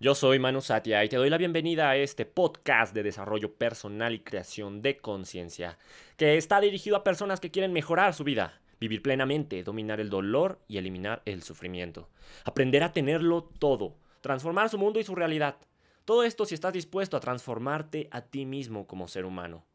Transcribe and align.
Yo 0.00 0.14
soy 0.14 0.38
Manu 0.38 0.60
Satya 0.60 1.02
y 1.02 1.08
te 1.08 1.16
doy 1.16 1.28
la 1.28 1.38
bienvenida 1.38 1.90
a 1.90 1.96
este 1.96 2.24
podcast 2.24 2.94
de 2.94 3.02
desarrollo 3.02 3.54
personal 3.54 4.14
y 4.14 4.20
creación 4.20 4.80
de 4.80 4.98
conciencia, 4.98 5.76
que 6.16 6.36
está 6.36 6.60
dirigido 6.60 6.94
a 6.94 7.02
personas 7.02 7.40
que 7.40 7.50
quieren 7.50 7.72
mejorar 7.72 8.14
su 8.14 8.22
vida, 8.22 8.60
vivir 8.78 9.02
plenamente, 9.02 9.64
dominar 9.64 9.98
el 9.98 10.08
dolor 10.08 10.60
y 10.68 10.78
eliminar 10.78 11.22
el 11.24 11.42
sufrimiento, 11.42 12.08
aprender 12.44 12.84
a 12.84 12.92
tenerlo 12.92 13.50
todo, 13.58 13.96
transformar 14.20 14.68
su 14.68 14.78
mundo 14.78 15.00
y 15.00 15.02
su 15.02 15.16
realidad. 15.16 15.56
Todo 16.04 16.22
esto 16.22 16.44
si 16.44 16.54
estás 16.54 16.74
dispuesto 16.74 17.16
a 17.16 17.20
transformarte 17.20 18.06
a 18.12 18.20
ti 18.20 18.46
mismo 18.46 18.86
como 18.86 19.08
ser 19.08 19.24
humano. 19.24 19.66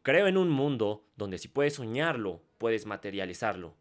Creo 0.00 0.26
en 0.26 0.38
un 0.38 0.48
mundo 0.48 1.04
donde 1.16 1.36
si 1.36 1.48
puedes 1.48 1.74
soñarlo, 1.74 2.40
puedes 2.56 2.86
materializarlo. 2.86 3.74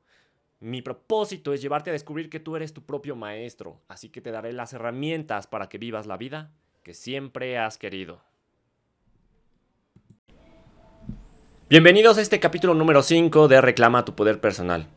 Mi 0.61 0.81
propósito 0.81 1.53
es 1.53 1.61
llevarte 1.61 1.89
a 1.89 1.93
descubrir 1.93 2.29
que 2.29 2.41
tú 2.41 2.57
eres 2.57 2.73
tu 2.73 2.85
propio 2.85 3.15
maestro, 3.15 3.79
así 3.87 4.09
que 4.09 4.19
te 4.19 4.29
daré 4.29 4.51
las 4.51 4.73
herramientas 4.73 5.47
para 5.47 5.69
que 5.69 5.77
vivas 5.77 6.05
la 6.05 6.17
vida 6.17 6.51
que 6.83 6.93
siempre 6.93 7.57
has 7.57 7.77
querido. 7.77 8.21
Bienvenidos 11.69 12.17
a 12.17 12.21
este 12.21 12.41
capítulo 12.41 12.73
número 12.73 13.03
5 13.03 13.47
de 13.47 13.61
Reclama 13.61 14.03
tu 14.03 14.15
poder 14.15 14.41
personal, 14.41 14.87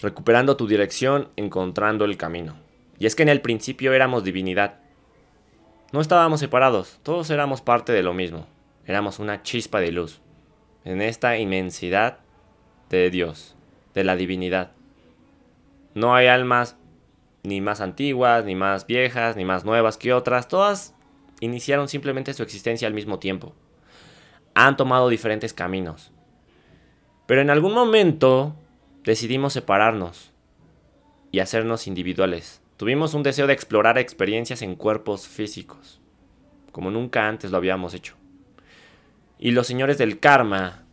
recuperando 0.00 0.56
tu 0.56 0.66
dirección, 0.66 1.28
encontrando 1.36 2.06
el 2.06 2.16
camino. 2.16 2.56
Y 2.98 3.04
es 3.04 3.14
que 3.14 3.22
en 3.22 3.28
el 3.28 3.42
principio 3.42 3.92
éramos 3.92 4.24
divinidad. 4.24 4.78
No 5.92 6.00
estábamos 6.00 6.40
separados, 6.40 7.00
todos 7.02 7.28
éramos 7.28 7.60
parte 7.60 7.92
de 7.92 8.02
lo 8.02 8.14
mismo, 8.14 8.46
éramos 8.86 9.18
una 9.18 9.42
chispa 9.42 9.80
de 9.80 9.92
luz, 9.92 10.22
en 10.86 11.02
esta 11.02 11.36
inmensidad 11.36 12.20
de 12.88 13.10
Dios, 13.10 13.56
de 13.92 14.04
la 14.04 14.16
divinidad. 14.16 14.72
No 15.94 16.14
hay 16.14 16.26
almas 16.26 16.76
ni 17.42 17.60
más 17.60 17.80
antiguas, 17.80 18.44
ni 18.44 18.54
más 18.54 18.86
viejas, 18.86 19.36
ni 19.36 19.44
más 19.44 19.64
nuevas 19.64 19.96
que 19.98 20.12
otras. 20.12 20.48
Todas 20.48 20.94
iniciaron 21.40 21.88
simplemente 21.88 22.34
su 22.34 22.42
existencia 22.42 22.86
al 22.86 22.94
mismo 22.94 23.18
tiempo. 23.18 23.54
Han 24.54 24.76
tomado 24.76 25.08
diferentes 25.08 25.52
caminos. 25.52 26.12
Pero 27.26 27.40
en 27.40 27.50
algún 27.50 27.74
momento 27.74 28.54
decidimos 29.04 29.52
separarnos 29.52 30.32
y 31.30 31.40
hacernos 31.40 31.86
individuales. 31.86 32.62
Tuvimos 32.76 33.14
un 33.14 33.22
deseo 33.22 33.46
de 33.46 33.52
explorar 33.52 33.98
experiencias 33.98 34.62
en 34.62 34.76
cuerpos 34.76 35.26
físicos, 35.26 36.00
como 36.72 36.90
nunca 36.90 37.28
antes 37.28 37.50
lo 37.50 37.56
habíamos 37.56 37.94
hecho. 37.94 38.16
Y 39.38 39.52
los 39.52 39.66
señores 39.66 39.98
del 39.98 40.20
karma 40.20 40.84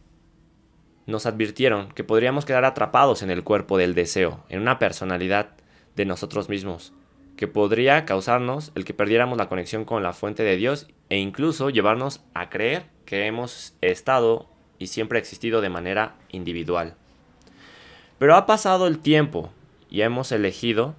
nos 1.09 1.25
advirtieron 1.25 1.91
que 1.91 2.03
podríamos 2.03 2.45
quedar 2.45 2.65
atrapados 2.65 3.21
en 3.21 3.31
el 3.31 3.43
cuerpo 3.43 3.77
del 3.77 3.95
deseo, 3.95 4.43
en 4.49 4.61
una 4.61 4.79
personalidad 4.79 5.51
de 5.95 6.05
nosotros 6.05 6.49
mismos, 6.49 6.93
que 7.35 7.47
podría 7.47 8.05
causarnos 8.05 8.71
el 8.75 8.85
que 8.85 8.93
perdiéramos 8.93 9.37
la 9.37 9.49
conexión 9.49 9.85
con 9.85 10.03
la 10.03 10.13
fuente 10.13 10.43
de 10.43 10.55
Dios 10.55 10.87
e 11.09 11.17
incluso 11.17 11.69
llevarnos 11.69 12.21
a 12.33 12.49
creer 12.49 12.85
que 13.05 13.25
hemos 13.25 13.75
estado 13.81 14.49
y 14.77 14.87
siempre 14.87 15.19
existido 15.19 15.61
de 15.61 15.69
manera 15.69 16.15
individual. 16.29 16.95
Pero 18.17 18.35
ha 18.35 18.45
pasado 18.45 18.87
el 18.87 18.99
tiempo 18.99 19.51
y 19.89 20.01
hemos 20.01 20.31
elegido 20.31 20.95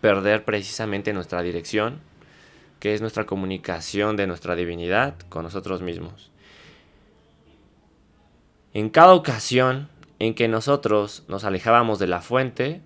perder 0.00 0.44
precisamente 0.44 1.12
nuestra 1.12 1.42
dirección, 1.42 2.00
que 2.80 2.94
es 2.94 3.00
nuestra 3.00 3.24
comunicación 3.24 4.16
de 4.16 4.26
nuestra 4.26 4.56
divinidad 4.56 5.14
con 5.28 5.44
nosotros 5.44 5.80
mismos. 5.80 6.31
En 8.74 8.88
cada 8.88 9.12
ocasión 9.12 9.88
en 10.18 10.34
que 10.34 10.48
nosotros 10.48 11.24
nos 11.28 11.44
alejábamos 11.44 11.98
de 11.98 12.06
la 12.06 12.22
fuente, 12.22 12.80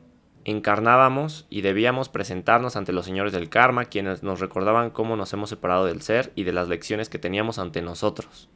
encarnábamos 0.44 1.46
y 1.48 1.60
debíamos 1.60 2.08
presentarnos 2.08 2.74
ante 2.74 2.92
los 2.92 3.06
señores 3.06 3.32
del 3.32 3.48
karma, 3.48 3.84
quienes 3.84 4.24
nos 4.24 4.40
recordaban 4.40 4.90
cómo 4.90 5.14
nos 5.14 5.32
hemos 5.32 5.48
separado 5.48 5.86
del 5.86 6.02
ser 6.02 6.32
y 6.34 6.42
de 6.42 6.52
las 6.52 6.66
lecciones 6.68 7.08
que 7.08 7.20
teníamos 7.20 7.60
ante 7.60 7.82
nosotros, 7.82 8.48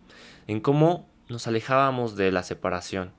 en 0.49 0.59
cómo 0.59 1.09
nos 1.29 1.47
alejábamos 1.47 2.17
de 2.17 2.33
la 2.33 2.43
separación. 2.43 3.13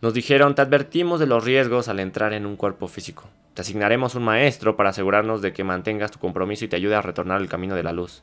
Nos 0.00 0.14
dijeron, 0.14 0.54
te 0.54 0.62
advertimos 0.62 1.18
de 1.18 1.26
los 1.26 1.44
riesgos 1.44 1.88
al 1.88 1.98
entrar 1.98 2.32
en 2.32 2.46
un 2.46 2.54
cuerpo 2.54 2.86
físico. 2.86 3.24
Te 3.54 3.62
asignaremos 3.62 4.14
un 4.14 4.22
maestro 4.22 4.76
para 4.76 4.90
asegurarnos 4.90 5.42
de 5.42 5.52
que 5.52 5.64
mantengas 5.64 6.12
tu 6.12 6.20
compromiso 6.20 6.64
y 6.64 6.68
te 6.68 6.76
ayude 6.76 6.94
a 6.94 7.02
retornar 7.02 7.38
al 7.38 7.48
camino 7.48 7.74
de 7.74 7.82
la 7.82 7.92
luz. 7.92 8.22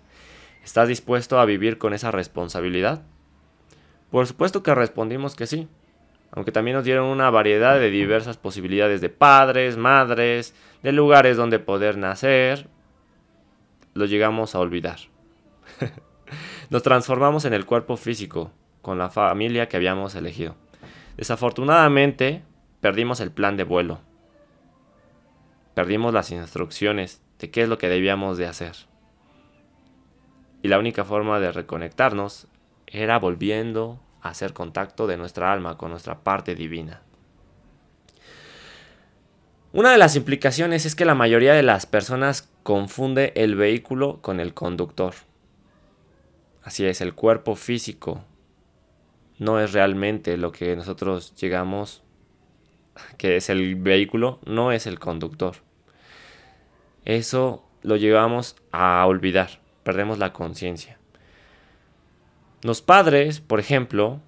¿Estás 0.64 0.88
dispuesto 0.88 1.38
a 1.38 1.44
vivir 1.44 1.78
con 1.78 1.94
esa 1.94 2.12
responsabilidad? 2.12 3.03
Por 4.12 4.28
supuesto 4.28 4.64
que 4.64 4.76
respondimos 4.76 5.36
que 5.36 5.48
sí, 5.48 5.68
aunque 6.32 6.52
también 6.52 6.76
nos 6.76 6.86
dieron 6.86 7.06
una 7.06 7.30
variedad 7.30 7.80
de 7.80 7.90
diversas 7.90 8.38
posibilidades 8.38 9.02
de 9.02 9.10
padres, 9.10 9.78
madres, 9.78 10.54
de 10.84 10.92
lugares 10.92 11.38
donde 11.38 11.60
poder 11.60 11.98
nacer, 11.98 12.68
lo 13.94 14.06
llegamos 14.06 14.54
a 14.54 14.60
olvidar. 14.60 14.98
nos 16.70 16.84
transformamos 16.84 17.46
en 17.46 17.54
el 17.54 17.66
cuerpo 17.66 17.98
físico, 17.98 18.52
con 18.82 18.98
la 18.98 19.10
familia 19.10 19.68
que 19.68 19.78
habíamos 19.78 20.14
elegido. 20.16 20.56
Desafortunadamente, 21.18 22.44
perdimos 22.82 23.20
el 23.22 23.32
plan 23.32 23.58
de 23.58 23.64
vuelo. 23.64 24.02
Perdimos 25.74 26.14
las 26.14 26.32
instrucciones 26.32 27.22
de 27.40 27.50
qué 27.50 27.64
es 27.64 27.70
lo 27.70 27.78
que 27.78 27.90
debíamos 27.90 28.38
de 28.38 28.48
hacer. 28.48 28.76
Y 30.62 30.68
la 30.68 30.80
única 30.80 31.06
forma 31.06 31.40
de 31.40 31.52
reconectarnos 31.52 32.48
era 32.88 33.19
volviendo 33.19 34.00
hacer 34.22 34.53
contacto 34.53 35.07
de 35.07 35.18
nuestra 35.18 35.51
alma 35.51 35.78
con 35.78 35.91
nuestra 35.91 36.19
parte 36.23 36.56
divina. 36.56 37.01
Una 39.72 39.91
de 39.91 39.97
las 39.97 40.16
implicaciones 40.16 40.85
es 40.85 40.95
que 40.95 41.06
la 41.06 41.16
mayoría 41.16 41.53
de 41.53 41.63
las 41.63 41.85
personas 41.85 42.50
confunde 42.63 43.34
el 43.35 43.56
vehículo 43.56 44.22
con 44.22 44.40
el 44.40 44.53
conductor. 44.53 45.13
Así 46.63 46.85
es, 46.85 47.01
el 47.01 47.13
cuerpo 47.13 47.56
físico 47.56 48.24
no 49.38 49.59
es 49.59 49.74
realmente 49.74 50.38
lo 50.38 50.51
que 50.51 50.75
nosotros 50.75 51.35
llegamos, 51.35 52.03
que 53.18 53.35
es 53.35 53.50
el 53.50 53.75
vehículo, 53.75 54.40
no 54.45 54.72
es 54.72 54.88
el 54.88 54.97
conductor. 54.97 55.57
Eso 57.03 57.63
lo 57.81 57.97
llevamos 57.97 58.56
a 58.72 59.06
olvidar, 59.06 59.59
perdemos 59.84 60.18
la 60.18 60.34
conciencia. 60.34 60.97
Los 62.66 62.81
padres, 62.81 63.42
por 63.42 63.59
ejemplo, 63.59 64.22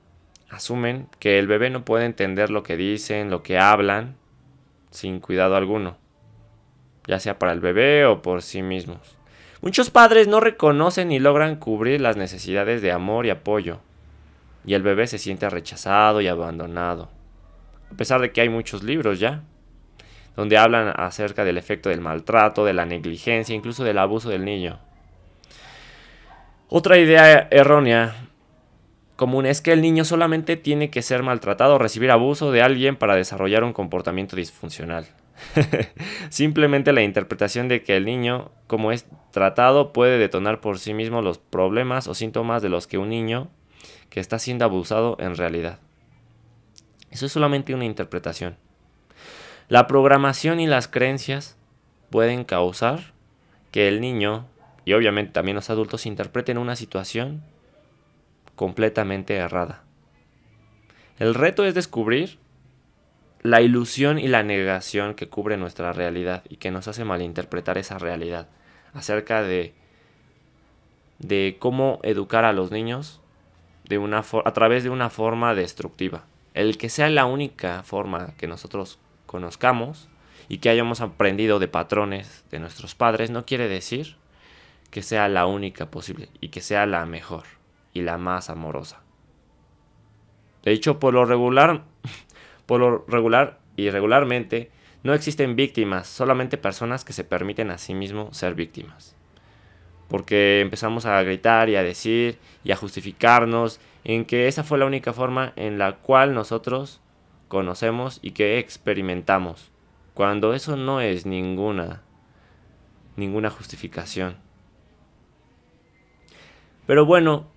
asumen 0.51 1.07
que 1.17 1.39
el 1.39 1.47
bebé 1.47 1.71
no 1.71 1.83
puede 1.83 2.05
entender 2.05 2.51
lo 2.51 2.61
que 2.61 2.77
dicen, 2.77 3.31
lo 3.31 3.41
que 3.41 3.57
hablan, 3.57 4.15
sin 4.91 5.19
cuidado 5.19 5.55
alguno, 5.55 5.97
ya 7.07 7.19
sea 7.19 7.39
para 7.39 7.51
el 7.51 7.61
bebé 7.61 8.05
o 8.05 8.21
por 8.21 8.43
sí 8.43 8.61
mismos. 8.61 9.17
Muchos 9.61 9.89
padres 9.89 10.27
no 10.27 10.39
reconocen 10.39 11.07
ni 11.07 11.17
logran 11.17 11.55
cubrir 11.55 11.99
las 11.99 12.15
necesidades 12.15 12.83
de 12.83 12.91
amor 12.91 13.25
y 13.25 13.31
apoyo, 13.31 13.79
y 14.67 14.75
el 14.75 14.83
bebé 14.83 15.07
se 15.07 15.17
siente 15.17 15.49
rechazado 15.49 16.21
y 16.21 16.27
abandonado, 16.27 17.09
a 17.91 17.97
pesar 17.97 18.21
de 18.21 18.31
que 18.33 18.41
hay 18.41 18.49
muchos 18.49 18.83
libros 18.83 19.19
ya, 19.19 19.41
donde 20.35 20.59
hablan 20.59 20.93
acerca 20.95 21.43
del 21.43 21.57
efecto 21.57 21.89
del 21.89 22.01
maltrato, 22.01 22.65
de 22.65 22.73
la 22.73 22.85
negligencia, 22.85 23.55
incluso 23.55 23.83
del 23.83 23.97
abuso 23.97 24.29
del 24.29 24.45
niño. 24.45 24.77
Otra 26.69 26.99
idea 26.99 27.47
errónea 27.49 28.26
común 29.17 29.45
es 29.45 29.59
que 29.59 29.73
el 29.73 29.81
niño 29.81 30.05
solamente 30.05 30.55
tiene 30.55 30.89
que 30.89 31.01
ser 31.01 31.23
maltratado 31.23 31.75
o 31.75 31.79
recibir 31.79 32.11
abuso 32.11 32.51
de 32.51 32.61
alguien 32.61 32.95
para 32.95 33.15
desarrollar 33.15 33.65
un 33.65 33.73
comportamiento 33.73 34.37
disfuncional. 34.37 35.07
Simplemente 36.29 36.93
la 36.93 37.01
interpretación 37.01 37.67
de 37.67 37.83
que 37.83 37.97
el 37.97 38.05
niño, 38.05 38.51
como 38.67 38.91
es 38.91 39.05
tratado, 39.31 39.91
puede 39.91 40.17
detonar 40.17 40.61
por 40.61 40.79
sí 40.79 40.93
mismo 40.93 41.21
los 41.21 41.39
problemas 41.39 42.07
o 42.07 42.13
síntomas 42.13 42.61
de 42.61 42.69
los 42.69 42.87
que 42.87 42.97
un 42.97 43.09
niño 43.09 43.49
que 44.09 44.19
está 44.19 44.39
siendo 44.39 44.65
abusado 44.65 45.17
en 45.19 45.35
realidad. 45.35 45.79
Eso 47.11 47.25
es 47.25 47.31
solamente 47.31 47.73
una 47.73 47.85
interpretación. 47.85 48.55
La 49.67 49.87
programación 49.87 50.59
y 50.59 50.67
las 50.67 50.87
creencias 50.87 51.57
pueden 52.09 52.45
causar 52.45 53.13
que 53.71 53.87
el 53.87 53.99
niño, 53.99 54.45
y 54.85 54.93
obviamente 54.93 55.33
también 55.33 55.55
los 55.55 55.69
adultos, 55.69 56.05
interpreten 56.05 56.57
una 56.57 56.75
situación 56.75 57.41
completamente 58.57 59.35
errada. 59.35 59.83
El 61.19 61.35
reto 61.35 61.63
es 61.63 61.73
descubrir 61.73 62.39
la 63.41 63.61
ilusión 63.61 64.19
y 64.19 64.27
la 64.27 64.43
negación 64.43 65.13
que 65.13 65.29
cubre 65.29 65.55
nuestra 65.55 65.93
realidad 65.93 66.43
y 66.49 66.57
que 66.57 66.71
nos 66.71 66.87
hace 66.87 67.05
malinterpretar 67.05 67.77
esa 67.77 67.99
realidad 67.99 68.49
acerca 68.93 69.43
de, 69.43 69.73
de 71.19 71.55
cómo 71.59 71.99
educar 72.03 72.45
a 72.45 72.51
los 72.51 72.71
niños 72.71 73.21
de 73.87 73.99
una 73.99 74.23
a 74.43 74.53
través 74.53 74.83
de 74.83 74.89
una 74.89 75.09
forma 75.09 75.53
destructiva. 75.53 76.25
El 76.55 76.77
que 76.77 76.89
sea 76.89 77.09
la 77.09 77.25
única 77.25 77.83
forma 77.83 78.33
que 78.37 78.47
nosotros 78.47 78.97
conozcamos 79.27 80.09
y 80.49 80.57
que 80.57 80.69
hayamos 80.69 80.99
aprendido 81.01 81.59
de 81.59 81.67
patrones 81.67 82.43
de 82.49 82.59
nuestros 82.59 82.95
padres 82.95 83.29
no 83.29 83.45
quiere 83.45 83.67
decir 83.67 84.15
que 84.89 85.03
sea 85.03 85.27
la 85.27 85.45
única 85.45 85.91
posible 85.91 86.29
y 86.41 86.49
que 86.49 86.61
sea 86.61 86.87
la 86.87 87.05
mejor 87.05 87.56
y 87.97 88.01
la 88.01 88.17
más 88.17 88.49
amorosa. 88.49 89.01
De 90.63 90.71
hecho, 90.71 90.99
por 90.99 91.13
lo 91.13 91.25
regular, 91.25 91.83
por 92.65 92.79
lo 92.79 93.05
regular 93.07 93.59
y 93.75 93.89
regularmente, 93.89 94.71
No 95.03 95.13
existen 95.13 95.55
víctimas, 95.55 96.07
solamente 96.07 96.57
personas 96.57 97.05
que 97.05 97.13
se 97.13 97.23
permiten 97.23 97.71
a 97.71 97.77
sí 97.77 97.93
mismos 97.93 98.35
ser 98.35 98.55
víctimas. 98.55 99.15
Porque 100.09 100.59
empezamos 100.59 101.05
a 101.05 101.21
gritar 101.21 101.69
y 101.69 101.75
a 101.75 101.83
decir 101.83 102.39
y 102.63 102.71
a 102.71 102.75
justificarnos 102.75 103.79
en 104.03 104.25
que 104.25 104.47
esa 104.47 104.63
fue 104.63 104.79
la 104.79 104.85
única 104.85 105.13
forma 105.13 105.53
en 105.55 105.77
la 105.77 105.97
cual 105.97 106.33
nosotros 106.33 106.99
conocemos 107.47 108.19
y 108.21 108.31
que 108.31 108.57
experimentamos, 108.57 109.71
cuando 110.13 110.53
eso 110.53 110.75
no 110.75 110.99
es 110.99 111.25
ninguna 111.25 112.01
ninguna 113.15 113.49
justificación. 113.49 114.37
Pero 116.85 117.05
bueno, 117.05 117.47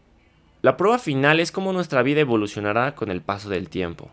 la 0.63 0.77
prueba 0.77 0.99
final 0.99 1.41
es 1.41 1.53
cómo 1.53 1.73
nuestra 1.73 2.03
vida 2.03 2.21
evolucionará 2.21 2.95
con 2.95 3.11
el 3.11 3.23
paso 3.23 3.49
del 3.49 3.71
tiempo, 3.71 4.11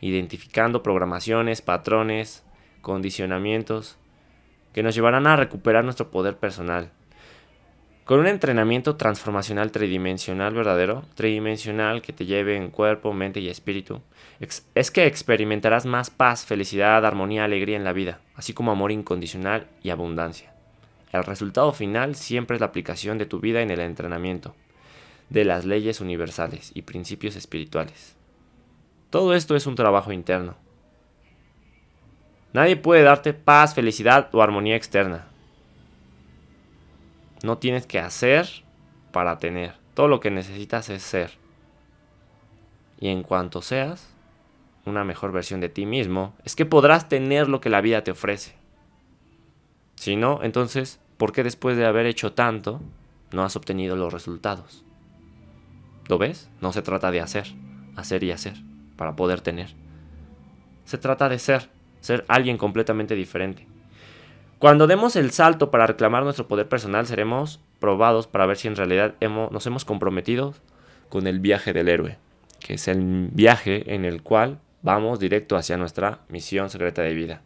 identificando 0.00 0.82
programaciones, 0.82 1.60
patrones, 1.60 2.44
condicionamientos 2.80 3.98
que 4.72 4.82
nos 4.82 4.94
llevarán 4.94 5.26
a 5.26 5.36
recuperar 5.36 5.84
nuestro 5.84 6.10
poder 6.10 6.38
personal. 6.38 6.92
Con 8.06 8.20
un 8.20 8.26
entrenamiento 8.26 8.96
transformacional 8.96 9.70
tridimensional 9.70 10.54
verdadero, 10.54 11.02
tridimensional 11.14 12.00
que 12.00 12.14
te 12.14 12.24
lleve 12.24 12.56
en 12.56 12.70
cuerpo, 12.70 13.12
mente 13.12 13.40
y 13.40 13.50
espíritu, 13.50 14.00
es 14.40 14.90
que 14.90 15.04
experimentarás 15.04 15.84
más 15.84 16.08
paz, 16.08 16.46
felicidad, 16.46 17.04
armonía, 17.04 17.44
alegría 17.44 17.76
en 17.76 17.84
la 17.84 17.92
vida, 17.92 18.20
así 18.34 18.54
como 18.54 18.70
amor 18.70 18.92
incondicional 18.92 19.66
y 19.82 19.90
abundancia. 19.90 20.54
El 21.12 21.24
resultado 21.24 21.72
final 21.72 22.14
siempre 22.14 22.56
es 22.56 22.60
la 22.60 22.68
aplicación 22.68 23.18
de 23.18 23.26
tu 23.26 23.40
vida 23.40 23.60
en 23.60 23.70
el 23.70 23.80
entrenamiento 23.80 24.54
de 25.30 25.44
las 25.44 25.64
leyes 25.64 26.00
universales 26.00 26.70
y 26.74 26.82
principios 26.82 27.36
espirituales. 27.36 28.16
Todo 29.10 29.34
esto 29.34 29.56
es 29.56 29.66
un 29.66 29.74
trabajo 29.74 30.12
interno. 30.12 30.56
Nadie 32.52 32.76
puede 32.76 33.02
darte 33.02 33.34
paz, 33.34 33.74
felicidad 33.74 34.28
o 34.32 34.42
armonía 34.42 34.76
externa. 34.76 35.26
No 37.42 37.58
tienes 37.58 37.86
que 37.86 37.98
hacer 37.98 38.48
para 39.12 39.38
tener. 39.38 39.74
Todo 39.94 40.08
lo 40.08 40.20
que 40.20 40.30
necesitas 40.30 40.88
es 40.88 41.02
ser. 41.02 41.32
Y 42.98 43.08
en 43.08 43.22
cuanto 43.22 43.60
seas 43.62 44.12
una 44.86 45.04
mejor 45.04 45.32
versión 45.32 45.60
de 45.60 45.68
ti 45.68 45.84
mismo, 45.84 46.34
es 46.44 46.56
que 46.56 46.64
podrás 46.64 47.08
tener 47.08 47.48
lo 47.48 47.60
que 47.60 47.70
la 47.70 47.80
vida 47.80 48.04
te 48.04 48.12
ofrece. 48.12 48.54
Si 49.96 50.16
no, 50.16 50.40
entonces, 50.42 51.00
¿por 51.16 51.32
qué 51.32 51.42
después 51.42 51.76
de 51.76 51.84
haber 51.84 52.06
hecho 52.06 52.32
tanto 52.32 52.80
no 53.32 53.44
has 53.44 53.56
obtenido 53.56 53.96
los 53.96 54.12
resultados? 54.12 54.85
¿Lo 56.08 56.18
ves? 56.18 56.48
No 56.60 56.72
se 56.72 56.82
trata 56.82 57.10
de 57.10 57.20
hacer, 57.20 57.46
hacer 57.96 58.22
y 58.22 58.30
hacer 58.30 58.54
para 58.96 59.16
poder 59.16 59.40
tener. 59.40 59.74
Se 60.84 60.98
trata 60.98 61.28
de 61.28 61.38
ser, 61.38 61.68
ser 62.00 62.24
alguien 62.28 62.58
completamente 62.58 63.14
diferente. 63.14 63.66
Cuando 64.58 64.86
demos 64.86 65.16
el 65.16 65.32
salto 65.32 65.70
para 65.70 65.86
reclamar 65.86 66.22
nuestro 66.22 66.48
poder 66.48 66.68
personal, 66.68 67.06
seremos 67.06 67.60
probados 67.78 68.26
para 68.26 68.46
ver 68.46 68.56
si 68.56 68.68
en 68.68 68.76
realidad 68.76 69.14
hemos, 69.20 69.50
nos 69.52 69.66
hemos 69.66 69.84
comprometido 69.84 70.54
con 71.08 71.26
el 71.26 71.40
viaje 71.40 71.72
del 71.72 71.88
héroe, 71.88 72.18
que 72.60 72.74
es 72.74 72.88
el 72.88 73.28
viaje 73.32 73.94
en 73.94 74.04
el 74.04 74.22
cual 74.22 74.58
vamos 74.82 75.18
directo 75.18 75.56
hacia 75.56 75.76
nuestra 75.76 76.20
misión 76.28 76.70
secreta 76.70 77.02
de 77.02 77.14
vida. 77.14 77.42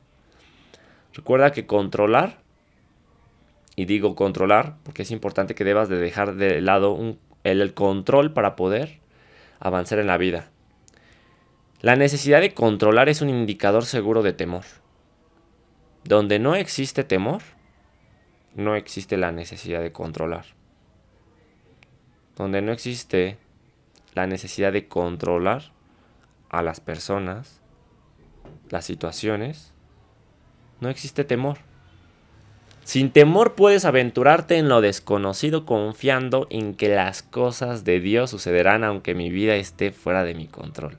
Recuerda 1.15 1.51
que 1.51 1.67
controlar, 1.67 2.39
y 3.75 3.87
digo 3.87 4.15
controlar 4.15 4.77
porque 4.85 5.03
es 5.03 5.11
importante 5.11 5.55
que 5.55 5.65
debas 5.65 5.89
de 5.89 5.97
dejar 5.97 6.37
de 6.37 6.61
lado 6.61 6.93
el 7.45 7.75
control 7.75 8.33
para 8.33 8.57
poder 8.57 9.01
avanzar 9.59 9.99
en 9.99 10.07
la 10.07 10.19
vida. 10.19 10.51
La 11.81 11.97
necesidad 11.97 12.41
de 12.41 12.53
controlar 12.53 13.09
es 13.09 13.23
un 13.23 13.31
indicador 13.31 13.87
seguro 13.87 14.23
de 14.23 14.33
temor. 14.33 14.65
Donde 16.05 16.39
no 16.39 16.55
existe 16.55 17.05
temor, 17.05 17.43
no 18.55 18.75
existe 18.75 19.17
la 19.17 19.33
necesidad 19.33 19.81
de 19.81 19.93
controlar. 19.93 20.45
Donde 22.37 22.61
no 22.63 22.73
existe 22.73 23.39
la 24.15 24.27
necesidad 24.27 24.73
de 24.73 24.89
controlar 24.89 25.73
a 26.51 26.63
las 26.63 26.81
personas, 26.81 27.61
las 28.69 28.85
situaciones, 28.85 29.73
no 30.81 30.89
existe 30.89 31.25
temor. 31.25 31.59
Sin 32.91 33.13
temor 33.13 33.55
puedes 33.55 33.85
aventurarte 33.85 34.59
en 34.59 34.69
lo 34.69 34.81
desconocido 34.81 35.65
confiando 35.65 36.49
en 36.51 36.75
que 36.75 36.89
las 36.89 37.23
cosas 37.23 37.85
de 37.85 38.01
Dios 38.01 38.31
sucederán 38.31 38.83
aunque 38.83 39.15
mi 39.15 39.31
vida 39.31 39.55
esté 39.55 39.93
fuera 39.93 40.25
de 40.25 40.35
mi 40.35 40.49
control. 40.49 40.99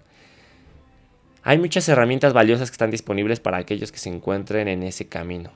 Hay 1.43 1.57
muchas 1.57 1.89
herramientas 1.89 2.31
valiosas 2.31 2.71
que 2.71 2.75
están 2.75 2.91
disponibles 2.91 3.41
para 3.41 3.57
aquellos 3.57 3.91
que 3.91 3.97
se 3.97 4.07
encuentren 4.07 4.69
en 4.69 4.83
ese 4.83 5.09
camino. 5.09 5.51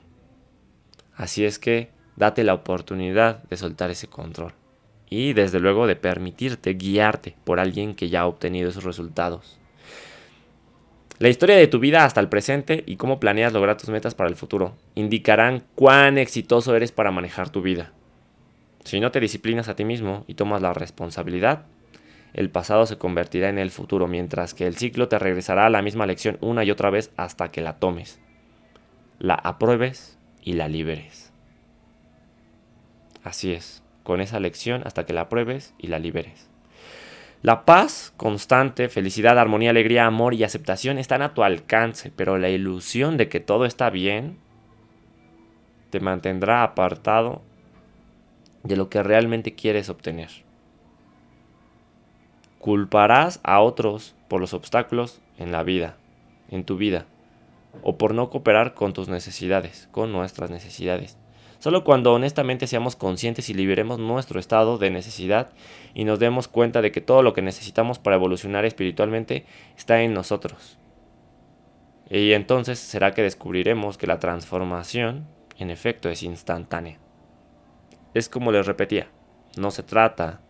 Así 1.14 1.46
es 1.46 1.58
que 1.58 1.88
date 2.16 2.44
la 2.44 2.52
oportunidad 2.52 3.42
de 3.44 3.56
soltar 3.56 3.90
ese 3.90 4.06
control 4.06 4.52
y 5.08 5.32
desde 5.32 5.58
luego 5.58 5.86
de 5.86 5.96
permitirte 5.96 6.74
guiarte 6.74 7.34
por 7.44 7.60
alguien 7.60 7.94
que 7.94 8.10
ya 8.10 8.20
ha 8.20 8.26
obtenido 8.26 8.68
esos 8.68 8.84
resultados. 8.84 9.58
La 11.18 11.30
historia 11.30 11.56
de 11.56 11.66
tu 11.66 11.78
vida 11.78 12.04
hasta 12.04 12.20
el 12.20 12.28
presente 12.28 12.84
y 12.86 12.96
cómo 12.96 13.18
planeas 13.18 13.54
lograr 13.54 13.78
tus 13.78 13.88
metas 13.88 14.14
para 14.14 14.28
el 14.28 14.36
futuro 14.36 14.76
indicarán 14.94 15.62
cuán 15.74 16.18
exitoso 16.18 16.76
eres 16.76 16.92
para 16.92 17.10
manejar 17.10 17.48
tu 17.48 17.62
vida. 17.62 17.92
Si 18.84 19.00
no 19.00 19.10
te 19.10 19.20
disciplinas 19.20 19.68
a 19.68 19.76
ti 19.76 19.86
mismo 19.86 20.24
y 20.26 20.34
tomas 20.34 20.60
la 20.60 20.74
responsabilidad, 20.74 21.64
el 22.34 22.50
pasado 22.50 22.84
se 22.84 22.98
convertirá 22.98 23.48
en 23.48 23.58
el 23.58 23.70
futuro, 23.70 24.08
mientras 24.08 24.52
que 24.52 24.66
el 24.66 24.76
ciclo 24.76 25.08
te 25.08 25.18
regresará 25.18 25.64
a 25.64 25.70
la 25.70 25.80
misma 25.80 26.04
lección 26.04 26.36
una 26.42 26.64
y 26.64 26.70
otra 26.70 26.90
vez 26.90 27.10
hasta 27.16 27.50
que 27.50 27.62
la 27.62 27.78
tomes, 27.78 28.20
la 29.18 29.34
apruebes 29.34 30.18
y 30.42 30.52
la 30.52 30.68
liberes. 30.68 31.32
Así 33.24 33.54
es, 33.54 33.82
con 34.02 34.20
esa 34.20 34.38
lección 34.38 34.82
hasta 34.84 35.06
que 35.06 35.14
la 35.14 35.22
apruebes 35.22 35.72
y 35.78 35.86
la 35.86 35.98
liberes. 35.98 36.50
La 37.46 37.64
paz 37.64 38.12
constante, 38.16 38.88
felicidad, 38.88 39.38
armonía, 39.38 39.70
alegría, 39.70 40.04
amor 40.04 40.34
y 40.34 40.42
aceptación 40.42 40.98
están 40.98 41.22
a 41.22 41.32
tu 41.32 41.44
alcance, 41.44 42.10
pero 42.10 42.38
la 42.38 42.48
ilusión 42.48 43.16
de 43.16 43.28
que 43.28 43.38
todo 43.38 43.66
está 43.66 43.88
bien 43.88 44.36
te 45.90 46.00
mantendrá 46.00 46.64
apartado 46.64 47.42
de 48.64 48.74
lo 48.74 48.88
que 48.88 49.00
realmente 49.00 49.54
quieres 49.54 49.88
obtener. 49.90 50.28
Culparás 52.58 53.38
a 53.44 53.60
otros 53.60 54.16
por 54.26 54.40
los 54.40 54.52
obstáculos 54.52 55.22
en 55.38 55.52
la 55.52 55.62
vida, 55.62 55.96
en 56.50 56.64
tu 56.64 56.76
vida, 56.76 57.06
o 57.84 57.96
por 57.96 58.12
no 58.12 58.28
cooperar 58.28 58.74
con 58.74 58.92
tus 58.92 59.08
necesidades, 59.08 59.88
con 59.92 60.10
nuestras 60.10 60.50
necesidades. 60.50 61.16
Solo 61.58 61.84
cuando 61.84 62.12
honestamente 62.12 62.66
seamos 62.66 62.96
conscientes 62.96 63.48
y 63.48 63.54
liberemos 63.54 63.98
nuestro 63.98 64.38
estado 64.38 64.78
de 64.78 64.90
necesidad 64.90 65.50
y 65.94 66.04
nos 66.04 66.18
demos 66.18 66.48
cuenta 66.48 66.82
de 66.82 66.92
que 66.92 67.00
todo 67.00 67.22
lo 67.22 67.32
que 67.32 67.42
necesitamos 67.42 67.98
para 67.98 68.16
evolucionar 68.16 68.64
espiritualmente 68.64 69.46
está 69.76 70.02
en 70.02 70.14
nosotros. 70.14 70.78
Y 72.08 72.32
entonces 72.32 72.78
será 72.78 73.12
que 73.12 73.22
descubriremos 73.22 73.98
que 73.98 74.06
la 74.06 74.20
transformación, 74.20 75.26
en 75.58 75.70
efecto, 75.70 76.08
es 76.08 76.22
instantánea. 76.22 76.98
Es 78.14 78.28
como 78.28 78.52
les 78.52 78.66
repetía, 78.66 79.08
no 79.56 79.70
se 79.70 79.82
trata 79.82 80.40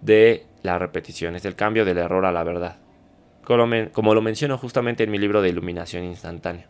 de 0.00 0.46
la 0.62 0.78
repetición, 0.78 1.36
es 1.36 1.44
el 1.44 1.56
cambio 1.56 1.84
del 1.84 1.98
error 1.98 2.26
a 2.26 2.32
la 2.32 2.44
verdad. 2.44 2.76
Como, 3.44 4.14
lo 4.14 4.22
menciono 4.22 4.56
justamente 4.56 5.04
en 5.04 5.10
mi 5.10 5.18
libro 5.18 5.42
de 5.42 5.48
Iluminación 5.48 6.04
Instantánea. 6.04 6.68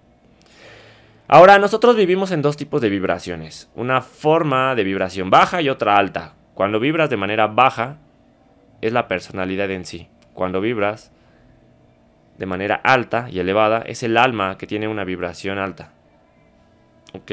Ahora, 1.28 1.58
nosotros 1.58 1.96
vivimos 1.96 2.30
en 2.30 2.42
dos 2.42 2.56
tipos 2.56 2.80
de 2.80 2.90
vibraciones. 2.90 3.70
Una 3.74 4.02
forma 4.02 4.74
de 4.74 4.84
vibración 4.84 5.30
baja 5.30 5.62
y 5.62 5.68
otra 5.68 5.96
alta. 5.96 6.34
Cuando 6.54 6.80
vibras 6.80 7.08
de 7.10 7.16
manera 7.16 7.46
baja, 7.46 7.98
es 8.80 8.92
la 8.92 9.08
personalidad 9.08 9.70
en 9.70 9.84
sí. 9.84 10.08
Cuando 10.34 10.60
vibras 10.60 11.12
de 12.36 12.46
manera 12.46 12.74
alta 12.74 13.28
y 13.30 13.38
elevada, 13.38 13.82
es 13.82 14.02
el 14.02 14.16
alma 14.16 14.58
que 14.58 14.66
tiene 14.66 14.88
una 14.88 15.04
vibración 15.04 15.58
alta. 15.58 15.92
¿Ok? 17.14 17.32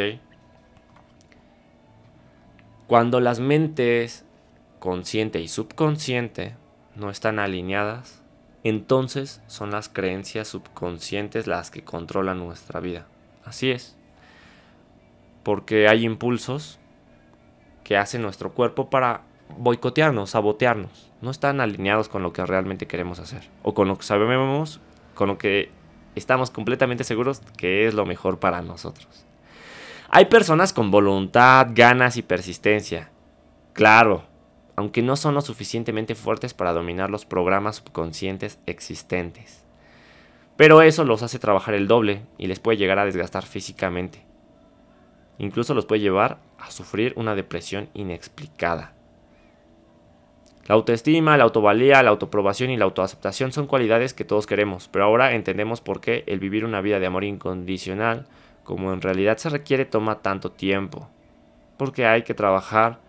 Cuando 2.87 3.19
las 3.19 3.39
mentes 3.39 4.25
consciente 4.79 5.39
y 5.41 5.47
subconsciente 5.47 6.55
no 6.95 7.09
están 7.09 7.39
alineadas, 7.39 8.23
entonces 8.63 9.41
son 9.47 9.71
las 9.71 9.89
creencias 9.89 10.47
subconscientes 10.47 11.47
las 11.47 11.71
que 11.71 11.83
controlan 11.83 12.39
nuestra 12.39 12.79
vida. 12.79 13.07
Así 13.49 13.71
es. 13.71 13.97
Porque 15.43 15.87
hay 15.87 16.05
impulsos 16.05 16.79
que 17.83 17.97
hace 17.97 18.19
nuestro 18.19 18.53
cuerpo 18.53 18.89
para 18.89 19.23
boicotearnos, 19.57 20.29
sabotearnos. 20.29 21.11
No 21.21 21.31
están 21.31 21.59
alineados 21.59 22.07
con 22.07 22.23
lo 22.23 22.31
que 22.31 22.45
realmente 22.45 22.87
queremos 22.87 23.19
hacer. 23.19 23.49
O 23.63 23.73
con 23.73 23.87
lo 23.87 23.97
que 23.97 24.03
sabemos, 24.03 24.79
con 25.15 25.27
lo 25.27 25.37
que 25.37 25.71
estamos 26.15 26.51
completamente 26.51 27.03
seguros 27.03 27.41
que 27.57 27.87
es 27.87 27.93
lo 27.93 28.05
mejor 28.05 28.39
para 28.39 28.61
nosotros. 28.61 29.25
Hay 30.09 30.25
personas 30.25 30.73
con 30.73 30.91
voluntad, 30.91 31.67
ganas 31.71 32.17
y 32.17 32.21
persistencia. 32.21 33.11
Claro, 33.73 34.23
aunque 34.75 35.01
no 35.01 35.15
son 35.15 35.35
lo 35.35 35.41
suficientemente 35.41 36.15
fuertes 36.15 36.53
para 36.53 36.73
dominar 36.73 37.09
los 37.09 37.25
programas 37.25 37.77
subconscientes 37.77 38.59
existentes. 38.65 39.63
Pero 40.59 40.81
eso 40.81 41.05
los 41.05 41.23
hace 41.23 41.39
trabajar 41.39 41.73
el 41.73 41.87
doble 41.87 42.23
y 42.37 42.47
les 42.47 42.59
puede 42.59 42.77
llegar 42.77 42.99
a 42.99 43.05
desgastar 43.05 43.45
físicamente. 43.45 44.25
Incluso 45.37 45.73
los 45.73 45.85
puede 45.85 46.01
llevar 46.01 46.39
a 46.57 46.69
sufrir 46.69 47.13
una 47.15 47.33
depresión 47.33 47.87
inexplicada. 47.93 48.91
La 50.65 50.75
autoestima, 50.75 51.37
la 51.37 51.45
autovalía, 51.45 52.03
la 52.03 52.09
autoprobación 52.09 52.71
y 52.71 52.75
la 52.75 52.83
autoaceptación 52.83 53.53
son 53.53 53.67
cualidades 53.67 54.13
que 54.13 54.25
todos 54.25 54.47
queremos, 54.47 54.89
pero 54.89 55.05
ahora 55.05 55.33
entendemos 55.33 55.79
por 55.79 56.01
qué 56.01 56.25
el 56.27 56.39
vivir 56.39 56.65
una 56.65 56.81
vida 56.81 56.99
de 56.99 57.05
amor 57.05 57.23
incondicional, 57.23 58.27
como 58.65 58.91
en 58.91 58.99
realidad 58.99 59.37
se 59.37 59.47
requiere, 59.47 59.85
toma 59.85 60.19
tanto 60.19 60.51
tiempo. 60.51 61.07
Porque 61.77 62.05
hay 62.05 62.23
que 62.23 62.33
trabajar 62.33 62.99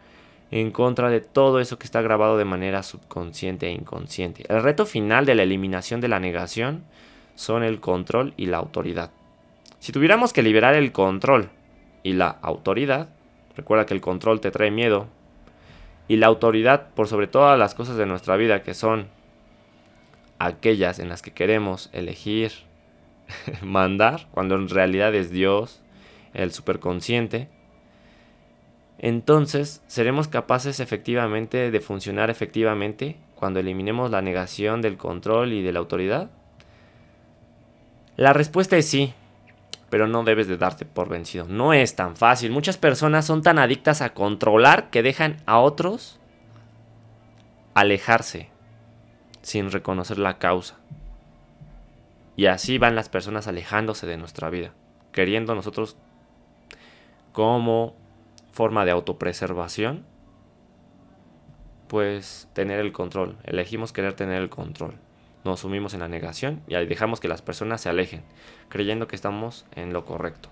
en 0.52 0.71
contra 0.71 1.11
de 1.11 1.21
todo 1.21 1.59
eso 1.59 1.80
que 1.80 1.87
está 1.87 2.00
grabado 2.00 2.37
de 2.37 2.45
manera 2.45 2.85
subconsciente 2.85 3.66
e 3.66 3.73
inconsciente. 3.73 4.45
El 4.49 4.62
reto 4.62 4.87
final 4.87 5.26
de 5.26 5.35
la 5.35 5.42
eliminación 5.42 6.00
de 6.00 6.07
la 6.07 6.21
negación 6.21 6.85
son 7.34 7.62
el 7.62 7.80
control 7.80 8.34
y 8.37 8.46
la 8.46 8.58
autoridad. 8.58 9.10
Si 9.78 9.92
tuviéramos 9.92 10.32
que 10.32 10.42
liberar 10.42 10.75
el 10.75 10.92
control 10.92 11.50
y 12.02 12.12
la 12.12 12.28
autoridad, 12.28 13.08
recuerda 13.56 13.87
que 13.87 13.94
el 13.94 14.00
control 14.00 14.40
te 14.40 14.50
trae 14.50 14.70
miedo, 14.70 15.08
y 16.08 16.16
la 16.16 16.26
autoridad 16.26 16.88
por 16.94 17.06
sobre 17.06 17.28
todas 17.28 17.56
las 17.56 17.75
cosas 17.75 17.96
de 17.96 18.04
nuestra 18.04 18.37
vida 18.37 18.64
que 18.64 18.75
son 18.75 19.06
aquellas 20.40 20.99
en 20.99 21.08
las 21.08 21.22
que 21.22 21.30
queremos 21.30 21.88
elegir, 21.92 22.50
mandar, 23.62 24.26
cuando 24.32 24.56
en 24.56 24.68
realidad 24.68 25.14
es 25.14 25.30
Dios, 25.30 25.80
el 26.34 26.52
superconsciente, 26.52 27.49
entonces 28.99 29.82
seremos 29.87 30.28
capaces 30.28 30.78
efectivamente 30.78 31.70
de 31.70 31.80
funcionar 31.80 32.28
efectivamente 32.28 33.16
cuando 33.34 33.60
eliminemos 33.60 34.10
la 34.10 34.20
negación 34.20 34.82
del 34.82 34.99
control 34.99 35.54
y 35.54 35.62
de 35.62 35.72
la 35.72 35.78
autoridad. 35.78 36.30
La 38.20 38.34
respuesta 38.34 38.76
es 38.76 38.86
sí, 38.86 39.14
pero 39.88 40.06
no 40.06 40.24
debes 40.24 40.46
de 40.46 40.58
darte 40.58 40.84
por 40.84 41.08
vencido. 41.08 41.46
No 41.48 41.72
es 41.72 41.96
tan 41.96 42.16
fácil. 42.16 42.50
Muchas 42.50 42.76
personas 42.76 43.24
son 43.24 43.40
tan 43.40 43.58
adictas 43.58 44.02
a 44.02 44.12
controlar 44.12 44.90
que 44.90 45.02
dejan 45.02 45.38
a 45.46 45.58
otros 45.58 46.20
alejarse 47.72 48.50
sin 49.40 49.70
reconocer 49.70 50.18
la 50.18 50.36
causa. 50.36 50.76
Y 52.36 52.44
así 52.44 52.76
van 52.76 52.94
las 52.94 53.08
personas 53.08 53.48
alejándose 53.48 54.06
de 54.06 54.18
nuestra 54.18 54.50
vida, 54.50 54.74
queriendo 55.12 55.54
nosotros 55.54 55.96
como 57.32 57.94
forma 58.52 58.84
de 58.84 58.90
autopreservación, 58.90 60.04
pues 61.88 62.50
tener 62.52 62.80
el 62.80 62.92
control. 62.92 63.38
Elegimos 63.44 63.94
querer 63.94 64.12
tener 64.12 64.42
el 64.42 64.50
control 64.50 64.98
nos 65.44 65.61
sumimos 65.61 65.94
en 65.94 66.00
la 66.00 66.09
negación 66.09 66.62
y 66.68 66.75
ahí 66.75 66.87
dejamos 66.87 67.20
que 67.20 67.28
las 67.28 67.42
personas 67.42 67.80
se 67.80 67.88
alejen, 67.88 68.23
creyendo 68.68 69.09
que 69.09 69.16
estamos 69.16 69.66
en 69.75 69.92
lo 69.92 70.04
correcto, 70.04 70.49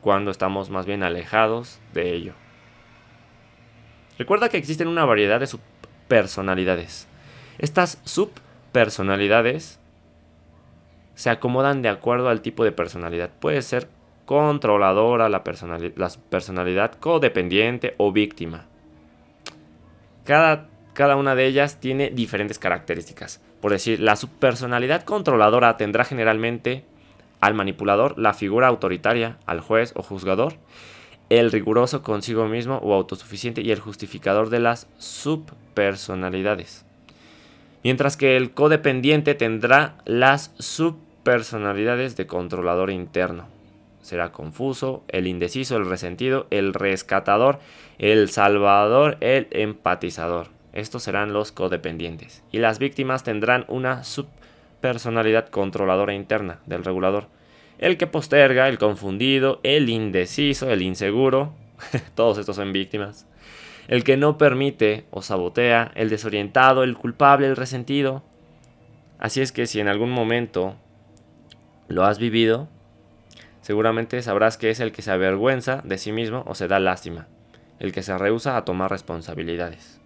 cuando 0.00 0.30
estamos 0.30 0.70
más 0.70 0.86
bien 0.86 1.02
alejados 1.02 1.80
de 1.94 2.14
ello. 2.14 2.34
Recuerda 4.18 4.48
que 4.48 4.56
existen 4.56 4.88
una 4.88 5.04
variedad 5.04 5.40
de 5.40 5.46
subpersonalidades. 5.46 7.06
Estas 7.58 8.00
subpersonalidades 8.04 9.78
se 11.14 11.30
acomodan 11.30 11.82
de 11.82 11.88
acuerdo 11.88 12.28
al 12.28 12.42
tipo 12.42 12.64
de 12.64 12.72
personalidad. 12.72 13.30
Puede 13.40 13.62
ser 13.62 13.88
controladora, 14.26 15.28
la, 15.28 15.42
la 15.96 16.10
personalidad 16.30 16.92
codependiente 16.94 17.94
o 17.96 18.12
víctima. 18.12 18.66
Cada, 20.24 20.68
cada 20.92 21.16
una 21.16 21.34
de 21.34 21.46
ellas 21.46 21.78
tiene 21.80 22.10
diferentes 22.10 22.58
características. 22.58 23.40
Por 23.66 23.72
decir, 23.72 23.98
la 23.98 24.14
subpersonalidad 24.14 25.02
controladora 25.02 25.76
tendrá 25.76 26.04
generalmente 26.04 26.84
al 27.40 27.54
manipulador, 27.54 28.16
la 28.16 28.32
figura 28.32 28.68
autoritaria, 28.68 29.38
al 29.44 29.58
juez 29.58 29.92
o 29.96 30.04
juzgador, 30.04 30.54
el 31.30 31.50
riguroso 31.50 32.04
consigo 32.04 32.46
mismo 32.46 32.76
o 32.76 32.94
autosuficiente 32.94 33.62
y 33.62 33.72
el 33.72 33.80
justificador 33.80 34.50
de 34.50 34.60
las 34.60 34.86
subpersonalidades. 34.98 36.84
Mientras 37.82 38.16
que 38.16 38.36
el 38.36 38.52
codependiente 38.52 39.34
tendrá 39.34 39.96
las 40.04 40.52
subpersonalidades 40.60 42.16
de 42.16 42.28
controlador 42.28 42.92
interno. 42.92 43.48
Será 44.00 44.30
confuso, 44.30 45.02
el 45.08 45.26
indeciso, 45.26 45.76
el 45.76 45.90
resentido, 45.90 46.46
el 46.50 46.72
rescatador, 46.72 47.58
el 47.98 48.30
salvador, 48.30 49.16
el 49.18 49.48
empatizador. 49.50 50.54
Estos 50.76 51.04
serán 51.04 51.32
los 51.32 51.52
codependientes. 51.52 52.44
Y 52.52 52.58
las 52.58 52.78
víctimas 52.78 53.24
tendrán 53.24 53.64
una 53.66 54.04
subpersonalidad 54.04 55.48
controladora 55.48 56.12
interna 56.12 56.60
del 56.66 56.84
regulador. 56.84 57.28
El 57.78 57.96
que 57.96 58.06
posterga, 58.06 58.68
el 58.68 58.76
confundido, 58.76 59.58
el 59.62 59.88
indeciso, 59.88 60.70
el 60.70 60.82
inseguro. 60.82 61.54
Todos 62.14 62.36
estos 62.36 62.56
son 62.56 62.74
víctimas. 62.74 63.26
El 63.88 64.04
que 64.04 64.18
no 64.18 64.36
permite 64.36 65.06
o 65.10 65.22
sabotea, 65.22 65.92
el 65.94 66.10
desorientado, 66.10 66.82
el 66.82 66.94
culpable, 66.94 67.46
el 67.46 67.56
resentido. 67.56 68.22
Así 69.18 69.40
es 69.40 69.52
que 69.52 69.66
si 69.66 69.80
en 69.80 69.88
algún 69.88 70.10
momento 70.10 70.76
lo 71.88 72.04
has 72.04 72.18
vivido, 72.18 72.68
seguramente 73.62 74.20
sabrás 74.20 74.58
que 74.58 74.68
es 74.68 74.80
el 74.80 74.92
que 74.92 75.00
se 75.00 75.10
avergüenza 75.10 75.80
de 75.84 75.96
sí 75.96 76.12
mismo 76.12 76.44
o 76.46 76.54
se 76.54 76.68
da 76.68 76.80
lástima, 76.80 77.28
el 77.78 77.92
que 77.92 78.02
se 78.02 78.18
rehúsa 78.18 78.58
a 78.58 78.66
tomar 78.66 78.90
responsabilidades. 78.90 80.02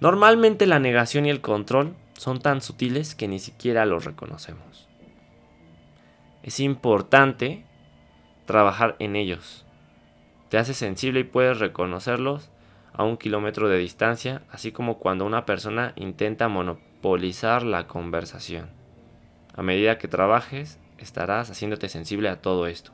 Normalmente 0.00 0.66
la 0.66 0.78
negación 0.78 1.26
y 1.26 1.30
el 1.30 1.42
control 1.42 1.94
son 2.16 2.40
tan 2.40 2.62
sutiles 2.62 3.14
que 3.14 3.28
ni 3.28 3.38
siquiera 3.38 3.84
los 3.84 4.04
reconocemos. 4.04 4.88
Es 6.42 6.58
importante 6.58 7.64
trabajar 8.46 8.96
en 8.98 9.14
ellos. 9.14 9.66
Te 10.48 10.56
hace 10.56 10.72
sensible 10.74 11.20
y 11.20 11.24
puedes 11.24 11.58
reconocerlos 11.58 12.50
a 12.94 13.04
un 13.04 13.18
kilómetro 13.18 13.68
de 13.68 13.78
distancia, 13.78 14.42
así 14.50 14.72
como 14.72 14.98
cuando 14.98 15.26
una 15.26 15.44
persona 15.44 15.92
intenta 15.96 16.48
monopolizar 16.48 17.62
la 17.62 17.86
conversación. 17.86 18.70
A 19.54 19.62
medida 19.62 19.98
que 19.98 20.08
trabajes, 20.08 20.78
estarás 20.98 21.50
haciéndote 21.50 21.88
sensible 21.88 22.28
a 22.30 22.40
todo 22.40 22.66
esto. 22.66 22.92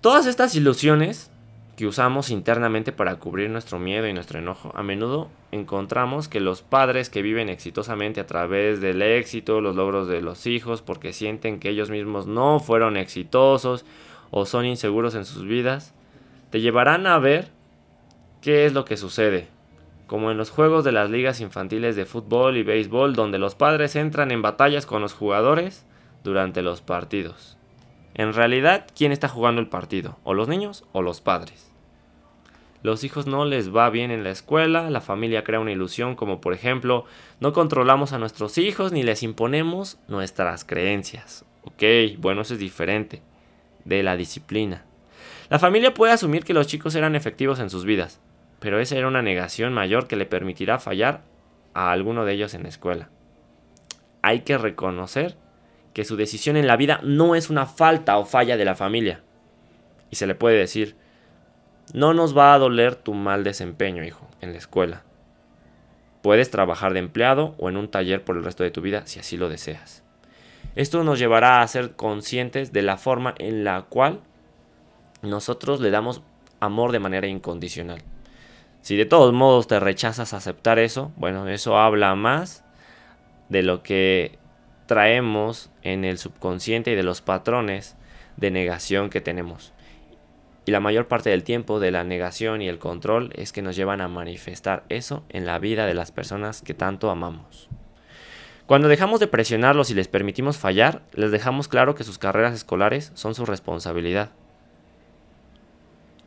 Todas 0.00 0.26
estas 0.26 0.54
ilusiones 0.54 1.30
que 1.76 1.86
usamos 1.86 2.30
internamente 2.30 2.92
para 2.92 3.16
cubrir 3.16 3.50
nuestro 3.50 3.78
miedo 3.78 4.06
y 4.06 4.12
nuestro 4.12 4.38
enojo. 4.38 4.72
A 4.74 4.82
menudo 4.82 5.28
encontramos 5.50 6.28
que 6.28 6.40
los 6.40 6.62
padres 6.62 7.10
que 7.10 7.22
viven 7.22 7.48
exitosamente 7.48 8.20
a 8.20 8.26
través 8.26 8.80
del 8.80 9.02
éxito, 9.02 9.60
los 9.60 9.74
logros 9.74 10.06
de 10.06 10.20
los 10.20 10.46
hijos, 10.46 10.82
porque 10.82 11.12
sienten 11.12 11.58
que 11.58 11.70
ellos 11.70 11.90
mismos 11.90 12.26
no 12.26 12.60
fueron 12.60 12.96
exitosos 12.96 13.84
o 14.30 14.46
son 14.46 14.66
inseguros 14.66 15.14
en 15.14 15.24
sus 15.24 15.44
vidas, 15.44 15.94
te 16.50 16.60
llevarán 16.60 17.06
a 17.06 17.18
ver 17.18 17.48
qué 18.40 18.66
es 18.66 18.72
lo 18.72 18.84
que 18.84 18.96
sucede. 18.96 19.48
Como 20.06 20.30
en 20.30 20.36
los 20.36 20.50
juegos 20.50 20.84
de 20.84 20.92
las 20.92 21.10
ligas 21.10 21.40
infantiles 21.40 21.96
de 21.96 22.04
fútbol 22.04 22.56
y 22.56 22.62
béisbol, 22.62 23.14
donde 23.14 23.38
los 23.38 23.54
padres 23.54 23.96
entran 23.96 24.30
en 24.30 24.42
batallas 24.42 24.86
con 24.86 25.02
los 25.02 25.14
jugadores 25.14 25.86
durante 26.22 26.62
los 26.62 26.82
partidos. 26.82 27.56
En 28.14 28.32
realidad, 28.32 28.86
¿quién 28.96 29.10
está 29.10 29.28
jugando 29.28 29.60
el 29.60 29.68
partido? 29.68 30.18
¿O 30.22 30.34
los 30.34 30.46
niños 30.48 30.84
o 30.92 31.02
los 31.02 31.20
padres? 31.20 31.70
Los 32.84 33.02
hijos 33.02 33.26
no 33.26 33.44
les 33.44 33.74
va 33.74 33.90
bien 33.90 34.10
en 34.10 34.22
la 34.24 34.30
escuela, 34.30 34.90
la 34.90 35.00
familia 35.00 35.42
crea 35.42 35.58
una 35.58 35.72
ilusión 35.72 36.14
como 36.16 36.40
por 36.40 36.52
ejemplo, 36.52 37.06
no 37.40 37.52
controlamos 37.52 38.12
a 38.12 38.18
nuestros 38.18 38.58
hijos 38.58 38.92
ni 38.92 39.02
les 39.02 39.22
imponemos 39.22 39.98
nuestras 40.06 40.64
creencias. 40.64 41.44
Ok, 41.62 41.82
bueno, 42.18 42.42
eso 42.42 42.54
es 42.54 42.60
diferente 42.60 43.22
de 43.84 44.02
la 44.02 44.16
disciplina. 44.16 44.84
La 45.48 45.58
familia 45.58 45.94
puede 45.94 46.12
asumir 46.12 46.44
que 46.44 46.54
los 46.54 46.66
chicos 46.66 46.94
eran 46.94 47.16
efectivos 47.16 47.58
en 47.58 47.70
sus 47.70 47.84
vidas, 47.84 48.20
pero 48.60 48.78
esa 48.78 48.96
era 48.96 49.08
una 49.08 49.22
negación 49.22 49.72
mayor 49.72 50.06
que 50.06 50.16
le 50.16 50.26
permitirá 50.26 50.78
fallar 50.78 51.22
a 51.72 51.90
alguno 51.90 52.24
de 52.24 52.34
ellos 52.34 52.54
en 52.54 52.64
la 52.64 52.68
escuela. 52.68 53.08
Hay 54.22 54.40
que 54.40 54.58
reconocer 54.58 55.36
que 55.94 56.04
su 56.04 56.16
decisión 56.16 56.56
en 56.56 56.66
la 56.66 56.76
vida 56.76 57.00
no 57.02 57.34
es 57.34 57.48
una 57.48 57.66
falta 57.66 58.18
o 58.18 58.26
falla 58.26 58.56
de 58.56 58.64
la 58.64 58.74
familia. 58.74 59.22
Y 60.10 60.16
se 60.16 60.26
le 60.26 60.34
puede 60.34 60.58
decir, 60.58 60.96
no 61.94 62.12
nos 62.12 62.36
va 62.36 62.52
a 62.52 62.58
doler 62.58 62.96
tu 62.96 63.14
mal 63.14 63.44
desempeño, 63.44 64.04
hijo, 64.04 64.28
en 64.40 64.52
la 64.52 64.58
escuela. 64.58 65.04
Puedes 66.20 66.50
trabajar 66.50 66.92
de 66.92 66.98
empleado 66.98 67.54
o 67.58 67.68
en 67.68 67.76
un 67.76 67.88
taller 67.88 68.24
por 68.24 68.36
el 68.36 68.44
resto 68.44 68.64
de 68.64 68.70
tu 68.70 68.80
vida 68.80 69.06
si 69.06 69.20
así 69.20 69.36
lo 69.36 69.48
deseas. 69.48 70.02
Esto 70.74 71.04
nos 71.04 71.18
llevará 71.18 71.62
a 71.62 71.68
ser 71.68 71.92
conscientes 71.92 72.72
de 72.72 72.82
la 72.82 72.96
forma 72.96 73.34
en 73.38 73.62
la 73.62 73.82
cual 73.82 74.20
nosotros 75.22 75.80
le 75.80 75.90
damos 75.90 76.22
amor 76.60 76.90
de 76.90 76.98
manera 76.98 77.28
incondicional. 77.28 78.02
Si 78.80 78.96
de 78.96 79.06
todos 79.06 79.32
modos 79.32 79.68
te 79.68 79.78
rechazas 79.78 80.34
aceptar 80.34 80.78
eso, 80.78 81.12
bueno, 81.16 81.48
eso 81.48 81.78
habla 81.78 82.14
más 82.16 82.64
de 83.48 83.62
lo 83.62 83.82
que 83.82 84.38
traemos 84.86 85.70
en 85.82 86.04
el 86.04 86.18
subconsciente 86.18 86.92
y 86.92 86.94
de 86.94 87.02
los 87.02 87.20
patrones 87.20 87.96
de 88.36 88.50
negación 88.50 89.10
que 89.10 89.20
tenemos. 89.20 89.72
Y 90.66 90.70
la 90.70 90.80
mayor 90.80 91.08
parte 91.08 91.30
del 91.30 91.44
tiempo 91.44 91.78
de 91.78 91.90
la 91.90 92.04
negación 92.04 92.62
y 92.62 92.68
el 92.68 92.78
control 92.78 93.30
es 93.34 93.52
que 93.52 93.62
nos 93.62 93.76
llevan 93.76 94.00
a 94.00 94.08
manifestar 94.08 94.84
eso 94.88 95.24
en 95.28 95.44
la 95.44 95.58
vida 95.58 95.86
de 95.86 95.94
las 95.94 96.10
personas 96.10 96.62
que 96.62 96.72
tanto 96.72 97.10
amamos. 97.10 97.68
Cuando 98.66 98.88
dejamos 98.88 99.20
de 99.20 99.26
presionarlos 99.26 99.90
y 99.90 99.94
les 99.94 100.08
permitimos 100.08 100.56
fallar, 100.56 101.02
les 101.12 101.30
dejamos 101.30 101.68
claro 101.68 101.94
que 101.94 102.04
sus 102.04 102.16
carreras 102.16 102.54
escolares 102.54 103.12
son 103.14 103.34
su 103.34 103.44
responsabilidad. 103.44 104.30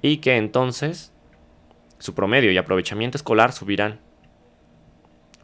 Y 0.03 0.17
que 0.17 0.37
entonces 0.37 1.11
su 1.97 2.13
promedio 2.13 2.51
y 2.51 2.57
aprovechamiento 2.57 3.17
escolar 3.17 3.53
subirán. 3.53 3.99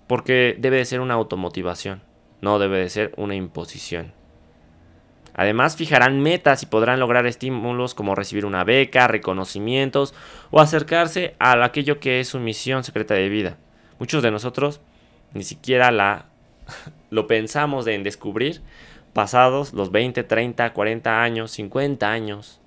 Porque 0.06 0.56
debe 0.60 0.78
de 0.78 0.86
ser 0.86 1.00
una 1.00 1.16
automotivación, 1.16 2.04
no 2.44 2.60
debe 2.60 2.78
de 2.78 2.90
ser 2.90 3.14
una 3.16 3.36
imposición. 3.36 4.12
Además, 5.34 5.78
fijarán 5.78 6.22
metas 6.22 6.62
y 6.62 6.66
podrán 6.66 7.00
lograr 7.00 7.26
estímulos 7.26 7.96
como 7.96 8.16
recibir 8.16 8.46
una 8.46 8.66
beca, 8.66 9.08
reconocimientos 9.08 10.14
o 10.52 10.60
acercarse 10.60 11.36
a 11.40 11.64
aquello 11.64 12.02
que 12.02 12.20
es 12.20 12.28
su 12.28 12.40
misión 12.40 12.84
secreta 12.84 13.14
de 13.14 13.30
vida. 13.30 13.58
Muchos 13.98 14.22
de 14.22 14.30
nosotros 14.30 14.82
ni 15.34 15.44
siquiera 15.46 15.90
la 15.92 16.26
lo 17.10 17.28
pensamos 17.28 17.88
en 17.88 18.04
descubrir 18.04 18.62
pasados 19.14 19.72
los 19.74 19.92
20, 19.92 20.24
30, 20.24 20.74
40 20.74 21.24
años, 21.24 21.52
50 21.52 22.12
años. 22.12 22.60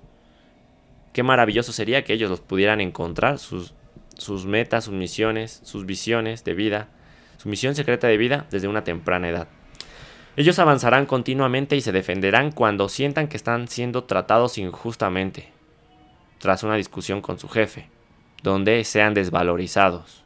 Qué 1.13 1.21
maravilloso 1.21 1.71
sería 1.71 2.03
que 2.03 2.13
ellos 2.13 2.31
los 2.31 2.41
pudieran 2.41 2.81
encontrar, 2.81 3.37
sus, 3.37 3.75
sus 4.17 4.47
metas, 4.47 4.85
sus 4.85 4.93
misiones, 4.95 5.61
sus 5.63 5.85
visiones 5.85 6.43
de 6.43 6.55
vida, 6.55 6.89
su 7.37 7.47
misión 7.47 7.75
secreta 7.75 8.07
de 8.07 8.17
vida 8.17 8.47
desde 8.49 8.67
una 8.67 8.83
temprana 8.83 9.29
edad. 9.29 9.47
Ellos 10.37 10.59
avanzarán 10.59 11.07
continuamente 11.07 11.75
y 11.75 11.81
se 11.81 11.91
defenderán 11.91 12.51
cuando 12.51 12.89
sientan 12.89 13.27
que 13.27 13.37
están 13.37 13.67
siendo 13.67 14.03
tratados 14.03 14.59
injustamente, 14.59 15.49
tras 16.37 16.61
una 16.61 16.75
discusión 16.75 17.21
con 17.21 17.39
su 17.39 17.49
jefe, 17.49 17.89
donde 18.43 18.83
sean 18.83 19.15
desvalorizados. 19.15 20.23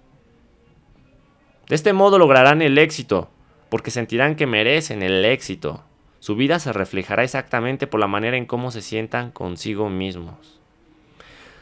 De 1.70 1.76
este 1.76 1.94
modo 1.94 2.20
lograrán 2.20 2.62
el 2.62 2.78
éxito, 2.78 3.30
porque 3.70 3.90
sentirán 3.90 4.36
que 4.36 4.48
merecen 4.48 5.02
el 5.02 5.24
éxito. 5.24 5.86
Su 6.20 6.36
vida 6.36 6.60
se 6.60 6.74
reflejará 6.74 7.24
exactamente 7.24 7.88
por 7.88 8.02
la 8.02 8.08
manera 8.08 8.36
en 8.36 8.46
cómo 8.46 8.70
se 8.72 8.82
sientan 8.82 9.32
consigo 9.32 9.90
mismos. 9.90 10.60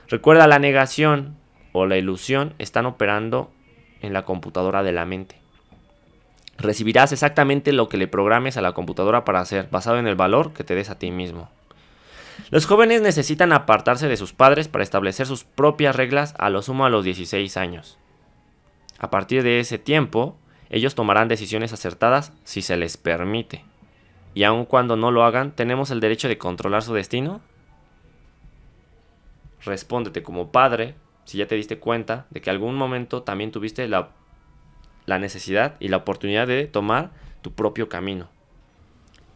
Recuerda, 0.07 0.47
la 0.47 0.57
negación 0.57 1.37
o 1.71 1.85
la 1.85 1.97
ilusión 1.97 2.55
están 2.57 2.87
operando 2.87 3.51
en 4.01 4.11
la 4.11 4.25
computadora 4.25 4.81
de 4.81 4.91
la 4.91 5.05
mente 5.05 5.38
recibirás 6.59 7.11
exactamente 7.11 7.73
lo 7.73 7.89
que 7.89 7.97
le 7.97 8.07
programes 8.07 8.57
a 8.57 8.61
la 8.61 8.73
computadora 8.73 9.25
para 9.25 9.39
hacer, 9.39 9.67
basado 9.71 9.97
en 9.97 10.07
el 10.07 10.15
valor 10.15 10.53
que 10.53 10.63
te 10.63 10.75
des 10.75 10.89
a 10.89 10.99
ti 10.99 11.11
mismo. 11.11 11.49
Los 12.51 12.65
jóvenes 12.65 13.01
necesitan 13.01 13.53
apartarse 13.53 14.07
de 14.07 14.17
sus 14.17 14.33
padres 14.33 14.67
para 14.67 14.83
establecer 14.83 15.27
sus 15.27 15.43
propias 15.43 15.95
reglas 15.95 16.33
a 16.37 16.49
lo 16.49 16.61
sumo 16.61 16.85
a 16.85 16.89
los 16.89 17.03
16 17.03 17.57
años. 17.57 17.97
A 18.97 19.09
partir 19.09 19.43
de 19.43 19.59
ese 19.59 19.77
tiempo, 19.77 20.37
ellos 20.69 20.95
tomarán 20.95 21.27
decisiones 21.27 21.73
acertadas 21.73 22.33
si 22.43 22.61
se 22.61 22.77
les 22.77 22.97
permite. 22.97 23.63
Y 24.33 24.43
aun 24.43 24.65
cuando 24.65 24.95
no 24.95 25.11
lo 25.11 25.23
hagan, 25.23 25.51
¿tenemos 25.51 25.91
el 25.91 25.99
derecho 25.99 26.27
de 26.27 26.37
controlar 26.37 26.83
su 26.83 26.93
destino? 26.93 27.41
Respóndete 29.63 30.23
como 30.23 30.51
padre 30.51 30.95
si 31.25 31.37
ya 31.37 31.47
te 31.47 31.55
diste 31.55 31.79
cuenta 31.79 32.25
de 32.29 32.41
que 32.41 32.49
algún 32.49 32.75
momento 32.75 33.23
también 33.23 33.51
tuviste 33.51 33.87
la 33.87 34.09
la 35.09 35.19
necesidad 35.19 35.75
y 35.79 35.89
la 35.89 35.97
oportunidad 35.97 36.47
de 36.47 36.67
tomar 36.67 37.09
tu 37.41 37.51
propio 37.51 37.89
camino. 37.89 38.29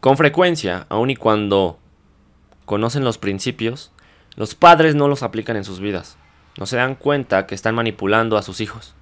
Con 0.00 0.16
frecuencia, 0.16 0.86
aun 0.88 1.10
y 1.10 1.16
cuando 1.16 1.78
conocen 2.64 3.04
los 3.04 3.18
principios, 3.18 3.92
los 4.36 4.54
padres 4.54 4.94
no 4.94 5.08
los 5.08 5.22
aplican 5.22 5.56
en 5.56 5.64
sus 5.64 5.80
vidas. 5.80 6.16
No 6.56 6.66
se 6.66 6.76
dan 6.76 6.94
cuenta 6.94 7.46
que 7.46 7.54
están 7.54 7.74
manipulando 7.74 8.36
a 8.38 8.42
sus 8.42 8.60
hijos. 8.60 8.94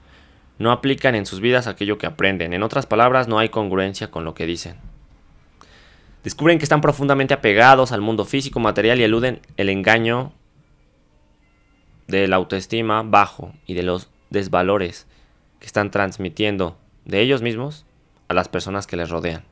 No 0.58 0.72
aplican 0.72 1.14
en 1.14 1.26
sus 1.26 1.40
vidas 1.40 1.66
aquello 1.66 1.98
que 1.98 2.06
aprenden. 2.06 2.54
En 2.54 2.62
otras 2.62 2.86
palabras, 2.86 3.28
no 3.28 3.38
hay 3.38 3.50
congruencia 3.50 4.10
con 4.10 4.24
lo 4.24 4.34
que 4.34 4.46
dicen. 4.46 4.76
Descubren 6.24 6.58
que 6.58 6.64
están 6.64 6.80
profundamente 6.80 7.34
apegados 7.34 7.92
al 7.92 8.00
mundo 8.00 8.24
físico, 8.24 8.60
material 8.60 9.00
y 9.00 9.04
eluden 9.04 9.40
el 9.56 9.68
engaño 9.68 10.32
de 12.06 12.28
la 12.28 12.36
autoestima 12.36 13.02
bajo 13.02 13.52
y 13.66 13.74
de 13.74 13.82
los 13.82 14.08
desvalores 14.30 15.06
que 15.62 15.66
están 15.66 15.92
transmitiendo 15.92 16.76
de 17.04 17.20
ellos 17.20 17.40
mismos 17.40 17.86
a 18.26 18.34
las 18.34 18.48
personas 18.48 18.88
que 18.88 18.96
les 18.96 19.10
rodean. 19.10 19.44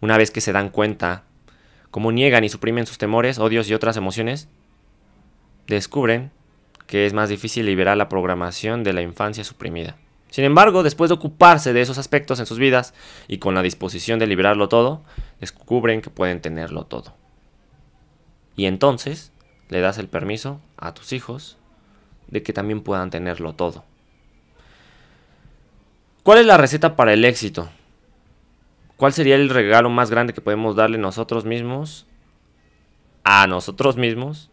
Una 0.00 0.18
vez 0.18 0.32
que 0.32 0.40
se 0.40 0.50
dan 0.50 0.68
cuenta 0.68 1.22
cómo 1.92 2.10
niegan 2.10 2.42
y 2.42 2.48
suprimen 2.48 2.84
sus 2.84 2.98
temores, 2.98 3.38
odios 3.38 3.70
y 3.70 3.74
otras 3.74 3.96
emociones, 3.96 4.48
descubren 5.68 6.32
que 6.88 7.06
es 7.06 7.12
más 7.12 7.28
difícil 7.28 7.66
liberar 7.66 7.96
la 7.96 8.08
programación 8.08 8.82
de 8.82 8.94
la 8.94 9.02
infancia 9.02 9.44
suprimida. 9.44 9.96
Sin 10.28 10.42
embargo, 10.42 10.82
después 10.82 11.08
de 11.08 11.14
ocuparse 11.14 11.72
de 11.72 11.80
esos 11.80 11.98
aspectos 11.98 12.40
en 12.40 12.46
sus 12.46 12.58
vidas 12.58 12.94
y 13.28 13.38
con 13.38 13.54
la 13.54 13.62
disposición 13.62 14.18
de 14.18 14.26
liberarlo 14.26 14.68
todo, 14.68 15.04
descubren 15.38 16.02
que 16.02 16.10
pueden 16.10 16.40
tenerlo 16.40 16.84
todo. 16.84 17.14
Y 18.56 18.66
entonces 18.66 19.30
le 19.68 19.80
das 19.80 19.98
el 19.98 20.08
permiso 20.08 20.60
a 20.76 20.94
tus 20.94 21.12
hijos 21.12 21.58
de 22.26 22.42
que 22.42 22.52
también 22.52 22.80
puedan 22.80 23.10
tenerlo 23.10 23.52
todo. 23.52 23.84
¿Cuál 26.24 26.38
es 26.38 26.46
la 26.46 26.56
receta 26.56 26.96
para 26.96 27.12
el 27.12 27.22
éxito? 27.26 27.68
¿Cuál 28.96 29.12
sería 29.12 29.34
el 29.34 29.50
regalo 29.50 29.90
más 29.90 30.10
grande 30.10 30.32
que 30.32 30.40
podemos 30.40 30.74
darle 30.74 30.96
nosotros 30.96 31.44
mismos 31.44 32.06
a 33.24 33.46
nosotros 33.46 33.98
mismos? 33.98 34.50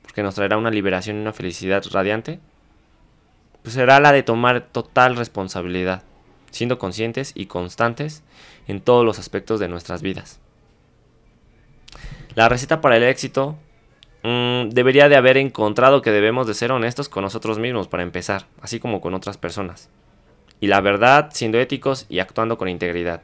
Porque 0.00 0.22
nos 0.22 0.34
traerá 0.34 0.56
una 0.56 0.70
liberación 0.70 1.18
y 1.18 1.20
una 1.20 1.34
felicidad 1.34 1.84
radiante. 1.92 2.40
Pues 3.60 3.74
será 3.74 4.00
la 4.00 4.12
de 4.12 4.22
tomar 4.22 4.62
total 4.62 5.14
responsabilidad, 5.14 6.04
siendo 6.52 6.78
conscientes 6.78 7.32
y 7.34 7.44
constantes 7.44 8.22
en 8.66 8.80
todos 8.80 9.04
los 9.04 9.18
aspectos 9.18 9.60
de 9.60 9.68
nuestras 9.68 10.00
vidas. 10.00 10.40
La 12.34 12.48
receta 12.48 12.80
para 12.80 12.96
el 12.96 13.02
éxito 13.02 13.58
mm, 14.22 14.70
debería 14.70 15.10
de 15.10 15.16
haber 15.16 15.36
encontrado 15.36 16.00
que 16.00 16.12
debemos 16.12 16.46
de 16.46 16.54
ser 16.54 16.72
honestos 16.72 17.10
con 17.10 17.24
nosotros 17.24 17.58
mismos 17.58 17.88
para 17.88 18.04
empezar, 18.04 18.46
así 18.62 18.80
como 18.80 19.02
con 19.02 19.12
otras 19.12 19.36
personas 19.36 19.90
y 20.60 20.66
la 20.66 20.80
verdad 20.80 21.30
siendo 21.32 21.58
éticos 21.58 22.06
y 22.08 22.18
actuando 22.18 22.58
con 22.58 22.68
integridad. 22.68 23.22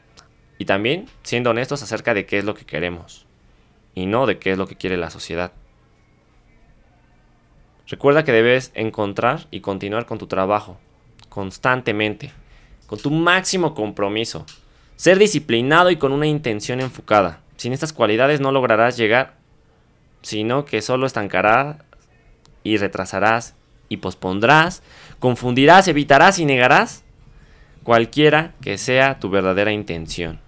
Y 0.59 0.65
también 0.65 1.07
siendo 1.23 1.51
honestos 1.51 1.83
acerca 1.83 2.15
de 2.15 2.25
qué 2.25 2.39
es 2.39 2.45
lo 2.45 2.55
que 2.55 2.65
queremos 2.65 3.27
y 3.95 4.07
no 4.07 4.27
de 4.27 4.39
qué 4.39 4.53
es 4.53 4.59
lo 4.59 4.67
que 4.67 4.77
quiere 4.77 4.97
la 4.97 5.11
sociedad. 5.11 5.53
Recuerda 7.89 8.25
que 8.25 8.33
debes 8.33 8.73
encontrar 8.75 9.47
y 9.51 9.61
continuar 9.61 10.07
con 10.07 10.19
tu 10.19 10.27
trabajo 10.27 10.79
constantemente, 11.29 12.33
con 12.87 12.99
tu 12.99 13.11
máximo 13.11 13.75
compromiso, 13.75 14.47
ser 14.97 15.19
disciplinado 15.19 15.91
y 15.91 15.97
con 15.97 16.13
una 16.13 16.27
intención 16.27 16.81
enfocada. 16.81 17.41
Sin 17.57 17.73
estas 17.73 17.93
cualidades 17.93 18.41
no 18.41 18.51
lograrás 18.53 18.97
llegar, 18.97 19.35
sino 20.23 20.65
que 20.65 20.83
solo 20.83 21.07
estancarás 21.07 21.77
y 22.65 22.79
retrasarás 22.79 23.55
y 23.89 23.99
pospondrás, 23.99 24.83
confundirás, 25.21 25.87
evitarás 25.89 26.39
y 26.39 26.45
negarás 26.45 27.05
cualquiera 27.87 28.53
que 28.63 28.79
sea 28.79 29.21
tu 29.21 29.31
verdadera 29.31 29.71
intención. 29.71 30.41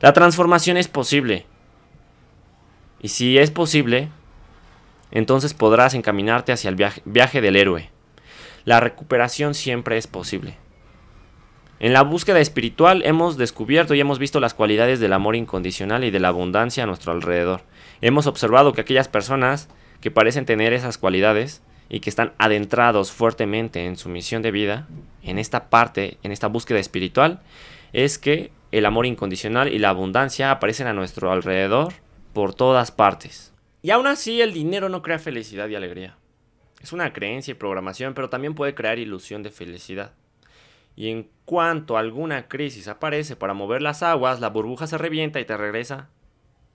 La 0.00 0.12
transformación 0.12 0.76
es 0.76 0.86
posible. 0.86 1.46
Y 3.00 3.08
si 3.08 3.38
es 3.38 3.50
posible, 3.50 4.08
entonces 5.10 5.52
podrás 5.52 5.94
encaminarte 5.94 6.52
hacia 6.52 6.68
el 6.70 6.76
viaje, 6.76 7.40
del 7.40 7.56
héroe. 7.56 7.90
La 8.64 8.78
recuperación 8.78 9.54
siempre 9.54 9.98
es 9.98 10.06
posible. 10.06 10.58
En 11.80 11.92
la 11.92 12.02
búsqueda 12.02 12.38
espiritual 12.38 13.02
hemos 13.04 13.36
descubierto 13.36 13.94
y 13.94 14.00
hemos 14.00 14.20
visto 14.20 14.38
las 14.38 14.54
cualidades 14.54 15.00
del 15.00 15.14
amor 15.14 15.34
incondicional 15.34 16.04
y 16.04 16.12
de 16.12 16.20
la 16.20 16.28
abundancia 16.28 16.84
a 16.84 16.86
nuestro 16.86 17.10
alrededor. 17.10 17.62
Hemos 18.00 18.28
observado 18.28 18.74
que 18.74 18.82
aquellas 18.82 19.08
personas 19.08 19.68
que 20.00 20.12
parecen 20.12 20.46
tener 20.46 20.72
esas 20.72 20.98
cualidades 20.98 21.62
y 21.92 22.00
que 22.00 22.08
están 22.08 22.32
adentrados 22.38 23.12
fuertemente 23.12 23.84
en 23.84 23.98
su 23.98 24.08
misión 24.08 24.40
de 24.40 24.50
vida, 24.50 24.88
en 25.22 25.38
esta 25.38 25.68
parte, 25.68 26.16
en 26.22 26.32
esta 26.32 26.46
búsqueda 26.48 26.78
espiritual, 26.78 27.42
es 27.92 28.18
que 28.18 28.50
el 28.72 28.86
amor 28.86 29.04
incondicional 29.04 29.70
y 29.70 29.78
la 29.78 29.90
abundancia 29.90 30.50
aparecen 30.50 30.86
a 30.86 30.94
nuestro 30.94 31.30
alrededor 31.30 31.92
por 32.32 32.54
todas 32.54 32.90
partes. 32.90 33.52
Y 33.82 33.90
aún 33.90 34.06
así 34.06 34.40
el 34.40 34.54
dinero 34.54 34.88
no 34.88 35.02
crea 35.02 35.18
felicidad 35.18 35.68
y 35.68 35.74
alegría. 35.74 36.16
Es 36.80 36.94
una 36.94 37.12
creencia 37.12 37.52
y 37.52 37.56
programación, 37.56 38.14
pero 38.14 38.30
también 38.30 38.54
puede 38.54 38.74
crear 38.74 38.98
ilusión 38.98 39.42
de 39.42 39.50
felicidad. 39.50 40.12
Y 40.96 41.10
en 41.10 41.28
cuanto 41.44 41.98
alguna 41.98 42.48
crisis 42.48 42.88
aparece 42.88 43.36
para 43.36 43.52
mover 43.52 43.82
las 43.82 44.02
aguas, 44.02 44.40
la 44.40 44.48
burbuja 44.48 44.86
se 44.86 44.96
revienta 44.96 45.40
y 45.40 45.44
te 45.44 45.58
regresa 45.58 46.08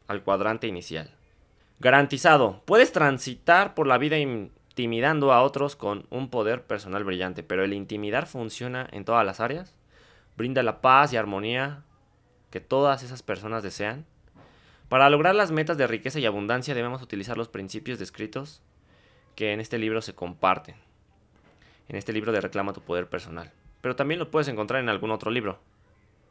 al 0.07 0.21
cuadrante 0.21 0.67
inicial. 0.67 1.09
Garantizado, 1.79 2.61
puedes 2.65 2.91
transitar 2.91 3.73
por 3.73 3.87
la 3.87 3.97
vida 3.97 4.17
intimidando 4.77 5.33
a 5.33 5.41
otros 5.41 5.75
con 5.75 6.05
un 6.11 6.29
poder 6.29 6.61
personal 6.61 7.03
brillante, 7.03 7.41
pero 7.41 7.63
el 7.63 7.73
intimidar 7.73 8.27
funciona 8.27 8.87
en 8.91 9.05
todas 9.05 9.25
las 9.25 9.39
áreas, 9.39 9.73
brinda 10.37 10.61
la 10.61 10.81
paz 10.81 11.11
y 11.11 11.17
armonía 11.17 11.81
que 12.51 12.59
todas 12.59 13.01
esas 13.01 13.23
personas 13.23 13.63
desean. 13.63 14.05
Para 14.87 15.09
lograr 15.09 15.33
las 15.33 15.49
metas 15.49 15.79
de 15.79 15.87
riqueza 15.87 16.19
y 16.19 16.27
abundancia 16.27 16.75
debemos 16.75 17.01
utilizar 17.01 17.39
los 17.39 17.47
principios 17.47 17.97
descritos 17.97 18.61
que 19.35 19.51
en 19.51 19.61
este 19.61 19.79
libro 19.79 19.99
se 20.03 20.13
comparten, 20.13 20.75
en 21.89 21.95
este 21.95 22.13
libro 22.13 22.31
de 22.31 22.41
Reclama 22.41 22.71
tu 22.71 22.81
poder 22.81 23.09
personal, 23.09 23.51
pero 23.81 23.95
también 23.95 24.19
lo 24.19 24.29
puedes 24.29 24.47
encontrar 24.47 24.79
en 24.79 24.89
algún 24.89 25.09
otro 25.09 25.31
libro. 25.31 25.59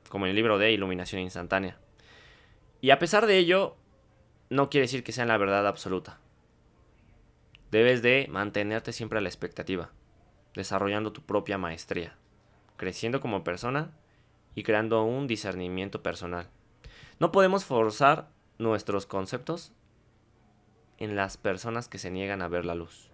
como 0.09 0.27
en 0.27 0.31
el 0.31 0.37
libro 0.37 0.57
de 0.57 0.71
Iluminación 0.71 1.21
Instantánea. 1.21 1.79
Y 2.81 2.91
a 2.91 3.01
pesar 3.01 3.27
de 3.27 3.39
ello, 3.39 3.75
no 4.51 4.71
quiere 4.71 4.83
decir 4.83 5.03
que 5.03 5.11
sea 5.11 5.27
la 5.27 5.37
verdad 5.37 5.67
absoluta. 5.67 6.21
Debes 7.71 8.01
de 8.03 8.27
mantenerte 8.31 8.93
siempre 8.93 9.19
a 9.19 9.23
la 9.23 9.29
expectativa, 9.29 9.91
desarrollando 10.55 11.13
tu 11.13 11.23
propia 11.23 11.59
maestría, 11.59 12.17
creciendo 12.77 13.21
como 13.21 13.43
persona 13.43 13.91
y 14.55 14.63
creando 14.63 15.03
un 15.03 15.27
discernimiento 15.27 16.03
personal. 16.03 16.49
No 17.19 17.33
podemos 17.33 17.65
forzar 17.65 18.29
nuestros 18.59 19.07
conceptos 19.07 19.73
en 20.99 21.17
las 21.17 21.37
personas 21.37 21.89
que 21.89 21.99
se 21.99 22.11
niegan 22.11 22.41
a 22.41 22.49
ver 22.49 22.65
la 22.65 22.75
luz. 22.75 23.11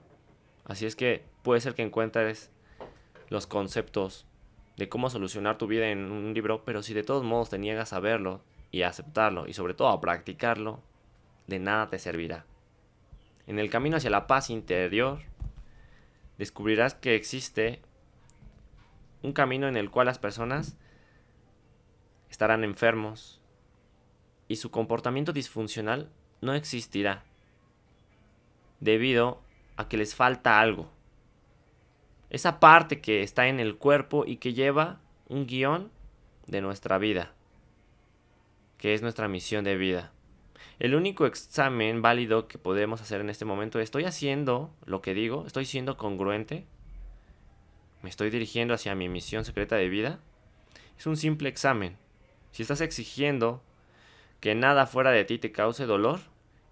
Así 0.64 0.86
es 0.86 0.96
que 0.96 1.24
puede 1.42 1.60
ser 1.60 1.74
que 1.74 1.82
encuentres 1.82 2.50
los 3.28 3.46
conceptos 3.46 4.26
de 4.76 4.88
cómo 4.88 5.10
solucionar 5.10 5.58
tu 5.58 5.66
vida 5.66 5.88
en 5.88 6.10
un 6.10 6.34
libro, 6.34 6.64
pero 6.64 6.82
si 6.82 6.94
de 6.94 7.02
todos 7.02 7.24
modos 7.24 7.50
te 7.50 7.58
niegas 7.58 7.92
a 7.92 8.00
verlo 8.00 8.42
y 8.70 8.82
a 8.82 8.88
aceptarlo 8.88 9.46
y 9.48 9.54
sobre 9.54 9.74
todo 9.74 9.88
a 9.88 10.00
practicarlo, 10.00 10.80
de 11.46 11.58
nada 11.58 11.88
te 11.88 11.98
servirá. 11.98 12.44
En 13.46 13.58
el 13.58 13.70
camino 13.70 13.96
hacia 13.96 14.10
la 14.10 14.26
paz 14.26 14.50
interior, 14.50 15.20
descubrirás 16.38 16.94
que 16.94 17.14
existe 17.14 17.80
un 19.22 19.32
camino 19.32 19.68
en 19.68 19.76
el 19.76 19.90
cual 19.90 20.06
las 20.06 20.18
personas 20.18 20.76
estarán 22.30 22.64
enfermos 22.64 23.40
y 24.48 24.56
su 24.56 24.70
comportamiento 24.70 25.32
disfuncional 25.32 26.10
no 26.40 26.54
existirá 26.54 27.24
debido 28.80 29.40
a 29.76 29.88
que 29.88 29.96
les 29.96 30.14
falta 30.14 30.60
algo. 30.60 30.90
Esa 32.30 32.60
parte 32.60 33.00
que 33.00 33.22
está 33.22 33.48
en 33.48 33.60
el 33.60 33.76
cuerpo 33.76 34.24
y 34.26 34.36
que 34.36 34.54
lleva 34.54 35.00
un 35.28 35.46
guion 35.46 35.90
de 36.46 36.60
nuestra 36.60 36.98
vida, 36.98 37.32
que 38.78 38.94
es 38.94 39.02
nuestra 39.02 39.28
misión 39.28 39.64
de 39.64 39.76
vida. 39.76 40.12
El 40.82 40.96
único 40.96 41.26
examen 41.26 42.02
válido 42.02 42.48
que 42.48 42.58
podemos 42.58 43.00
hacer 43.00 43.20
en 43.20 43.30
este 43.30 43.44
momento 43.44 43.78
es, 43.78 43.84
¿estoy 43.84 44.02
haciendo 44.04 44.74
lo 44.84 45.00
que 45.00 45.14
digo? 45.14 45.46
¿Estoy 45.46 45.64
siendo 45.64 45.96
congruente? 45.96 46.66
¿Me 48.02 48.10
estoy 48.10 48.30
dirigiendo 48.30 48.74
hacia 48.74 48.96
mi 48.96 49.08
misión 49.08 49.44
secreta 49.44 49.76
de 49.76 49.88
vida? 49.88 50.18
Es 50.98 51.06
un 51.06 51.16
simple 51.16 51.48
examen. 51.48 51.96
Si 52.50 52.62
estás 52.62 52.80
exigiendo 52.80 53.62
que 54.40 54.56
nada 54.56 54.86
fuera 54.86 55.12
de 55.12 55.24
ti 55.24 55.38
te 55.38 55.52
cause 55.52 55.86
dolor, 55.86 56.18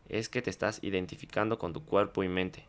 es 0.09 0.29
que 0.29 0.43
te 0.43 0.51
estás 0.51 0.83
identificando 0.83 1.61
con 1.61 1.73
tu 1.73 1.85
cuerpo 1.85 2.25
y 2.25 2.29
mente. 2.29 2.65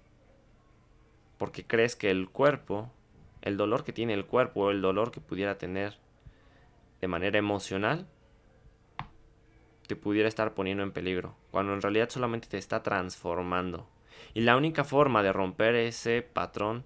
Porque 1.39 1.65
crees 1.65 1.95
que 1.95 2.11
el 2.11 2.29
cuerpo, 2.29 2.91
el 3.41 3.57
dolor 3.57 3.83
que 3.83 3.93
tiene 3.93 4.13
el 4.13 4.27
cuerpo, 4.27 4.69
el 4.69 4.83
dolor 4.83 5.09
que 5.09 5.21
pudiera 5.21 5.57
tener 5.57 5.97
de 7.01 7.07
manera 7.07 7.39
emocional, 7.39 8.05
te 9.91 9.97
pudiera 9.97 10.29
estar 10.29 10.53
poniendo 10.53 10.83
en 10.83 10.93
peligro, 10.93 11.35
cuando 11.51 11.73
en 11.73 11.81
realidad 11.81 12.09
solamente 12.09 12.47
te 12.47 12.57
está 12.57 12.81
transformando. 12.81 13.89
Y 14.33 14.39
la 14.39 14.55
única 14.55 14.85
forma 14.85 15.21
de 15.21 15.33
romper 15.33 15.75
ese 15.75 16.21
patrón 16.21 16.85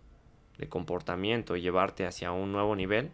de 0.57 0.67
comportamiento 0.69 1.55
y 1.55 1.61
llevarte 1.61 2.07
hacia 2.07 2.31
un 2.31 2.51
nuevo 2.51 2.75
nivel 2.75 3.11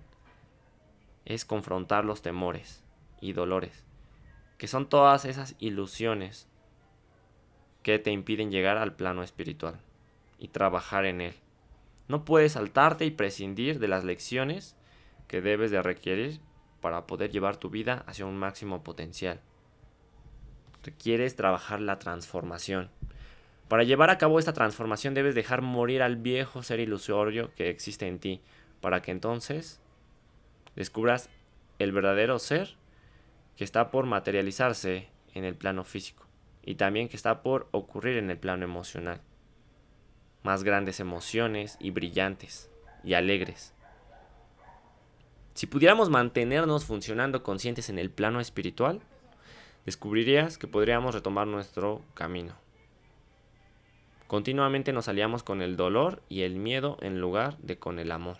es 1.25 1.43
confrontar 1.43 2.05
los 2.05 2.21
temores 2.21 2.85
y 3.19 3.33
dolores, 3.33 3.83
que 4.57 4.69
son 4.69 4.87
todas 4.87 5.25
esas 5.25 5.57
ilusiones 5.59 6.47
que 7.83 7.99
te 7.99 8.11
impiden 8.11 8.49
llegar 8.49 8.77
al 8.77 8.95
plano 8.95 9.23
espiritual 9.23 9.81
y 10.39 10.47
trabajar 10.47 11.03
en 11.03 11.19
él. 11.19 11.33
No 12.07 12.23
puedes 12.23 12.53
saltarte 12.53 13.03
y 13.03 13.11
prescindir 13.11 13.77
de 13.79 13.89
las 13.89 14.05
lecciones 14.05 14.77
que 15.27 15.41
debes 15.41 15.69
de 15.69 15.81
requerir 15.81 16.39
para 16.79 17.07
poder 17.07 17.29
llevar 17.29 17.57
tu 17.57 17.69
vida 17.69 18.05
hacia 18.07 18.25
un 18.25 18.37
máximo 18.37 18.85
potencial. 18.85 19.41
Requieres 20.83 21.35
trabajar 21.35 21.79
la 21.81 21.99
transformación. 21.99 22.89
Para 23.67 23.83
llevar 23.83 24.09
a 24.09 24.17
cabo 24.17 24.39
esta 24.39 24.53
transformación 24.53 25.13
debes 25.13 25.35
dejar 25.35 25.61
morir 25.61 26.01
al 26.01 26.17
viejo 26.17 26.63
ser 26.63 26.79
ilusorio 26.79 27.53
que 27.55 27.69
existe 27.69 28.07
en 28.07 28.19
ti, 28.19 28.41
para 28.81 29.01
que 29.01 29.11
entonces 29.11 29.79
descubras 30.75 31.29
el 31.79 31.91
verdadero 31.91 32.39
ser 32.39 32.75
que 33.55 33.63
está 33.63 33.91
por 33.91 34.05
materializarse 34.05 35.07
en 35.33 35.45
el 35.45 35.55
plano 35.55 35.83
físico 35.83 36.25
y 36.63 36.75
también 36.75 37.09
que 37.09 37.15
está 37.15 37.41
por 37.41 37.67
ocurrir 37.71 38.17
en 38.17 38.29
el 38.29 38.37
plano 38.37 38.65
emocional. 38.65 39.21
Más 40.43 40.63
grandes 40.63 40.99
emociones 40.99 41.77
y 41.79 41.91
brillantes 41.91 42.69
y 43.03 43.13
alegres. 43.13 43.73
Si 45.53 45.67
pudiéramos 45.67 46.09
mantenernos 46.09 46.85
funcionando 46.85 47.43
conscientes 47.43 47.89
en 47.89 47.99
el 47.99 48.09
plano 48.09 48.39
espiritual, 48.39 49.01
descubrirías 49.85 50.57
que 50.57 50.67
podríamos 50.67 51.15
retomar 51.15 51.47
nuestro 51.47 52.01
camino. 52.13 52.53
Continuamente 54.27 54.93
nos 54.93 55.07
aliamos 55.07 55.43
con 55.43 55.61
el 55.61 55.75
dolor 55.75 56.21
y 56.29 56.43
el 56.43 56.55
miedo 56.55 56.97
en 57.01 57.19
lugar 57.19 57.57
de 57.57 57.77
con 57.77 57.99
el 57.99 58.11
amor. 58.11 58.37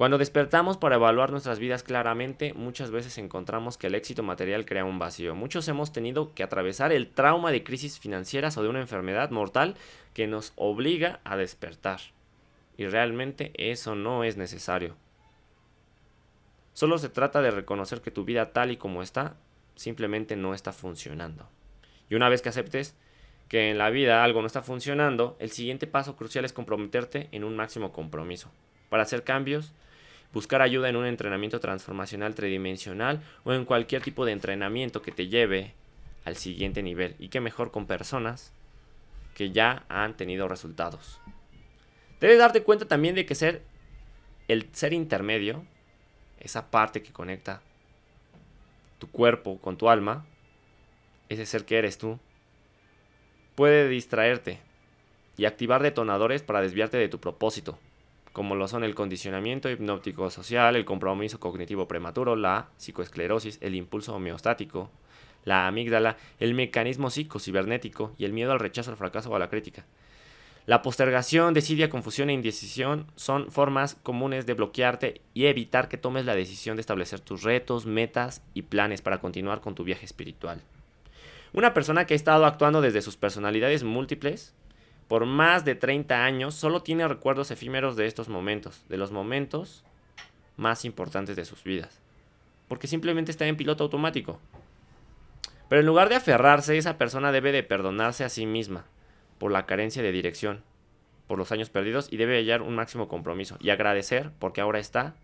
Cuando 0.00 0.16
despertamos 0.16 0.78
para 0.78 0.94
evaluar 0.94 1.30
nuestras 1.30 1.58
vidas 1.58 1.82
claramente, 1.82 2.54
muchas 2.54 2.90
veces 2.90 3.18
encontramos 3.18 3.76
que 3.76 3.88
el 3.88 3.94
éxito 3.94 4.22
material 4.22 4.64
crea 4.64 4.86
un 4.86 4.98
vacío. 4.98 5.34
Muchos 5.34 5.68
hemos 5.68 5.92
tenido 5.92 6.32
que 6.32 6.42
atravesar 6.42 6.90
el 6.90 7.10
trauma 7.10 7.52
de 7.52 7.62
crisis 7.62 8.00
financieras 8.00 8.56
o 8.56 8.62
de 8.62 8.70
una 8.70 8.80
enfermedad 8.80 9.30
mortal 9.30 9.74
que 10.14 10.26
nos 10.26 10.54
obliga 10.56 11.20
a 11.24 11.36
despertar. 11.36 12.00
Y 12.78 12.86
realmente 12.86 13.52
eso 13.56 13.94
no 13.94 14.24
es 14.24 14.38
necesario. 14.38 14.96
Solo 16.80 16.96
se 16.96 17.10
trata 17.10 17.42
de 17.42 17.50
reconocer 17.50 18.00
que 18.00 18.10
tu 18.10 18.24
vida 18.24 18.54
tal 18.54 18.70
y 18.70 18.78
como 18.78 19.02
está 19.02 19.36
simplemente 19.74 20.34
no 20.34 20.54
está 20.54 20.72
funcionando. 20.72 21.46
Y 22.08 22.14
una 22.14 22.30
vez 22.30 22.40
que 22.40 22.48
aceptes 22.48 22.96
que 23.48 23.68
en 23.68 23.76
la 23.76 23.90
vida 23.90 24.24
algo 24.24 24.40
no 24.40 24.46
está 24.46 24.62
funcionando, 24.62 25.36
el 25.40 25.50
siguiente 25.50 25.86
paso 25.86 26.16
crucial 26.16 26.46
es 26.46 26.54
comprometerte 26.54 27.28
en 27.32 27.44
un 27.44 27.54
máximo 27.54 27.92
compromiso. 27.92 28.50
Para 28.88 29.02
hacer 29.02 29.24
cambios, 29.24 29.74
buscar 30.32 30.62
ayuda 30.62 30.88
en 30.88 30.96
un 30.96 31.04
entrenamiento 31.04 31.60
transformacional 31.60 32.34
tridimensional 32.34 33.20
o 33.44 33.52
en 33.52 33.66
cualquier 33.66 34.00
tipo 34.00 34.24
de 34.24 34.32
entrenamiento 34.32 35.02
que 35.02 35.12
te 35.12 35.28
lleve 35.28 35.74
al 36.24 36.36
siguiente 36.36 36.82
nivel. 36.82 37.14
Y 37.18 37.28
qué 37.28 37.40
mejor 37.40 37.72
con 37.72 37.84
personas 37.84 38.54
que 39.34 39.50
ya 39.50 39.84
han 39.90 40.16
tenido 40.16 40.48
resultados. 40.48 41.20
Debes 42.22 42.38
darte 42.38 42.62
cuenta 42.62 42.88
también 42.88 43.16
de 43.16 43.26
que 43.26 43.34
ser 43.34 43.60
el 44.48 44.70
ser 44.72 44.94
intermedio, 44.94 45.66
esa 46.40 46.70
parte 46.70 47.02
que 47.02 47.12
conecta 47.12 47.62
tu 48.98 49.10
cuerpo 49.10 49.58
con 49.58 49.76
tu 49.76 49.88
alma, 49.88 50.26
ese 51.28 51.46
ser 51.46 51.64
que 51.64 51.78
eres 51.78 51.98
tú, 51.98 52.18
puede 53.54 53.88
distraerte 53.88 54.58
y 55.36 55.44
activar 55.44 55.82
detonadores 55.82 56.42
para 56.42 56.60
desviarte 56.60 56.96
de 56.96 57.08
tu 57.08 57.20
propósito 57.20 57.78
como 58.32 58.54
lo 58.54 58.68
son 58.68 58.84
el 58.84 58.94
condicionamiento 58.94 59.70
hipnótico 59.70 60.30
social, 60.30 60.76
el 60.76 60.84
compromiso 60.84 61.40
cognitivo 61.40 61.88
prematuro, 61.88 62.36
la 62.36 62.68
psicoesclerosis, 62.76 63.58
el 63.60 63.74
impulso 63.74 64.14
homeostático, 64.14 64.90
la 65.44 65.66
amígdala, 65.66 66.16
el 66.38 66.54
mecanismo 66.54 67.10
psicocibernético 67.10 68.14
y 68.18 68.24
el 68.24 68.32
miedo 68.32 68.52
al 68.52 68.60
rechazo, 68.60 68.90
al 68.90 68.96
fracaso 68.96 69.30
o 69.30 69.36
a 69.36 69.38
la 69.38 69.48
crítica. 69.48 69.84
La 70.66 70.82
postergación, 70.82 71.54
desidia, 71.54 71.88
confusión 71.88 72.28
e 72.28 72.34
indecisión 72.34 73.06
son 73.16 73.50
formas 73.50 73.94
comunes 74.02 74.44
de 74.46 74.54
bloquearte 74.54 75.22
y 75.32 75.46
evitar 75.46 75.88
que 75.88 75.96
tomes 75.96 76.26
la 76.26 76.34
decisión 76.34 76.76
de 76.76 76.80
establecer 76.80 77.20
tus 77.20 77.42
retos, 77.42 77.86
metas 77.86 78.42
y 78.52 78.62
planes 78.62 79.00
para 79.00 79.20
continuar 79.20 79.62
con 79.62 79.74
tu 79.74 79.84
viaje 79.84 80.04
espiritual. 80.04 80.60
Una 81.52 81.74
persona 81.74 82.04
que 82.04 82.14
ha 82.14 82.16
estado 82.16 82.44
actuando 82.44 82.82
desde 82.82 83.02
sus 83.02 83.16
personalidades 83.16 83.84
múltiples 83.84 84.54
por 85.08 85.26
más 85.26 85.64
de 85.64 85.74
30 85.74 86.24
años, 86.24 86.54
solo 86.54 86.82
tiene 86.82 87.08
recuerdos 87.08 87.50
efímeros 87.50 87.96
de 87.96 88.06
estos 88.06 88.28
momentos, 88.28 88.84
de 88.88 88.96
los 88.96 89.10
momentos 89.10 89.82
más 90.56 90.84
importantes 90.84 91.34
de 91.34 91.44
sus 91.44 91.64
vidas. 91.64 92.00
Porque 92.68 92.86
simplemente 92.86 93.32
está 93.32 93.46
en 93.46 93.56
piloto 93.56 93.82
automático. 93.82 94.38
Pero 95.68 95.80
en 95.80 95.86
lugar 95.86 96.10
de 96.10 96.14
aferrarse, 96.14 96.78
esa 96.78 96.96
persona 96.96 97.32
debe 97.32 97.50
de 97.50 97.64
perdonarse 97.64 98.22
a 98.22 98.28
sí 98.28 98.46
misma 98.46 98.84
por 99.40 99.50
la 99.50 99.64
carencia 99.64 100.02
de 100.02 100.12
dirección, 100.12 100.62
por 101.26 101.38
los 101.38 101.50
años 101.50 101.70
perdidos 101.70 102.12
y 102.12 102.18
debe 102.18 102.36
hallar 102.36 102.60
un 102.60 102.74
máximo 102.74 103.08
compromiso 103.08 103.56
y 103.58 103.70
agradecer 103.70 104.30
porque 104.38 104.60
ahora 104.60 104.78
está 104.78 105.16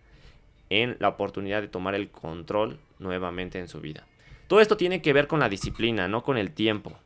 en 0.71 0.97
la 1.01 1.09
oportunidad 1.11 1.61
de 1.61 1.69
tomar 1.69 1.95
el 1.95 2.11
control 2.11 2.81
nuevamente 2.99 3.59
en 3.59 3.69
su 3.69 3.81
vida. 3.81 4.07
Todo 4.49 4.61
esto 4.61 4.79
tiene 4.79 5.03
que 5.03 5.13
ver 5.13 5.27
con 5.27 5.39
la 5.39 5.51
disciplina, 5.51 6.09
no 6.09 6.23
con 6.23 6.39
el 6.39 6.53
tiempo. 6.53 6.99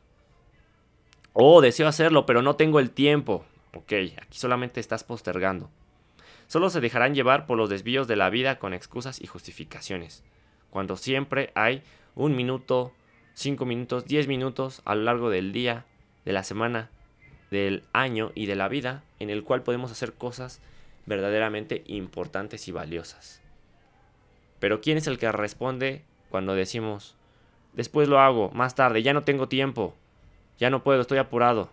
Oh, 1.33 1.59
deseo 1.59 1.87
hacerlo, 1.87 2.25
pero 2.25 2.41
no 2.41 2.55
tengo 2.55 2.79
el 2.79 2.91
tiempo. 2.91 3.45
Ok, 3.73 3.91
aquí 4.17 4.37
solamente 4.37 4.79
estás 4.79 5.03
postergando. 5.03 5.69
Solo 6.47 6.69
se 6.69 6.79
dejarán 6.79 7.13
llevar 7.13 7.45
por 7.45 7.57
los 7.57 7.69
desvíos 7.69 8.07
de 8.07 8.15
la 8.15 8.29
vida 8.29 8.57
con 8.57 8.73
excusas 8.73 9.21
y 9.21 9.27
justificaciones. 9.27 10.23
Cuando 10.69 10.95
siempre 10.95 11.51
hay 11.55 11.83
un 12.15 12.37
minuto, 12.37 12.93
cinco 13.33 13.65
minutos, 13.65 14.05
diez 14.05 14.27
minutos 14.27 14.81
a 14.85 14.95
lo 14.95 15.03
largo 15.03 15.29
del 15.29 15.51
día, 15.51 15.85
de 16.23 16.33
la 16.33 16.43
semana, 16.43 16.89
del 17.51 17.83
año 17.93 18.31
y 18.33 18.47
de 18.47 18.55
la 18.55 18.69
vida 18.69 19.03
en 19.19 19.29
el 19.29 19.43
cual 19.43 19.61
podemos 19.61 19.91
hacer 19.91 20.13
cosas 20.13 20.61
verdaderamente 21.05 21.83
importantes 21.85 22.67
y 22.67 22.71
valiosas. 22.71 23.41
Pero 24.59 24.81
¿quién 24.81 24.97
es 24.97 25.07
el 25.07 25.19
que 25.19 25.31
responde 25.31 26.03
cuando 26.29 26.55
decimos, 26.55 27.15
después 27.73 28.07
lo 28.07 28.19
hago, 28.19 28.49
más 28.51 28.73
tarde, 28.73 29.03
ya 29.03 29.13
no 29.13 29.23
tengo 29.23 29.47
tiempo, 29.47 29.95
ya 30.57 30.69
no 30.69 30.83
puedo, 30.83 31.01
estoy 31.01 31.17
apurado? 31.17 31.69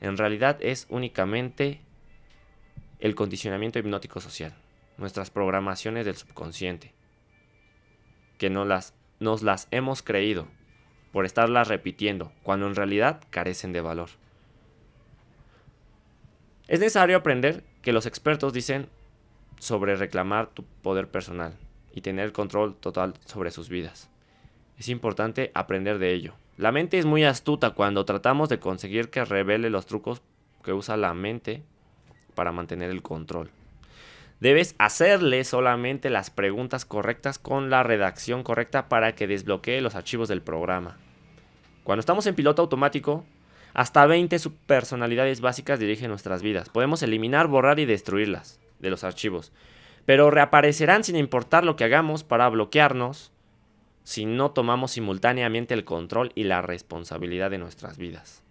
En 0.00 0.16
realidad 0.16 0.58
es 0.60 0.86
únicamente 0.90 1.80
el 3.00 3.14
condicionamiento 3.14 3.78
hipnótico 3.78 4.20
social, 4.20 4.54
nuestras 4.98 5.30
programaciones 5.30 6.04
del 6.04 6.16
subconsciente, 6.16 6.92
que 8.36 8.50
no 8.50 8.64
las, 8.64 8.94
nos 9.20 9.42
las 9.42 9.68
hemos 9.70 10.02
creído 10.02 10.46
por 11.12 11.24
estarlas 11.24 11.68
repitiendo, 11.68 12.32
cuando 12.42 12.66
en 12.66 12.74
realidad 12.74 13.22
carecen 13.30 13.72
de 13.72 13.80
valor. 13.80 14.10
Es 16.68 16.80
necesario 16.80 17.16
aprender 17.16 17.64
que 17.80 17.92
los 17.92 18.04
expertos 18.04 18.52
dicen 18.52 18.88
sobre 19.58 19.96
reclamar 19.96 20.48
tu 20.48 20.64
poder 20.82 21.08
personal 21.08 21.54
y 21.94 22.02
tener 22.02 22.32
control 22.32 22.76
total 22.76 23.14
sobre 23.24 23.50
sus 23.50 23.70
vidas. 23.70 24.10
Es 24.78 24.90
importante 24.90 25.50
aprender 25.54 25.98
de 25.98 26.12
ello. 26.12 26.34
La 26.58 26.70
mente 26.70 26.98
es 26.98 27.06
muy 27.06 27.24
astuta 27.24 27.70
cuando 27.70 28.04
tratamos 28.04 28.50
de 28.50 28.60
conseguir 28.60 29.08
que 29.08 29.24
revele 29.24 29.70
los 29.70 29.86
trucos 29.86 30.20
que 30.62 30.74
usa 30.74 30.98
la 30.98 31.14
mente 31.14 31.62
para 32.34 32.52
mantener 32.52 32.90
el 32.90 33.00
control. 33.02 33.50
Debes 34.38 34.74
hacerle 34.78 35.44
solamente 35.44 36.10
las 36.10 36.28
preguntas 36.28 36.84
correctas 36.84 37.38
con 37.38 37.70
la 37.70 37.82
redacción 37.82 38.42
correcta 38.42 38.90
para 38.90 39.14
que 39.14 39.26
desbloquee 39.26 39.80
los 39.80 39.94
archivos 39.94 40.28
del 40.28 40.42
programa. 40.42 40.98
Cuando 41.82 42.00
estamos 42.00 42.26
en 42.26 42.34
piloto 42.34 42.60
automático, 42.60 43.24
hasta 43.78 44.04
20 44.06 44.40
subpersonalidades 44.40 45.40
básicas 45.40 45.78
dirigen 45.78 46.08
nuestras 46.08 46.42
vidas. 46.42 46.68
Podemos 46.68 47.00
eliminar, 47.04 47.46
borrar 47.46 47.78
y 47.78 47.84
destruirlas 47.84 48.58
de 48.80 48.90
los 48.90 49.04
archivos, 49.04 49.52
pero 50.04 50.32
reaparecerán 50.32 51.04
sin 51.04 51.14
importar 51.14 51.62
lo 51.62 51.76
que 51.76 51.84
hagamos 51.84 52.24
para 52.24 52.48
bloquearnos 52.48 53.30
si 54.02 54.26
no 54.26 54.50
tomamos 54.50 54.90
simultáneamente 54.90 55.74
el 55.74 55.84
control 55.84 56.32
y 56.34 56.42
la 56.42 56.60
responsabilidad 56.60 57.52
de 57.52 57.58
nuestras 57.58 57.98
vidas. 57.98 58.42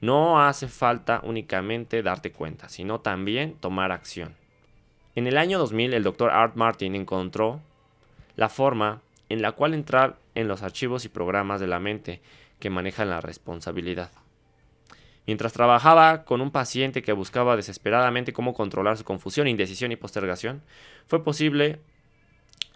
No 0.00 0.42
hace 0.42 0.66
falta 0.66 1.20
únicamente 1.24 2.02
darte 2.02 2.32
cuenta, 2.32 2.70
sino 2.70 3.00
también 3.00 3.56
tomar 3.60 3.92
acción. 3.92 4.34
En 5.14 5.26
el 5.26 5.36
año 5.36 5.58
2000, 5.58 5.92
el 5.92 6.04
Dr. 6.04 6.30
Art 6.30 6.56
Martin 6.56 6.94
encontró 6.94 7.60
la 8.34 8.48
forma 8.48 9.02
en 9.28 9.42
la 9.42 9.52
cual 9.52 9.74
entrar 9.74 10.16
en 10.34 10.48
los 10.48 10.62
archivos 10.62 11.04
y 11.04 11.10
programas 11.10 11.60
de 11.60 11.66
la 11.66 11.80
mente 11.80 12.22
que 12.58 12.70
manejan 12.70 13.10
la 13.10 13.20
responsabilidad. 13.20 14.10
Mientras 15.30 15.52
trabajaba 15.52 16.24
con 16.24 16.40
un 16.40 16.50
paciente 16.50 17.02
que 17.02 17.12
buscaba 17.12 17.54
desesperadamente 17.54 18.32
cómo 18.32 18.52
controlar 18.52 18.96
su 18.96 19.04
confusión, 19.04 19.46
indecisión 19.46 19.92
y 19.92 19.96
postergación, 19.96 20.60
fue 21.06 21.22
posible 21.22 21.78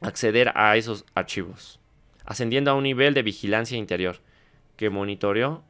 acceder 0.00 0.52
a 0.54 0.76
esos 0.76 1.04
archivos, 1.16 1.80
ascendiendo 2.24 2.70
a 2.70 2.74
un 2.74 2.84
nivel 2.84 3.12
de 3.12 3.24
vigilancia 3.24 3.76
interior 3.76 4.20
que 4.76 4.88
monitoreó 4.88 5.64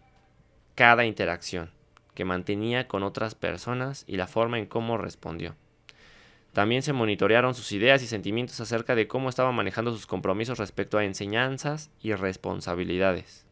cada 0.74 1.06
interacción 1.06 1.70
que 2.12 2.26
mantenía 2.26 2.86
con 2.86 3.02
otras 3.02 3.34
personas 3.34 4.04
y 4.06 4.18
la 4.18 4.26
forma 4.26 4.58
en 4.58 4.66
cómo 4.66 4.98
respondió. 4.98 5.56
También 6.52 6.82
se 6.82 6.92
monitorearon 6.92 7.54
sus 7.54 7.72
ideas 7.72 8.02
y 8.02 8.06
sentimientos 8.06 8.60
acerca 8.60 8.94
de 8.94 9.08
cómo 9.08 9.30
estaba 9.30 9.52
manejando 9.52 9.90
sus 9.90 10.06
compromisos 10.06 10.58
respecto 10.58 10.98
a 10.98 11.04
enseñanzas 11.06 11.90
y 12.02 12.12
responsabilidades. 12.12 13.43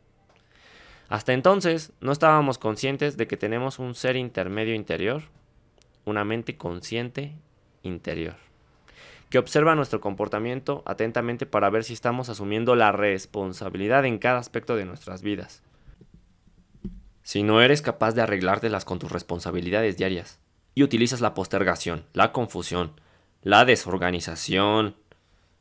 Hasta 1.13 1.35
entonces 1.35 1.93
no 2.01 2.11
estábamos 2.11 2.57
conscientes 2.57 3.19
de 3.19 3.27
que 3.27 3.37
tenemos 3.37 3.79
un 3.79 3.95
ser 3.95 4.17
intermedio 4.17 4.75
interior, 4.75 5.25
una 6.07 6.25
mente 6.25 6.57
consciente 6.57 7.35
interior, 7.83 8.37
que 9.29 9.37
observa 9.37 9.75
nuestro 9.75 10.01
comportamiento 10.01 10.83
atentamente 10.87 11.45
para 11.45 11.69
ver 11.69 11.85
si 11.85 11.93
estamos 11.93 12.31
asumiendo 12.31 12.77
la 12.77 12.93
responsabilidad 12.93 14.07
en 14.07 14.17
cada 14.17 14.39
aspecto 14.39 14.75
de 14.75 14.87
nuestras 14.87 15.21
vidas. 15.21 15.63
Si 17.23 17.43
no 17.43 17.61
eres 17.61 17.83
capaz 17.83 18.13
de 18.13 18.23
arreglártelas 18.23 18.87
con 18.87 18.99
tus 18.99 19.13
responsabilidades 19.13 19.99
diarias 19.99 20.39
y 20.75 20.83
utilizas 20.83 21.21
la 21.21 21.35
postergación, 21.35 22.07
la 22.15 22.33
confusión, 22.33 22.99
la 23.43 23.67
desorganización, 23.67 24.97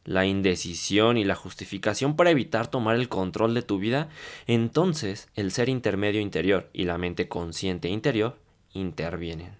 la 0.04 0.26
indecisión 0.26 1.18
y 1.18 1.24
la 1.24 1.36
justificación 1.36 2.16
para 2.16 2.32
evitar 2.32 2.68
tomar 2.68 2.96
el 2.96 3.10
control 3.10 3.54
de 3.54 3.62
tu 3.62 3.80
vida, 3.80 4.10
entonces 4.48 5.30
el 5.36 5.52
ser 5.52 5.70
intermedio 5.70 6.22
interior 6.22 6.70
y 6.74 6.86
la 6.86 6.98
mente 6.98 7.28
consciente 7.28 7.88
interior 7.90 8.38
intervienen, 8.74 9.56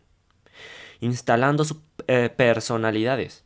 instalando 1.00 1.64
sus 1.64 1.78
eh, 2.08 2.30
personalidades, 2.36 3.46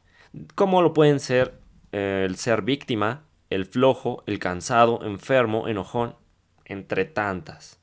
como 0.56 0.82
lo 0.82 0.94
pueden 0.94 1.20
ser 1.20 1.60
eh, 1.92 2.24
el 2.26 2.38
ser 2.38 2.62
víctima, 2.62 3.24
el 3.50 3.66
flojo, 3.66 4.24
el 4.26 4.40
cansado, 4.40 5.04
enfermo, 5.04 5.68
enojón, 5.68 6.16
entre 6.66 7.06
tantas. 7.06 7.80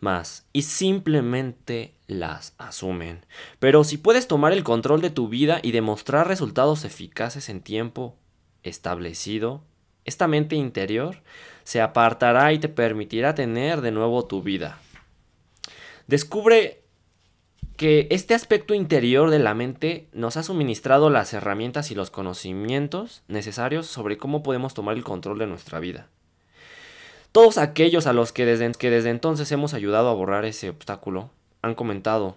Más 0.00 0.48
y 0.52 0.62
simplemente 0.62 1.94
las 2.10 2.54
asumen. 2.58 3.24
Pero 3.58 3.84
si 3.84 3.96
puedes 3.96 4.28
tomar 4.28 4.52
el 4.52 4.64
control 4.64 5.00
de 5.00 5.10
tu 5.10 5.28
vida 5.28 5.60
y 5.62 5.72
demostrar 5.72 6.28
resultados 6.28 6.84
eficaces 6.84 7.48
en 7.48 7.62
tiempo 7.62 8.16
establecido, 8.62 9.62
esta 10.04 10.26
mente 10.26 10.56
interior 10.56 11.22
se 11.64 11.80
apartará 11.80 12.52
y 12.52 12.58
te 12.58 12.68
permitirá 12.68 13.34
tener 13.34 13.80
de 13.80 13.92
nuevo 13.92 14.26
tu 14.26 14.42
vida. 14.42 14.78
Descubre 16.06 16.82
que 17.76 18.08
este 18.10 18.34
aspecto 18.34 18.74
interior 18.74 19.30
de 19.30 19.38
la 19.38 19.54
mente 19.54 20.08
nos 20.12 20.36
ha 20.36 20.42
suministrado 20.42 21.08
las 21.08 21.32
herramientas 21.32 21.90
y 21.90 21.94
los 21.94 22.10
conocimientos 22.10 23.22
necesarios 23.28 23.86
sobre 23.86 24.18
cómo 24.18 24.42
podemos 24.42 24.74
tomar 24.74 24.96
el 24.96 25.04
control 25.04 25.38
de 25.38 25.46
nuestra 25.46 25.78
vida. 25.78 26.08
Todos 27.32 27.56
aquellos 27.56 28.06
a 28.06 28.12
los 28.12 28.32
que 28.32 28.44
desde, 28.44 28.72
que 28.72 28.90
desde 28.90 29.10
entonces 29.10 29.50
hemos 29.52 29.72
ayudado 29.72 30.08
a 30.10 30.14
borrar 30.14 30.44
ese 30.44 30.68
obstáculo 30.68 31.30
han 31.62 31.74
comentado, 31.74 32.36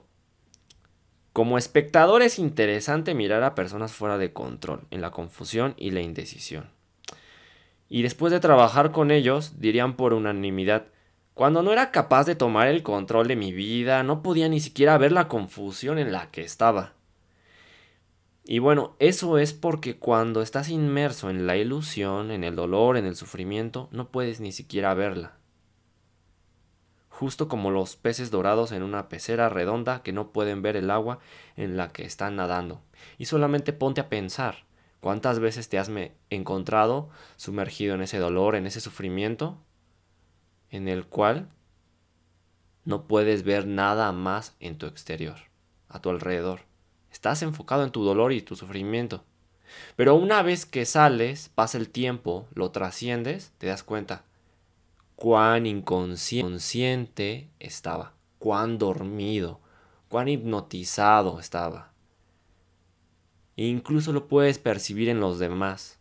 como 1.34 1.58
espectador 1.58 2.22
es 2.22 2.38
interesante 2.38 3.16
mirar 3.16 3.42
a 3.42 3.56
personas 3.56 3.92
fuera 3.92 4.20
de 4.20 4.34
control, 4.34 4.82
en 4.92 5.02
la 5.02 5.10
confusión 5.10 5.74
y 5.78 5.90
la 5.90 6.02
indecisión. 6.02 6.70
Y 7.90 8.04
después 8.04 8.32
de 8.32 8.40
trabajar 8.40 8.92
con 8.92 9.10
ellos, 9.10 9.60
dirían 9.60 9.96
por 9.96 10.14
unanimidad, 10.14 10.86
cuando 11.34 11.64
no 11.64 11.72
era 11.74 11.90
capaz 11.90 12.26
de 12.26 12.36
tomar 12.36 12.68
el 12.68 12.84
control 12.84 13.28
de 13.28 13.36
mi 13.36 13.52
vida, 13.52 14.04
no 14.04 14.22
podía 14.22 14.48
ni 14.48 14.60
siquiera 14.60 14.96
ver 15.00 15.12
la 15.12 15.28
confusión 15.28 15.98
en 15.98 16.12
la 16.12 16.30
que 16.30 16.44
estaba. 16.44 16.94
Y 18.46 18.60
bueno, 18.60 18.96
eso 19.00 19.40
es 19.40 19.54
porque 19.54 19.98
cuando 19.98 20.44
estás 20.44 20.70
inmerso 20.70 21.32
en 21.32 21.48
la 21.48 21.58
ilusión, 21.58 22.30
en 22.30 22.44
el 22.44 22.56
dolor, 22.56 22.98
en 22.98 23.06
el 23.06 23.16
sufrimiento, 23.16 23.90
no 23.92 24.10
puedes 24.10 24.40
ni 24.40 24.52
siquiera 24.52 24.94
verla. 24.94 25.38
Justo 27.24 27.48
como 27.48 27.72
los 27.72 27.96
peces 27.96 28.32
dorados 28.32 28.74
en 28.74 28.84
una 28.84 29.08
pecera 29.08 29.48
redonda 29.48 30.04
que 30.04 30.12
no 30.12 30.34
pueden 30.34 30.62
ver 30.62 30.76
el 30.76 30.92
agua 30.92 31.20
en 31.56 31.78
la 31.78 31.88
que 31.88 32.04
están 32.04 32.36
nadando. 32.36 32.82
Y 33.18 33.28
solamente 33.28 33.72
ponte 33.72 34.02
a 34.02 34.10
pensar, 34.10 34.66
¿cuántas 35.00 35.40
veces 35.40 35.70
te 35.70 35.80
has 35.80 35.90
encontrado 36.30 37.08
sumergido 37.38 37.96
en 37.96 38.02
ese 38.02 38.18
dolor, 38.18 38.56
en 38.56 38.68
ese 38.68 38.82
sufrimiento, 38.82 39.58
en 40.70 40.90
el 40.90 41.06
cual 41.06 41.48
no 42.84 43.08
puedes 43.08 43.44
ver 43.44 43.68
nada 43.68 44.12
más 44.12 44.58
en 44.60 44.78
tu 44.78 44.86
exterior, 44.86 45.38
a 45.88 46.02
tu 46.02 46.10
alrededor? 46.10 46.64
Estás 47.10 47.42
enfocado 47.42 47.86
en 47.86 47.92
tu 47.92 48.04
dolor 48.04 48.34
y 48.34 48.42
tu 48.42 48.58
sufrimiento. 48.58 49.24
Pero 49.96 50.16
una 50.16 50.42
vez 50.42 50.66
que 50.66 50.84
sales, 50.86 51.50
pasa 51.56 51.78
el 51.78 51.88
tiempo, 51.90 52.50
lo 52.54 52.72
trasciendes, 52.72 53.54
te 53.60 53.68
das 53.68 53.82
cuenta 53.82 54.26
cuán 55.24 55.66
inconsciente 55.68 57.50
estaba, 57.62 58.14
cuán 58.40 58.78
dormido, 58.78 59.62
cuán 60.10 60.28
hipnotizado 60.28 61.40
estaba. 61.40 61.94
E 63.56 63.68
incluso 63.68 64.12
lo 64.12 64.28
puedes 64.28 64.60
percibir 64.60 65.08
en 65.08 65.22
los 65.22 65.40
demás. 65.40 65.98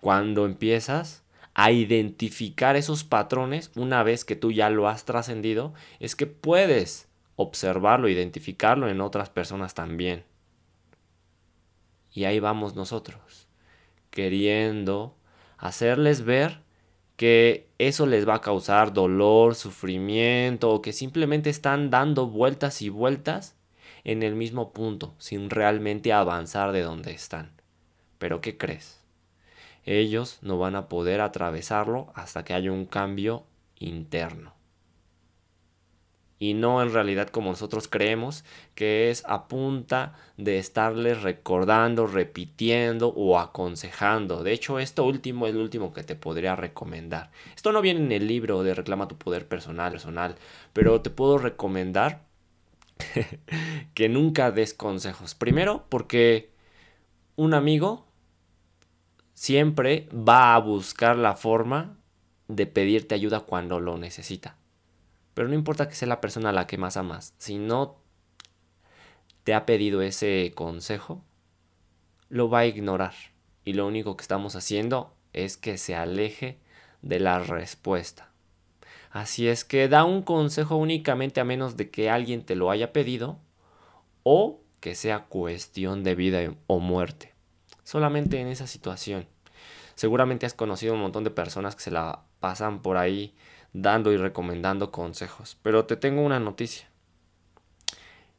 Cuando 0.00 0.46
empiezas 0.46 1.24
a 1.52 1.72
identificar 1.72 2.74
esos 2.74 3.04
patrones, 3.04 3.70
una 3.76 4.02
vez 4.02 4.24
que 4.24 4.34
tú 4.34 4.50
ya 4.50 4.70
lo 4.70 4.88
has 4.88 5.04
trascendido, 5.04 5.74
es 6.00 6.16
que 6.16 6.24
puedes 6.26 7.10
observarlo, 7.34 8.08
identificarlo 8.08 8.88
en 8.88 9.02
otras 9.02 9.28
personas 9.28 9.74
también. 9.74 10.24
Y 12.12 12.24
ahí 12.24 12.40
vamos 12.40 12.76
nosotros, 12.76 13.46
queriendo 14.10 15.18
hacerles 15.58 16.24
ver 16.24 16.64
que 17.16 17.68
eso 17.78 18.06
les 18.06 18.28
va 18.28 18.36
a 18.36 18.40
causar 18.40 18.92
dolor, 18.92 19.54
sufrimiento 19.54 20.70
o 20.70 20.82
que 20.82 20.92
simplemente 20.92 21.50
están 21.50 21.90
dando 21.90 22.26
vueltas 22.26 22.82
y 22.82 22.88
vueltas 22.88 23.56
en 24.04 24.22
el 24.22 24.34
mismo 24.34 24.72
punto 24.72 25.14
sin 25.18 25.50
realmente 25.50 26.12
avanzar 26.12 26.72
de 26.72 26.82
donde 26.82 27.12
están. 27.12 27.50
Pero 28.18 28.40
¿qué 28.40 28.56
crees? 28.56 29.00
Ellos 29.84 30.38
no 30.42 30.58
van 30.58 30.74
a 30.74 30.88
poder 30.88 31.20
atravesarlo 31.20 32.12
hasta 32.14 32.44
que 32.44 32.54
haya 32.54 32.72
un 32.72 32.86
cambio 32.86 33.44
interno. 33.78 34.55
Y 36.38 36.54
no 36.54 36.82
en 36.82 36.92
realidad 36.92 37.28
como 37.28 37.50
nosotros 37.50 37.88
creemos, 37.88 38.44
que 38.74 39.10
es 39.10 39.24
a 39.26 39.48
punta 39.48 40.14
de 40.36 40.58
estarles 40.58 41.22
recordando, 41.22 42.06
repitiendo 42.06 43.08
o 43.08 43.38
aconsejando. 43.38 44.42
De 44.42 44.52
hecho, 44.52 44.78
esto 44.78 45.04
último 45.04 45.46
es 45.46 45.54
lo 45.54 45.62
último 45.62 45.92
que 45.92 46.02
te 46.02 46.14
podría 46.14 46.54
recomendar. 46.56 47.30
Esto 47.54 47.72
no 47.72 47.80
viene 47.80 48.00
en 48.00 48.12
el 48.12 48.26
libro 48.26 48.62
de 48.62 48.74
Reclama 48.74 49.08
tu 49.08 49.16
poder 49.16 49.48
personal, 49.48 49.92
personal, 49.92 50.36
pero 50.72 51.00
te 51.00 51.10
puedo 51.10 51.38
recomendar 51.38 52.22
que 53.94 54.08
nunca 54.08 54.50
des 54.50 54.74
consejos. 54.74 55.34
Primero, 55.34 55.86
porque 55.88 56.50
un 57.36 57.54
amigo 57.54 58.06
siempre 59.34 60.08
va 60.12 60.54
a 60.54 60.58
buscar 60.58 61.16
la 61.16 61.34
forma 61.34 61.98
de 62.48 62.66
pedirte 62.66 63.14
ayuda 63.14 63.40
cuando 63.40 63.80
lo 63.80 63.98
necesita. 63.98 64.56
Pero 65.36 65.48
no 65.48 65.54
importa 65.54 65.86
que 65.86 65.94
sea 65.94 66.08
la 66.08 66.22
persona 66.22 66.48
a 66.48 66.52
la 66.54 66.66
que 66.66 66.78
más 66.78 66.96
amas, 66.96 67.34
si 67.36 67.58
no 67.58 67.98
te 69.44 69.52
ha 69.52 69.66
pedido 69.66 70.00
ese 70.00 70.52
consejo, 70.54 71.22
lo 72.30 72.48
va 72.48 72.60
a 72.60 72.66
ignorar. 72.66 73.12
Y 73.62 73.74
lo 73.74 73.86
único 73.86 74.16
que 74.16 74.22
estamos 74.22 74.56
haciendo 74.56 75.14
es 75.34 75.58
que 75.58 75.76
se 75.76 75.94
aleje 75.94 76.58
de 77.02 77.20
la 77.20 77.38
respuesta. 77.40 78.30
Así 79.10 79.46
es 79.46 79.66
que 79.66 79.88
da 79.88 80.04
un 80.04 80.22
consejo 80.22 80.76
únicamente 80.76 81.38
a 81.38 81.44
menos 81.44 81.76
de 81.76 81.90
que 81.90 82.08
alguien 82.08 82.42
te 82.42 82.56
lo 82.56 82.70
haya 82.70 82.94
pedido 82.94 83.38
o 84.22 84.62
que 84.80 84.94
sea 84.94 85.24
cuestión 85.24 86.02
de 86.02 86.14
vida 86.14 86.54
o 86.66 86.80
muerte. 86.80 87.34
Solamente 87.84 88.40
en 88.40 88.46
esa 88.46 88.66
situación. 88.66 89.26
Seguramente 89.96 90.46
has 90.46 90.54
conocido 90.54 90.94
un 90.94 91.00
montón 91.00 91.24
de 91.24 91.30
personas 91.30 91.76
que 91.76 91.82
se 91.82 91.90
la 91.90 92.22
pasan 92.40 92.80
por 92.80 92.96
ahí 92.96 93.34
dando 93.82 94.12
y 94.12 94.16
recomendando 94.16 94.90
consejos. 94.90 95.58
Pero 95.62 95.84
te 95.84 95.96
tengo 95.96 96.22
una 96.22 96.40
noticia. 96.40 96.88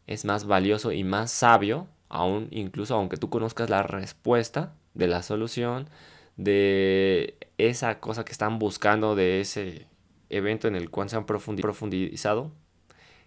Es 0.07 0.25
más 0.25 0.45
valioso 0.45 0.91
y 0.91 1.03
más 1.03 1.31
sabio, 1.31 1.87
aún 2.09 2.47
incluso 2.51 2.95
aunque 2.95 3.17
tú 3.17 3.29
conozcas 3.29 3.69
la 3.69 3.83
respuesta 3.83 4.73
de 4.93 5.07
la 5.07 5.21
solución, 5.21 5.89
de 6.37 7.37
esa 7.57 7.99
cosa 7.99 8.25
que 8.25 8.31
están 8.31 8.59
buscando, 8.59 9.15
de 9.15 9.41
ese 9.41 9.87
evento 10.29 10.67
en 10.67 10.75
el 10.75 10.89
cual 10.89 11.09
se 11.09 11.17
han 11.17 11.25
profundizado, 11.25 12.51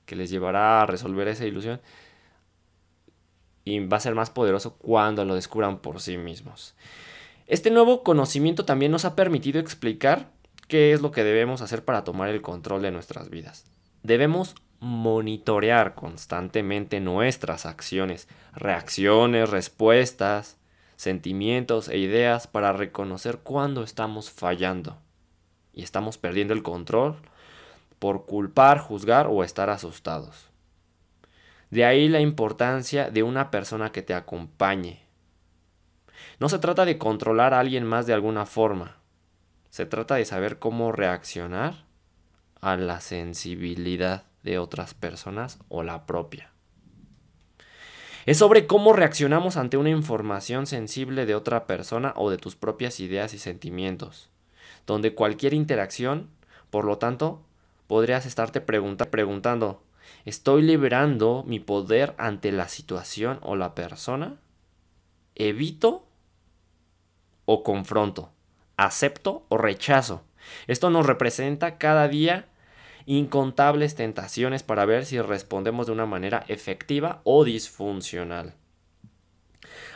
que 0.07 0.17
les 0.17 0.31
llevará 0.31 0.83
a 0.83 0.87
resolver 0.87 1.29
esa 1.29 1.47
ilusión. 1.47 1.81
Y 3.65 3.79
va 3.87 3.99
a 3.99 4.01
ser 4.01 4.15
más 4.15 4.31
poderoso 4.31 4.75
cuando 4.77 5.25
lo 5.25 5.35
descubran 5.35 5.79
por 5.79 6.01
sí 6.01 6.17
mismos. 6.17 6.75
Este 7.47 7.71
nuevo 7.71 8.03
conocimiento 8.03 8.65
también 8.65 8.91
nos 8.91 9.05
ha 9.05 9.15
permitido 9.15 9.61
explicar 9.61 10.31
¿Qué 10.71 10.93
es 10.93 11.01
lo 11.03 11.11
que 11.11 11.25
debemos 11.25 11.63
hacer 11.63 11.85
para 11.85 12.05
tomar 12.05 12.29
el 12.29 12.43
control 12.43 12.81
de 12.83 12.93
nuestras 12.93 13.29
vidas? 13.29 13.67
Debemos 14.05 14.55
monitorear 14.79 15.97
constantemente 15.97 17.01
nuestras 17.01 17.67
acciones, 17.67 18.29
reacciones, 18.55 19.51
respuestas, 19.51 20.59
sentimientos 20.95 21.89
e 21.89 21.99
ideas 21.99 22.47
para 22.47 22.73
reconocer 22.73 23.39
cuándo 23.39 23.83
estamos 23.83 24.31
fallando 24.31 24.97
y 25.73 25.83
estamos 25.83 26.19
perdiendo 26.19 26.55
el 26.55 26.63
control 26.63 27.17
por 27.99 28.27
culpar, 28.27 28.79
juzgar 28.79 29.27
o 29.27 29.43
estar 29.43 29.71
asustados. 29.71 30.51
De 31.71 31.85
ahí 31.85 32.09
la 32.09 32.21
importancia 32.21 33.11
de 33.11 33.25
una 33.25 33.51
persona 33.51 33.91
que 33.91 34.03
te 34.03 34.15
acompañe. 34.15 35.03
No 36.39 36.49
se 36.49 36.61
trata 36.61 36.85
de 36.85 36.97
controlar 36.97 37.55
a 37.55 37.59
alguien 37.59 37.83
más 37.83 38.07
de 38.07 38.15
alguna 38.15 38.47
forma, 38.47 39.00
se 39.71 39.87
trata 39.87 40.17
de 40.17 40.25
saber 40.25 40.59
cómo 40.59 40.93
reaccionar 40.93 41.85
a 42.61 42.77
la 42.77 43.01
sensibilidad 43.01 44.25
de 44.43 44.59
otras 44.59 44.95
personas 44.95 45.59
o 45.69 45.83
la 45.83 46.07
propia. 46.07 46.51
Es 48.27 48.39
sobre 48.39 48.67
cómo 48.67 48.93
reaccionamos 48.93 49.57
ante 49.57 49.77
una 49.77 49.91
información 49.91 50.67
sensible 50.67 51.25
de 51.25 51.35
otra 51.35 51.67
persona 51.67 52.13
o 52.17 52.31
de 52.31 52.37
tus 52.37 52.55
propias 52.55 53.01
ideas 53.01 53.33
y 53.33 53.39
sentimientos, 53.39 54.29
donde 54.87 55.15
cualquier 55.15 55.55
interacción, 55.55 56.29
por 56.69 56.85
lo 56.85 56.99
tanto, 56.99 57.43
podrías 57.87 58.27
estarte 58.27 58.61
preguntando, 58.61 59.83
¿estoy 60.25 60.63
liberando 60.63 61.45
mi 61.47 61.61
poder 61.61 62.15
ante 62.19 62.53
la 62.53 62.69
situación 62.69 63.39
o 63.43 63.57
la 63.57 63.75
persona? 63.75 64.39
¿Evito 65.35 66.07
o 67.47 67.63
confronto? 67.63 68.31
Acepto 68.85 69.45
o 69.49 69.59
rechazo. 69.59 70.23
Esto 70.67 70.91
nos 70.91 71.07
representa 71.07 71.79
cada 71.79 72.09
día 72.09 72.47
incontables 73.07 73.95
tentaciones 73.95 74.63
para 74.63 74.85
ver 74.85 75.05
si 75.05 75.21
respondemos 75.21 75.87
de 75.87 75.93
una 75.93 76.07
manera 76.07 76.45
efectiva 76.49 77.21
o 77.25 77.45
disfuncional. 77.45 78.55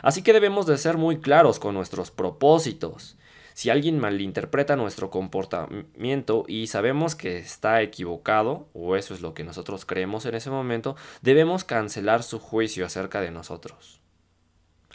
Así 0.01 0.21
que 0.21 0.33
debemos 0.33 0.65
de 0.65 0.77
ser 0.77 0.97
muy 0.97 1.19
claros 1.19 1.59
con 1.59 1.73
nuestros 1.73 2.11
propósitos. 2.11 3.17
Si 3.53 3.69
alguien 3.69 3.99
malinterpreta 3.99 4.75
nuestro 4.75 5.09
comportamiento 5.09 6.43
y 6.47 6.67
sabemos 6.67 7.15
que 7.15 7.37
está 7.37 7.81
equivocado, 7.81 8.67
o 8.73 8.95
eso 8.97 9.13
es 9.13 9.21
lo 9.21 9.33
que 9.33 9.45
nosotros 9.45 9.85
creemos 9.85 10.25
en 10.25 10.35
ese 10.35 10.49
momento, 10.49 10.95
debemos 11.21 11.63
cancelar 11.63 12.21
su 12.21 12.39
juicio 12.39 12.85
acerca 12.85 13.21
de 13.21 13.31
nosotros, 13.31 14.01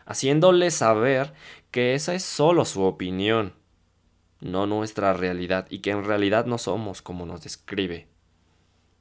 haciéndole 0.05 0.71
saber 0.71 1.33
que 1.71 1.95
esa 1.95 2.15
es 2.15 2.23
solo 2.23 2.67
su 2.67 2.83
opinión 2.83 3.60
no 4.41 4.67
nuestra 4.67 5.13
realidad 5.13 5.67
y 5.71 5.81
que 5.81 5.91
en 5.91 6.05
realidad 6.05 6.47
no 6.47 6.59
somos 6.59 7.03
como 7.03 7.27
nos 7.27 7.43
describe. 7.43 8.09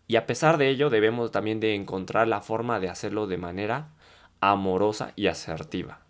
Y 0.08 0.15
a 0.15 0.25
pesar 0.25 0.58
de 0.58 0.69
ello 0.69 0.89
debemos 0.89 1.32
también 1.32 1.60
de 1.60 1.75
encontrar 1.75 2.28
la 2.28 2.41
forma 2.41 2.80
de 2.80 2.89
hacerlo 2.89 3.28
de 3.28 3.38
manera 3.38 3.89
amorosa 4.41 5.13
y 5.15 5.28
asertiva. 5.28 6.02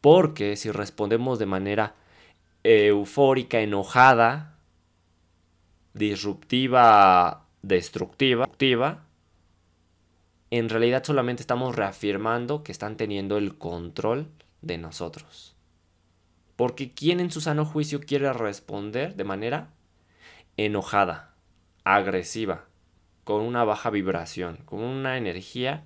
Porque 0.00 0.56
si 0.56 0.70
respondemos 0.70 1.38
de 1.38 1.46
manera 1.46 1.94
eufórica, 2.62 3.60
enojada, 3.60 4.56
disruptiva, 5.94 7.46
destructiva, 7.62 9.04
en 10.50 10.68
realidad 10.68 11.02
solamente 11.04 11.42
estamos 11.42 11.74
reafirmando 11.74 12.62
que 12.62 12.72
están 12.72 12.96
teniendo 12.96 13.36
el 13.36 13.58
control 13.58 14.28
de 14.62 14.78
nosotros. 14.78 15.53
Porque 16.56 16.92
¿quién 16.92 17.20
en 17.20 17.30
su 17.30 17.40
sano 17.40 17.64
juicio 17.64 18.00
quiere 18.00 18.32
responder 18.32 19.16
de 19.16 19.24
manera 19.24 19.70
enojada, 20.56 21.34
agresiva, 21.82 22.66
con 23.24 23.42
una 23.42 23.64
baja 23.64 23.90
vibración, 23.90 24.58
con 24.64 24.80
una 24.80 25.16
energía 25.16 25.84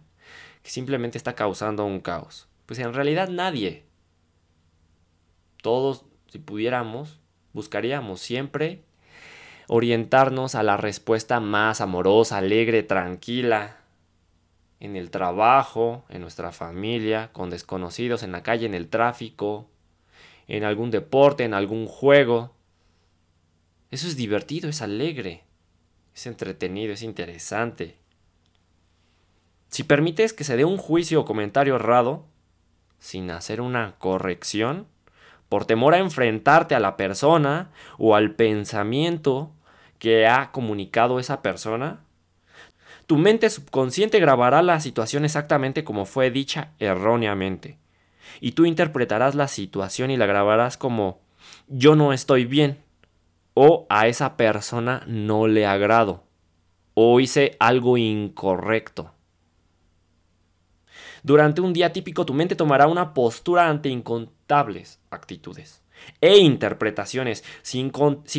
que 0.62 0.70
simplemente 0.70 1.16
está 1.16 1.35
causando 1.35 1.85
un 1.85 2.00
caos? 2.00 2.48
Pues 2.66 2.78
en 2.81 2.92
realidad 2.92 3.28
nadie. 3.28 3.87
Todos, 5.62 6.04
si 6.26 6.38
pudiéramos, 6.38 7.18
buscaríamos 7.52 8.20
siempre 8.20 8.83
orientarnos 9.68 10.54
a 10.54 10.62
la 10.62 10.76
respuesta 10.76 11.40
más 11.40 11.81
amorosa, 11.81 12.38
alegre, 12.38 12.83
tranquila, 12.83 13.76
en 14.81 14.96
el 14.96 15.11
trabajo, 15.11 16.04
en 16.09 16.22
nuestra 16.22 16.52
familia, 16.52 17.31
con 17.33 17.50
desconocidos, 17.50 18.22
en 18.22 18.33
la 18.33 18.42
calle, 18.42 18.66
en 18.66 18.74
el 18.74 18.88
tráfico, 18.88 19.66
en 20.48 20.64
algún 20.64 20.90
deporte, 20.90 21.44
en 21.44 21.54
algún 21.54 21.87
juego. 21.87 22.54
Eso 23.90 24.08
es 24.08 24.16
divertido, 24.16 24.68
es 24.68 24.82
alegre, 24.82 25.44
es 26.14 26.26
entretenido, 26.26 26.92
es 26.94 27.02
interesante. 27.02 27.96
Si 29.68 29.84
permites 29.84 30.32
que 30.32 30.44
se 30.44 30.56
dé 30.56 30.64
un 30.64 30.78
juicio 30.78 31.20
o 31.20 31.24
comentario 31.26 31.76
errado, 31.76 32.24
sin 32.98 33.30
hacer 33.30 33.61
una 33.61 33.96
corrección, 33.98 34.87
por 35.50 35.66
temor 35.66 35.94
a 35.94 35.98
enfrentarte 35.98 36.74
a 36.74 36.80
la 36.80 36.96
persona 36.96 37.70
o 37.98 38.14
al 38.14 38.34
pensamiento 38.34 39.52
que 39.98 40.26
ha 40.26 40.50
comunicado 40.52 41.18
esa 41.18 41.42
persona, 41.42 42.00
tu 43.06 43.16
mente 43.16 43.48
subconsciente 43.48 44.20
grabará 44.20 44.62
la 44.62 44.80
situación 44.80 45.24
exactamente 45.24 45.84
como 45.84 46.04
fue 46.04 46.30
dicha 46.30 46.72
erróneamente 46.78 47.78
y 48.40 48.53
tú 48.53 48.66
interpretarás 48.66 49.35
la 49.35 49.48
situación 49.48 50.11
y 50.11 50.16
la 50.16 50.26
grabarás 50.26 50.76
como 50.76 51.20
yo 51.68 51.97
no 51.97 52.12
estoy 52.12 52.45
bien 52.45 52.78
o 53.55 53.86
a 53.89 54.07
esa 54.07 54.36
persona 54.36 55.03
no 55.07 55.49
le 55.49 55.66
agrado 55.66 56.24
o 56.95 57.20
hice 57.20 57.57
algo 57.61 57.97
incorrecto. 57.97 59.12
Durante 61.22 61.61
un 61.61 61.72
día 61.72 61.93
típico 61.93 62.24
tu 62.24 62.34
mente 62.34 62.55
tomará 62.55 62.86
una 62.86 63.14
postura 63.14 63.68
ante 63.68 63.89
incontables 63.89 65.01
actitudes 65.11 65.82
e 66.20 66.39
interpretaciones. 66.39 67.45
Si, 67.62 67.91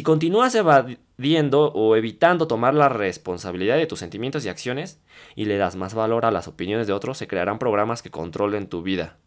continúas 0.03 0.55
evadiendo 0.55 1.71
o 1.73 1.95
evitando 1.95 2.47
tomar 2.47 2.73
la 2.73 2.89
responsabilidad 2.89 3.77
de 3.77 3.87
tus 3.87 3.99
sentimientos 3.99 4.45
y 4.45 4.49
acciones 4.49 5.01
y 5.35 5.45
le 5.45 5.57
das 5.57 5.75
más 5.75 5.93
valor 5.93 6.25
a 6.25 6.31
las 6.31 6.47
opiniones 6.47 6.87
de 6.87 6.93
otros, 6.93 7.17
se 7.17 7.27
crearán 7.27 7.59
programas 7.59 8.01
que 8.01 8.11
controlen 8.11 8.67
tu 8.67 8.81
vida 8.81 9.17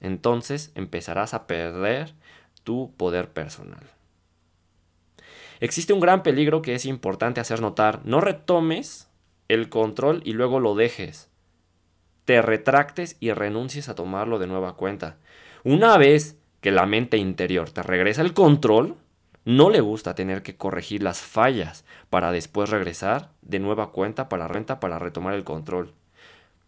entonces 0.00 0.72
empezarás 0.74 1.34
a 1.34 1.46
perder 1.46 2.14
tu 2.64 2.92
poder 2.96 3.30
personal. 3.30 3.84
Existe 5.60 5.92
un 5.92 6.00
gran 6.00 6.22
peligro 6.22 6.62
que 6.62 6.74
es 6.74 6.84
importante 6.84 7.40
hacer 7.40 7.60
notar. 7.60 8.00
No 8.04 8.20
retomes 8.20 9.08
el 9.48 9.68
control 9.68 10.20
y 10.24 10.32
luego 10.32 10.60
lo 10.60 10.74
dejes. 10.74 11.30
Te 12.24 12.42
retractes 12.42 13.16
y 13.20 13.32
renuncies 13.32 13.88
a 13.88 13.94
tomarlo 13.94 14.38
de 14.38 14.46
nueva 14.46 14.76
cuenta. 14.76 15.16
Una 15.64 15.96
vez 15.96 16.36
que 16.60 16.72
la 16.72 16.86
mente 16.86 17.16
interior 17.16 17.70
te 17.70 17.82
regresa 17.82 18.22
el 18.22 18.34
control, 18.34 18.96
no 19.44 19.70
le 19.70 19.80
gusta 19.80 20.14
tener 20.16 20.42
que 20.42 20.56
corregir 20.56 21.02
las 21.02 21.20
fallas 21.20 21.84
para 22.10 22.32
después 22.32 22.68
regresar 22.68 23.30
de 23.42 23.60
nueva 23.60 23.92
cuenta 23.92 24.28
para 24.28 24.48
renta 24.48 24.80
para 24.80 24.98
retomar 24.98 25.34
el 25.34 25.44
control. 25.44 25.94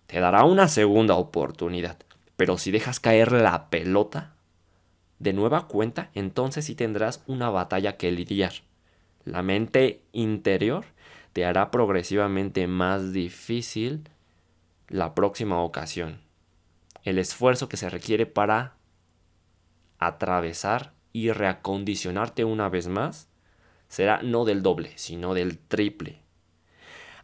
Te 0.06 0.20
dará 0.20 0.44
una 0.44 0.68
segunda 0.68 1.16
oportunidad, 1.16 1.98
pero 2.38 2.56
si 2.56 2.70
dejas 2.70 3.00
caer 3.00 3.32
la 3.32 3.68
pelota 3.68 4.36
de 5.18 5.32
nueva 5.32 5.66
cuenta, 5.66 6.10
entonces 6.14 6.66
sí 6.66 6.76
tendrás 6.76 7.24
una 7.26 7.50
batalla 7.50 7.96
que 7.96 8.12
lidiar. 8.12 8.52
La 9.24 9.42
mente 9.42 10.04
interior 10.12 10.84
te 11.32 11.44
hará 11.44 11.72
progresivamente 11.72 12.68
más 12.68 13.12
difícil 13.12 14.08
la 14.86 15.16
próxima 15.16 15.60
ocasión. 15.60 16.20
El 17.02 17.18
esfuerzo 17.18 17.68
que 17.68 17.76
se 17.76 17.90
requiere 17.90 18.24
para 18.24 18.76
atravesar 19.98 20.92
y 21.12 21.32
reacondicionarte 21.32 22.44
una 22.44 22.68
vez 22.68 22.86
más 22.86 23.28
será 23.88 24.22
no 24.22 24.44
del 24.44 24.62
doble, 24.62 24.92
sino 24.94 25.34
del 25.34 25.58
triple. 25.58 26.22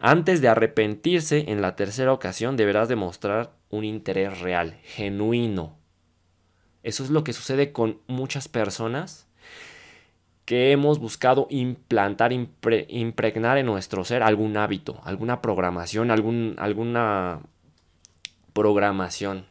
Antes 0.06 0.42
de 0.42 0.48
arrepentirse 0.48 1.50
en 1.50 1.62
la 1.62 1.76
tercera 1.76 2.12
ocasión 2.12 2.58
deberás 2.58 2.90
demostrar 2.90 3.54
un 3.70 3.84
interés 3.84 4.38
real, 4.40 4.76
genuino. 4.82 5.78
Eso 6.82 7.04
es 7.04 7.08
lo 7.08 7.24
que 7.24 7.32
sucede 7.32 7.72
con 7.72 8.02
muchas 8.06 8.46
personas 8.46 9.26
que 10.44 10.72
hemos 10.72 10.98
buscado 10.98 11.46
implantar, 11.48 12.34
impregnar 12.34 13.56
en 13.56 13.64
nuestro 13.64 14.04
ser 14.04 14.22
algún 14.22 14.58
hábito, 14.58 15.00
alguna 15.04 15.40
programación, 15.40 16.10
algún, 16.10 16.56
alguna 16.58 17.40
programación. 18.52 19.46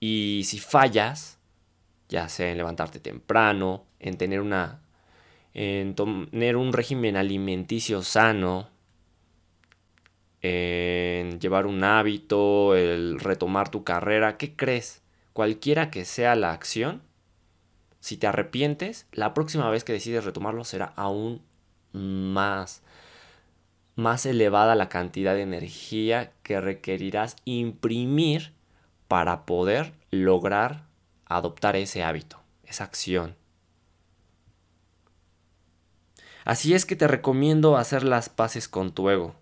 Y 0.00 0.44
si 0.46 0.58
fallas, 0.58 1.38
ya 2.08 2.30
sea 2.30 2.50
en 2.50 2.56
levantarte 2.56 2.98
temprano, 2.98 3.84
en 4.00 4.16
tener 4.16 4.40
una 4.40 4.80
en 5.52 5.94
tener 5.94 6.56
un 6.56 6.72
régimen 6.72 7.14
alimenticio 7.14 8.02
sano, 8.02 8.71
en 10.42 11.40
llevar 11.40 11.66
un 11.66 11.84
hábito, 11.84 12.74
el 12.74 13.18
retomar 13.20 13.70
tu 13.70 13.84
carrera, 13.84 14.36
¿qué 14.36 14.54
crees? 14.54 15.02
Cualquiera 15.32 15.90
que 15.90 16.04
sea 16.04 16.34
la 16.34 16.52
acción, 16.52 17.02
si 18.00 18.16
te 18.16 18.26
arrepientes, 18.26 19.06
la 19.12 19.32
próxima 19.32 19.70
vez 19.70 19.84
que 19.84 19.92
decides 19.92 20.24
retomarlo 20.24 20.64
será 20.64 20.92
aún 20.96 21.42
más 21.92 22.82
más 23.94 24.26
elevada 24.26 24.74
la 24.74 24.88
cantidad 24.88 25.34
de 25.34 25.42
energía 25.42 26.32
que 26.42 26.60
requerirás 26.60 27.36
imprimir 27.44 28.52
para 29.08 29.44
poder 29.44 29.92
lograr 30.10 30.86
adoptar 31.26 31.76
ese 31.76 32.02
hábito, 32.02 32.40
esa 32.64 32.84
acción. 32.84 33.36
Así 36.44 36.74
es 36.74 36.86
que 36.86 36.96
te 36.96 37.06
recomiendo 37.06 37.76
hacer 37.76 38.02
las 38.02 38.28
paces 38.28 38.68
con 38.68 38.92
tu 38.92 39.10
ego. 39.10 39.36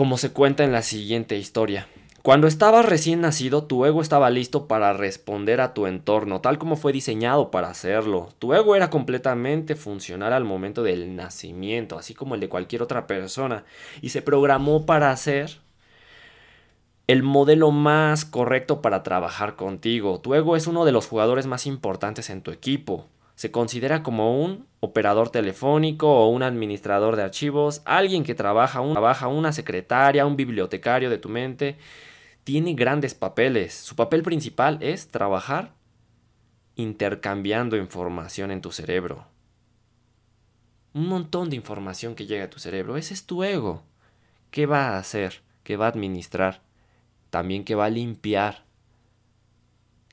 Como 0.00 0.16
se 0.16 0.32
cuenta 0.32 0.64
en 0.64 0.72
la 0.72 0.80
siguiente 0.80 1.36
historia. 1.36 1.86
Cuando 2.22 2.46
estabas 2.46 2.86
recién 2.86 3.20
nacido, 3.20 3.64
tu 3.64 3.84
ego 3.84 4.00
estaba 4.00 4.30
listo 4.30 4.66
para 4.66 4.94
responder 4.94 5.60
a 5.60 5.74
tu 5.74 5.86
entorno, 5.86 6.40
tal 6.40 6.56
como 6.56 6.76
fue 6.76 6.94
diseñado 6.94 7.50
para 7.50 7.68
hacerlo. 7.68 8.30
Tu 8.38 8.54
ego 8.54 8.74
era 8.74 8.88
completamente 8.88 9.74
funcional 9.74 10.32
al 10.32 10.44
momento 10.44 10.82
del 10.82 11.16
nacimiento, 11.16 11.98
así 11.98 12.14
como 12.14 12.34
el 12.34 12.40
de 12.40 12.48
cualquier 12.48 12.80
otra 12.80 13.06
persona, 13.06 13.64
y 14.00 14.08
se 14.08 14.22
programó 14.22 14.86
para 14.86 15.14
ser 15.18 15.58
el 17.06 17.22
modelo 17.22 17.70
más 17.70 18.24
correcto 18.24 18.80
para 18.80 19.02
trabajar 19.02 19.54
contigo. 19.54 20.18
Tu 20.18 20.34
ego 20.34 20.56
es 20.56 20.66
uno 20.66 20.86
de 20.86 20.92
los 20.92 21.06
jugadores 21.06 21.46
más 21.46 21.66
importantes 21.66 22.30
en 22.30 22.40
tu 22.40 22.52
equipo. 22.52 23.06
Se 23.40 23.50
considera 23.50 24.02
como 24.02 24.38
un 24.38 24.66
operador 24.80 25.30
telefónico 25.30 26.14
o 26.14 26.28
un 26.28 26.42
administrador 26.42 27.16
de 27.16 27.22
archivos, 27.22 27.80
alguien 27.86 28.22
que 28.22 28.34
trabaja, 28.34 28.82
trabaja 28.92 29.28
una 29.28 29.50
secretaria, 29.52 30.26
un 30.26 30.36
bibliotecario 30.36 31.08
de 31.08 31.16
tu 31.16 31.30
mente 31.30 31.78
tiene 32.44 32.74
grandes 32.74 33.14
papeles. 33.14 33.72
Su 33.72 33.96
papel 33.96 34.22
principal 34.22 34.76
es 34.82 35.08
trabajar 35.08 35.72
intercambiando 36.76 37.78
información 37.78 38.50
en 38.50 38.60
tu 38.60 38.72
cerebro. 38.72 39.26
Un 40.92 41.06
montón 41.06 41.48
de 41.48 41.56
información 41.56 42.14
que 42.14 42.26
llega 42.26 42.44
a 42.44 42.50
tu 42.50 42.58
cerebro. 42.58 42.98
Ese 42.98 43.14
es 43.14 43.24
tu 43.24 43.42
ego. 43.42 43.82
¿Qué 44.50 44.66
va 44.66 44.88
a 44.88 44.98
hacer? 44.98 45.40
¿Qué 45.62 45.78
va 45.78 45.86
a 45.86 45.88
administrar? 45.88 46.60
También 47.30 47.64
qué 47.64 47.74
va 47.74 47.86
a 47.86 47.90
limpiar. 47.90 48.66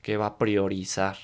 ¿Qué 0.01 0.15
va 0.15 0.27
a 0.27 0.37
priorizar? 0.37 1.17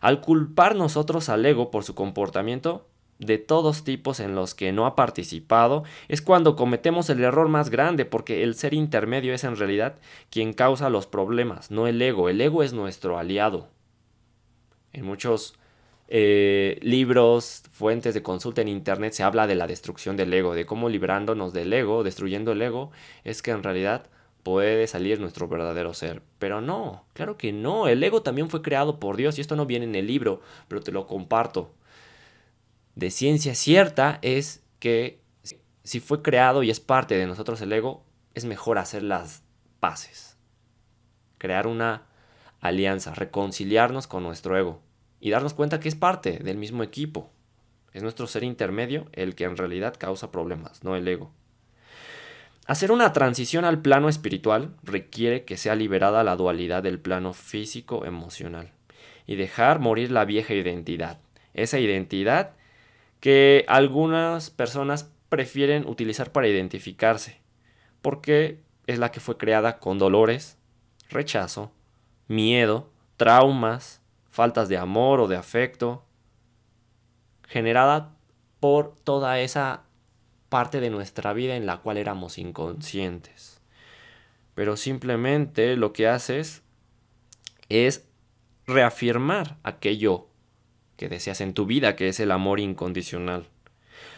Al 0.00 0.20
culpar 0.20 0.76
nosotros 0.76 1.28
al 1.28 1.44
ego 1.44 1.70
por 1.70 1.84
su 1.84 1.94
comportamiento, 1.94 2.86
de 3.18 3.38
todos 3.38 3.84
tipos 3.84 4.20
en 4.20 4.34
los 4.34 4.54
que 4.54 4.72
no 4.72 4.86
ha 4.86 4.94
participado, 4.94 5.84
es 6.08 6.22
cuando 6.22 6.56
cometemos 6.56 7.10
el 7.10 7.22
error 7.22 7.48
más 7.48 7.70
grande, 7.70 8.04
porque 8.04 8.42
el 8.42 8.54
ser 8.54 8.74
intermedio 8.74 9.34
es 9.34 9.44
en 9.44 9.56
realidad 9.56 9.96
quien 10.30 10.52
causa 10.52 10.88
los 10.88 11.06
problemas, 11.06 11.70
no 11.70 11.86
el 11.86 12.00
ego. 12.00 12.28
El 12.28 12.40
ego 12.40 12.62
es 12.62 12.72
nuestro 12.72 13.18
aliado. 13.18 13.68
En 14.92 15.04
muchos 15.04 15.58
eh, 16.08 16.78
libros, 16.80 17.64
fuentes 17.72 18.14
de 18.14 18.22
consulta 18.22 18.62
en 18.62 18.68
internet 18.68 19.12
se 19.12 19.22
habla 19.22 19.46
de 19.46 19.56
la 19.56 19.66
destrucción 19.66 20.16
del 20.16 20.32
ego, 20.32 20.54
de 20.54 20.64
cómo 20.64 20.88
librándonos 20.88 21.52
del 21.52 21.72
ego, 21.72 22.04
destruyendo 22.04 22.52
el 22.52 22.62
ego, 22.62 22.90
es 23.24 23.42
que 23.42 23.50
en 23.50 23.62
realidad 23.62 24.06
puede 24.42 24.86
salir 24.86 25.20
nuestro 25.20 25.48
verdadero 25.48 25.94
ser. 25.94 26.22
Pero 26.38 26.60
no, 26.60 27.04
claro 27.12 27.36
que 27.36 27.52
no, 27.52 27.88
el 27.88 28.02
ego 28.02 28.22
también 28.22 28.50
fue 28.50 28.62
creado 28.62 29.00
por 29.00 29.16
Dios 29.16 29.38
y 29.38 29.40
esto 29.40 29.56
no 29.56 29.66
viene 29.66 29.84
en 29.84 29.94
el 29.94 30.06
libro, 30.06 30.40
pero 30.68 30.80
te 30.82 30.92
lo 30.92 31.06
comparto 31.06 31.72
de 32.98 33.12
ciencia 33.12 33.54
cierta 33.54 34.18
es 34.22 34.60
que 34.80 35.20
si 35.84 36.00
fue 36.00 36.20
creado 36.20 36.64
y 36.64 36.70
es 36.70 36.80
parte 36.80 37.16
de 37.16 37.28
nosotros 37.28 37.60
el 37.60 37.72
ego, 37.72 38.04
es 38.34 38.44
mejor 38.44 38.76
hacer 38.76 39.04
las 39.04 39.44
paces. 39.78 40.36
Crear 41.38 41.68
una 41.68 42.08
alianza, 42.58 43.14
reconciliarnos 43.14 44.08
con 44.08 44.24
nuestro 44.24 44.58
ego 44.58 44.82
y 45.20 45.30
darnos 45.30 45.54
cuenta 45.54 45.78
que 45.78 45.88
es 45.88 45.94
parte 45.94 46.40
del 46.40 46.56
mismo 46.56 46.82
equipo. 46.82 47.30
Es 47.92 48.02
nuestro 48.02 48.26
ser 48.26 48.42
intermedio 48.42 49.06
el 49.12 49.36
que 49.36 49.44
en 49.44 49.56
realidad 49.56 49.94
causa 49.96 50.32
problemas, 50.32 50.82
no 50.82 50.96
el 50.96 51.06
ego. 51.06 51.30
Hacer 52.68 52.92
una 52.92 53.14
transición 53.14 53.64
al 53.64 53.80
plano 53.80 54.10
espiritual 54.10 54.76
requiere 54.82 55.46
que 55.46 55.56
sea 55.56 55.74
liberada 55.74 56.22
la 56.22 56.36
dualidad 56.36 56.82
del 56.82 57.00
plano 57.00 57.32
físico-emocional 57.32 58.72
y 59.26 59.36
dejar 59.36 59.78
morir 59.78 60.10
la 60.10 60.26
vieja 60.26 60.52
identidad. 60.52 61.18
Esa 61.54 61.78
identidad 61.78 62.50
que 63.20 63.64
algunas 63.68 64.50
personas 64.50 65.10
prefieren 65.30 65.88
utilizar 65.88 66.30
para 66.30 66.46
identificarse, 66.46 67.40
porque 68.02 68.60
es 68.86 68.98
la 68.98 69.12
que 69.12 69.20
fue 69.20 69.38
creada 69.38 69.78
con 69.78 69.98
dolores, 69.98 70.58
rechazo, 71.08 71.72
miedo, 72.26 72.90
traumas, 73.16 74.02
faltas 74.28 74.68
de 74.68 74.76
amor 74.76 75.20
o 75.20 75.26
de 75.26 75.36
afecto, 75.36 76.04
generada 77.46 78.14
por 78.60 78.94
toda 79.04 79.40
esa 79.40 79.87
parte 80.48 80.80
de 80.80 80.90
nuestra 80.90 81.32
vida 81.32 81.56
en 81.56 81.66
la 81.66 81.78
cual 81.78 81.96
éramos 81.96 82.38
inconscientes. 82.38 83.60
Pero 84.54 84.76
simplemente 84.76 85.76
lo 85.76 85.92
que 85.92 86.08
haces 86.08 86.62
es 87.68 88.08
reafirmar 88.66 89.58
aquello 89.62 90.28
que 90.96 91.08
deseas 91.08 91.40
en 91.40 91.54
tu 91.54 91.66
vida, 91.66 91.96
que 91.96 92.08
es 92.08 92.20
el 92.20 92.30
amor 92.30 92.60
incondicional. 92.60 93.46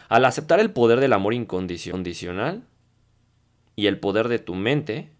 Al 0.09 0.25
aceptar 0.25 0.59
el 0.59 0.71
poder 0.71 0.99
del 0.99 1.13
amor 1.13 1.33
incondicional 1.33 2.67
y 3.75 3.87
el 3.87 3.99
poder 3.99 4.27
de 4.27 4.39
tu 4.39 4.55
mente, 4.55 5.11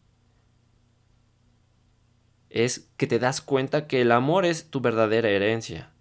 es 2.49 2.89
que 2.97 3.07
te 3.07 3.20
das 3.20 3.41
cuenta 3.41 3.88
que 3.88 4.01
el 4.01 4.12
amor 4.12 4.45
es 4.45 4.70
tu 4.70 4.82
verdadera 4.82 5.30
herencia 5.30 5.91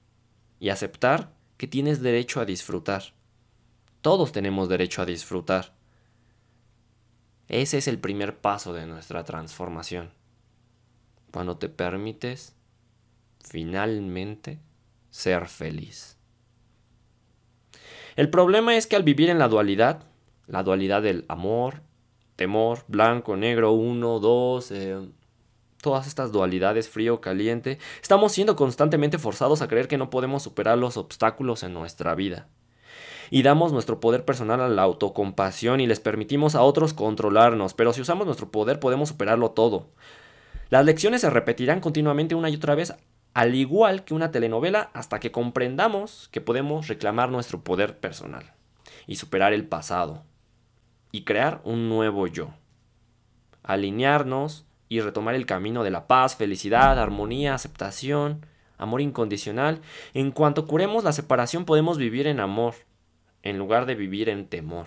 y 0.59 0.71
aceptar 0.71 1.33
que 1.57 1.69
tienes 1.69 2.03
derecho 2.03 2.41
a 2.41 2.45
disfrutar. 2.45 3.13
Todos 4.01 4.33
tenemos 4.33 4.69
derecho 4.69 5.03
a 5.03 5.07
disfrutar. 5.07 5.75
Ese 7.49 7.79
es 7.79 7.89
el 7.89 7.99
primer 7.99 8.39
paso 8.39 8.73
de 8.73 8.87
nuestra 8.87 9.25
transformación. 9.25 10.11
Cuando 11.33 11.59
te 11.59 11.69
permites 11.69 12.55
finalmente 13.41 14.61
ser 15.11 15.49
feliz. 15.49 16.17
El 18.17 18.31
problema 18.31 18.77
es 18.77 18.87
que 18.87 18.97
al 18.97 19.03
vivir 19.03 19.31
en 19.31 19.39
la 19.39 19.49
dualidad, 19.49 20.05
la 20.47 20.63
dualidad 20.63 21.03
del 21.03 21.25
amor, 21.29 21.83
temor, 22.37 22.85
blanco, 22.89 23.37
negro, 23.37 23.73
uno, 23.73 24.19
dos, 24.19 24.71
eh, 24.71 24.99
todas 25.81 26.07
estas 26.07 26.33
dualidades, 26.33 26.89
frío, 26.89 27.21
caliente, 27.21 27.79
estamos 28.03 28.33
siendo 28.33 28.57
constantemente 28.57 29.19
forzados 29.19 29.63
a 29.63 29.69
creer 29.69 29.89
que 29.89 29.99
no 29.99 30.11
podemos 30.11 30.43
superar 30.43 30.79
los 30.79 30.97
obstáculos 30.97 31.63
en 31.63 31.75
nuestra 31.75 32.15
vida. 32.15 32.49
Y 33.31 33.43
damos 33.43 33.73
nuestro 33.73 34.01
poder 34.01 34.25
personal 34.25 34.61
a 34.61 34.69
la 34.69 34.83
autocompasión 34.83 35.81
y 35.81 35.87
les 35.87 36.01
permitimos 36.01 36.55
a 36.55 36.63
otros 36.63 36.93
controlarnos, 36.93 37.75
pero 37.75 37.93
si 37.93 38.01
usamos 38.01 38.27
nuestro 38.27 38.51
poder 38.51 38.81
podemos 38.81 39.09
superarlo 39.09 39.53
todo. 39.53 39.89
Las 40.69 40.85
lecciones 40.85 41.21
se 41.21 41.31
repetirán 41.31 41.81
continuamente 41.81 42.35
una 42.35 42.51
y 42.51 42.57
otra 42.57 42.75
vez, 42.75 42.95
al 43.33 43.55
igual 43.55 44.05
que 44.05 44.15
una 44.15 44.31
telenovela, 44.33 44.91
hasta 44.93 45.21
que 45.21 45.33
comprendamos 45.33 46.29
que 46.33 46.41
podemos 46.41 46.89
reclamar 46.89 47.31
nuestro 47.31 47.63
poder 47.63 47.99
personal 47.99 48.53
y 49.07 49.17
superar 49.17 49.53
el 49.53 49.67
pasado 49.67 50.25
y 51.13 51.25
crear 51.25 51.61
un 51.65 51.89
nuevo 51.89 52.27
yo. 52.27 52.51
Alinearnos 53.63 54.67
y 54.89 55.01
retomar 55.01 55.35
el 55.35 55.47
camino 55.47 55.85
de 55.85 55.91
la 55.91 56.09
paz, 56.09 56.35
felicidad, 56.35 56.99
armonía, 56.99 57.55
aceptación, 57.55 58.47
amor 58.79 59.01
incondicional. 59.01 59.81
En 60.15 60.33
cuanto 60.33 60.67
curemos 60.67 61.05
la 61.05 61.13
separación 61.13 61.65
podemos 61.65 61.99
vivir 61.99 62.27
en 62.27 62.41
amor, 62.41 62.75
en 63.43 63.59
lugar 63.59 63.87
de 63.87 63.95
vivir 63.95 64.29
en 64.29 64.47
temor. 64.47 64.87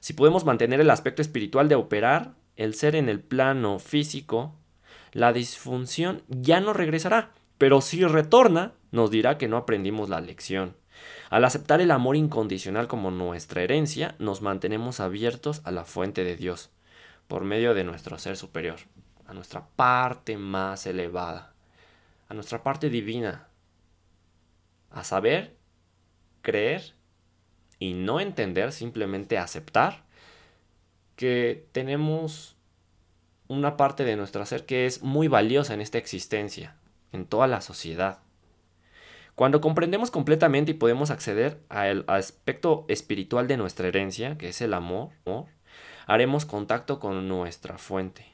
Si 0.00 0.12
podemos 0.14 0.44
mantener 0.44 0.80
el 0.80 0.90
aspecto 0.90 1.22
espiritual 1.22 1.68
de 1.68 1.76
operar 1.76 2.34
el 2.56 2.74
ser 2.74 2.96
en 2.96 3.08
el 3.08 3.20
plano 3.20 3.78
físico, 3.78 4.54
la 5.12 5.32
disfunción 5.32 6.22
ya 6.28 6.60
no 6.60 6.72
regresará, 6.72 7.30
pero 7.58 7.80
si 7.80 8.04
retorna, 8.04 8.72
nos 8.90 9.10
dirá 9.10 9.38
que 9.38 9.48
no 9.48 9.56
aprendimos 9.56 10.08
la 10.08 10.20
lección. 10.20 10.74
Al 11.30 11.44
aceptar 11.44 11.80
el 11.80 11.90
amor 11.90 12.16
incondicional 12.16 12.88
como 12.88 13.10
nuestra 13.10 13.62
herencia, 13.62 14.14
nos 14.18 14.42
mantenemos 14.42 15.00
abiertos 15.00 15.60
a 15.64 15.70
la 15.70 15.84
fuente 15.84 16.24
de 16.24 16.36
Dios, 16.36 16.70
por 17.28 17.44
medio 17.44 17.74
de 17.74 17.84
nuestro 17.84 18.18
ser 18.18 18.36
superior, 18.36 18.76
a 19.26 19.34
nuestra 19.34 19.66
parte 19.76 20.36
más 20.36 20.86
elevada, 20.86 21.54
a 22.28 22.34
nuestra 22.34 22.62
parte 22.62 22.90
divina, 22.90 23.48
a 24.90 25.04
saber, 25.04 25.56
creer 26.42 26.94
y 27.82 27.94
no 27.94 28.20
entender, 28.20 28.70
simplemente 28.70 29.38
aceptar 29.38 30.04
que 31.16 31.66
tenemos 31.72 32.54
una 33.48 33.76
parte 33.76 34.04
de 34.04 34.14
nuestro 34.14 34.46
ser 34.46 34.66
que 34.66 34.86
es 34.86 35.02
muy 35.02 35.26
valiosa 35.26 35.74
en 35.74 35.80
esta 35.80 35.98
existencia, 35.98 36.76
en 37.10 37.26
toda 37.26 37.48
la 37.48 37.60
sociedad. 37.60 38.20
Cuando 39.34 39.60
comprendemos 39.60 40.12
completamente 40.12 40.70
y 40.70 40.74
podemos 40.74 41.10
acceder 41.10 41.58
al 41.68 42.04
aspecto 42.06 42.84
espiritual 42.86 43.48
de 43.48 43.56
nuestra 43.56 43.88
herencia, 43.88 44.38
que 44.38 44.50
es 44.50 44.60
el 44.60 44.74
amor, 44.74 45.10
haremos 46.06 46.44
contacto 46.44 47.00
con 47.00 47.26
nuestra 47.26 47.78
fuente. 47.78 48.26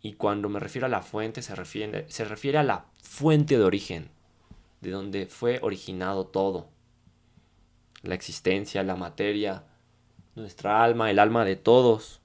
Y 0.00 0.14
cuando 0.14 0.48
me 0.48 0.60
refiero 0.60 0.86
a 0.86 0.90
la 0.90 1.02
fuente, 1.02 1.42
se 1.42 1.54
refiere, 1.54 2.06
se 2.08 2.24
refiere 2.24 2.56
a 2.56 2.62
la 2.62 2.86
fuente 3.02 3.58
de 3.58 3.64
origen, 3.64 4.08
de 4.80 4.92
donde 4.92 5.26
fue 5.26 5.58
originado 5.60 6.26
todo 6.26 6.74
la 8.06 8.14
existencia, 8.14 8.82
la 8.82 8.96
materia, 8.96 9.64
nuestra 10.34 10.82
alma, 10.82 11.10
el 11.10 11.18
alma 11.18 11.44
de 11.44 11.56
todos. 11.56 12.20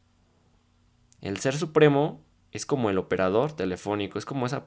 El 1.21 1.37
Ser 1.37 1.55
Supremo 1.55 2.21
es 2.51 2.65
como 2.65 2.89
el 2.89 2.97
operador 2.97 3.53
telefónico, 3.53 4.19
es 4.19 4.25
como 4.25 4.45
esa 4.45 4.65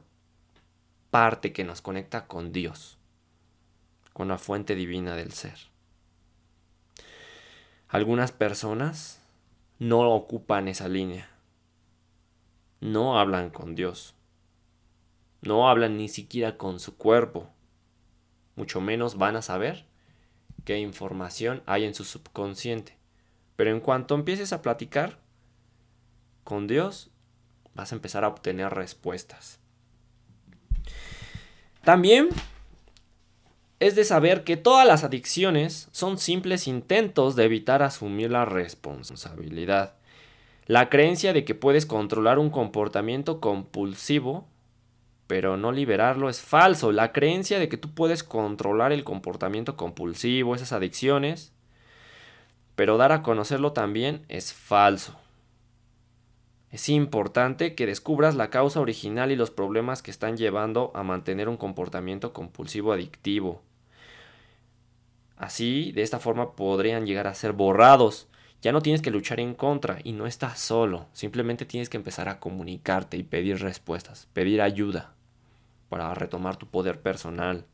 parte 1.11 1.53
que 1.53 1.65
nos 1.65 1.81
conecta 1.81 2.27
con 2.27 2.53
Dios, 2.53 2.99
con 4.13 4.29
la 4.29 4.39
fuente 4.39 4.75
divina 4.75 5.15
del 5.15 5.33
ser. 5.33 5.59
Algunas 7.89 8.33
personas 8.33 9.23
no 9.79 10.11
ocupan 10.11 10.67
esa 10.67 10.89
línea, 10.89 11.29
no 12.81 13.19
hablan 13.19 13.51
con 13.51 13.75
Dios, 13.75 14.15
no 15.43 15.69
hablan 15.69 15.97
ni 15.97 16.09
siquiera 16.09 16.57
con 16.57 16.81
su 16.81 16.97
cuerpo, 16.97 17.49
mucho 18.57 18.81
menos 18.81 19.17
van 19.17 19.37
a 19.37 19.43
saber 19.43 19.87
qué 20.65 20.79
información 20.79 21.63
hay 21.67 21.85
en 21.85 21.95
su 21.95 22.05
subconsciente. 22.05 22.97
Pero 23.57 23.71
en 23.71 23.81
cuanto 23.81 24.15
empieces 24.15 24.53
a 24.53 24.63
platicar 24.63 25.19
con 26.43 26.67
Dios, 26.67 27.11
vas 27.75 27.93
a 27.93 27.95
empezar 27.95 28.25
a 28.25 28.29
obtener 28.29 28.73
respuestas. 28.73 29.59
También 31.83 32.29
es 33.81 33.95
de 33.95 34.05
saber 34.05 34.45
que 34.45 34.57
todas 34.57 34.87
las 34.87 35.05
adicciones 35.05 35.89
son 35.93 36.19
simples 36.19 36.67
intentos 36.67 37.37
de 37.37 37.45
evitar 37.45 37.83
asumir 37.83 38.31
la 38.31 38.45
responsabilidad. 38.45 39.97
La 40.67 40.89
creencia 40.89 41.35
de 41.35 41.45
que 41.45 41.55
puedes 41.55 41.85
controlar 41.85 42.39
un 42.39 42.49
comportamiento 42.49 43.41
compulsivo 43.41 44.49
pero 45.27 45.57
no 45.57 45.73
liberarlo 45.73 46.29
es 46.29 46.41
falso. 46.41 46.93
La 46.93 47.13
creencia 47.13 47.59
de 47.59 47.69
que 47.69 47.77
tú 47.77 47.95
puedes 47.95 48.23
controlar 48.23 48.93
el 48.93 49.05
comportamiento 49.05 49.77
compulsivo, 49.77 50.55
esas 50.55 50.73
adicciones, 50.73 51.53
pero 52.75 52.97
dar 52.97 53.13
a 53.13 53.23
conocerlo 53.23 53.73
también 53.73 54.25
es 54.29 54.53
falso. 54.53 55.17
Es 56.71 56.89
importante 56.89 57.77
que 57.77 57.87
descubras 57.87 58.35
la 58.35 58.51
causa 58.51 58.81
original 58.81 59.31
y 59.31 59.37
los 59.37 59.53
problemas 59.53 60.03
que 60.03 60.11
están 60.11 60.37
llevando 60.37 60.91
a 60.95 61.05
mantener 61.05 61.49
un 61.49 61.57
comportamiento 61.57 62.33
compulsivo 62.33 62.93
adictivo. 62.93 63.63
Así, 65.37 65.93
de 65.93 66.03
esta 66.03 66.19
forma 66.19 66.57
podrían 66.57 67.07
llegar 67.07 67.29
a 67.29 67.35
ser 67.35 67.53
borrados. 67.53 68.29
Ya 68.65 68.73
no 68.73 68.81
tienes 68.81 69.03
que 69.03 69.11
luchar 69.11 69.41
en 69.41 69.53
contra 69.53 69.99
y 70.05 70.13
no 70.13 70.27
estás 70.27 70.59
solo. 70.59 71.07
Simplemente 71.13 71.67
tienes 71.67 71.91
que 71.91 71.99
empezar 71.99 72.31
a 72.31 72.41
comunicarte 72.41 73.19
y 73.19 73.23
pedir 73.23 73.61
respuestas, 73.61 74.27
pedir 74.33 74.63
ayuda 74.63 75.13
para 75.91 76.15
retomar 76.15 76.57
tu 76.57 76.67
poder 76.67 77.03
personal. 77.03 77.67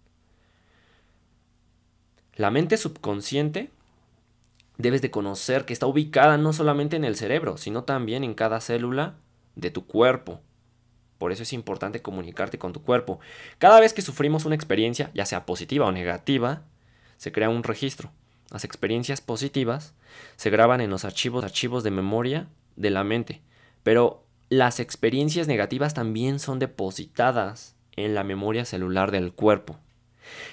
La 2.35 2.51
mente 2.51 2.77
subconsciente 2.77 3.71
debes 4.79 5.01
de 5.01 5.13
conocer 5.13 5.65
que 5.65 5.73
está 5.73 5.87
ubicada 5.87 6.39
no 6.39 6.53
solamente 6.53 6.97
en 6.97 7.05
el 7.05 7.15
cerebro, 7.15 7.57
sino 7.57 7.85
también 7.85 8.25
en 8.25 8.35
cada 8.35 8.61
célula 8.61 9.15
de 9.55 9.71
tu 9.71 9.87
cuerpo. 9.87 10.41
Por 11.19 11.31
eso 11.31 11.45
es 11.45 11.53
importante 11.53 12.03
comunicarte 12.03 12.59
con 12.59 12.73
tu 12.73 12.83
cuerpo. 12.83 13.21
Cada 13.59 13.79
vez 13.79 13.93
que 13.93 14.03
sufrimos 14.03 14.45
una 14.45 14.57
experiencia, 14.57 15.13
ya 15.15 15.25
sea 15.25 15.47
positiva 15.47 15.87
o 15.87 15.93
negativa, 15.93 16.65
se 17.17 17.31
crea 17.31 17.49
un 17.49 17.63
registro. 17.63 18.11
Las 18.51 18.65
experiencias 18.65 19.21
positivas 19.21 19.95
se 20.37 20.51
graban 20.51 20.81
en 20.81 20.91
los 20.91 21.05
archivos, 21.05 21.45
archivos 21.45 21.85
de 21.85 21.91
memoria 21.91 22.49
de 22.77 22.91
la 22.91 23.05
mente, 23.05 23.43
pero 23.83 24.25
las 24.49 24.81
experiencias 24.81 25.47
negativas 25.47 25.95
también 25.95 26.41
son 26.41 26.59
depositadas 26.59 27.77
en 27.95 28.15
la 28.15 28.25
memoria 28.25 28.65
celular 28.65 29.13
del 29.13 29.33
cuerpo. 29.33 29.79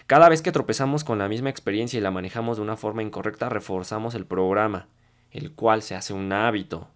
Cada 0.05 0.29
vez 0.29 0.41
que 0.41 0.51
tropezamos 0.51 1.03
con 1.03 1.17
la 1.17 1.27
misma 1.27 1.49
experiencia 1.49 1.97
y 1.97 2.01
la 2.01 2.11
manejamos 2.11 2.57
de 2.57 2.63
una 2.63 2.77
forma 2.77 3.01
incorrecta, 3.01 3.49
reforzamos 3.49 4.15
el 4.15 4.25
programa, 4.25 4.87
el 5.31 5.53
cual 5.53 5.81
se 5.81 5.95
hace 5.95 6.13
un 6.13 6.31
hábito. 6.31 6.89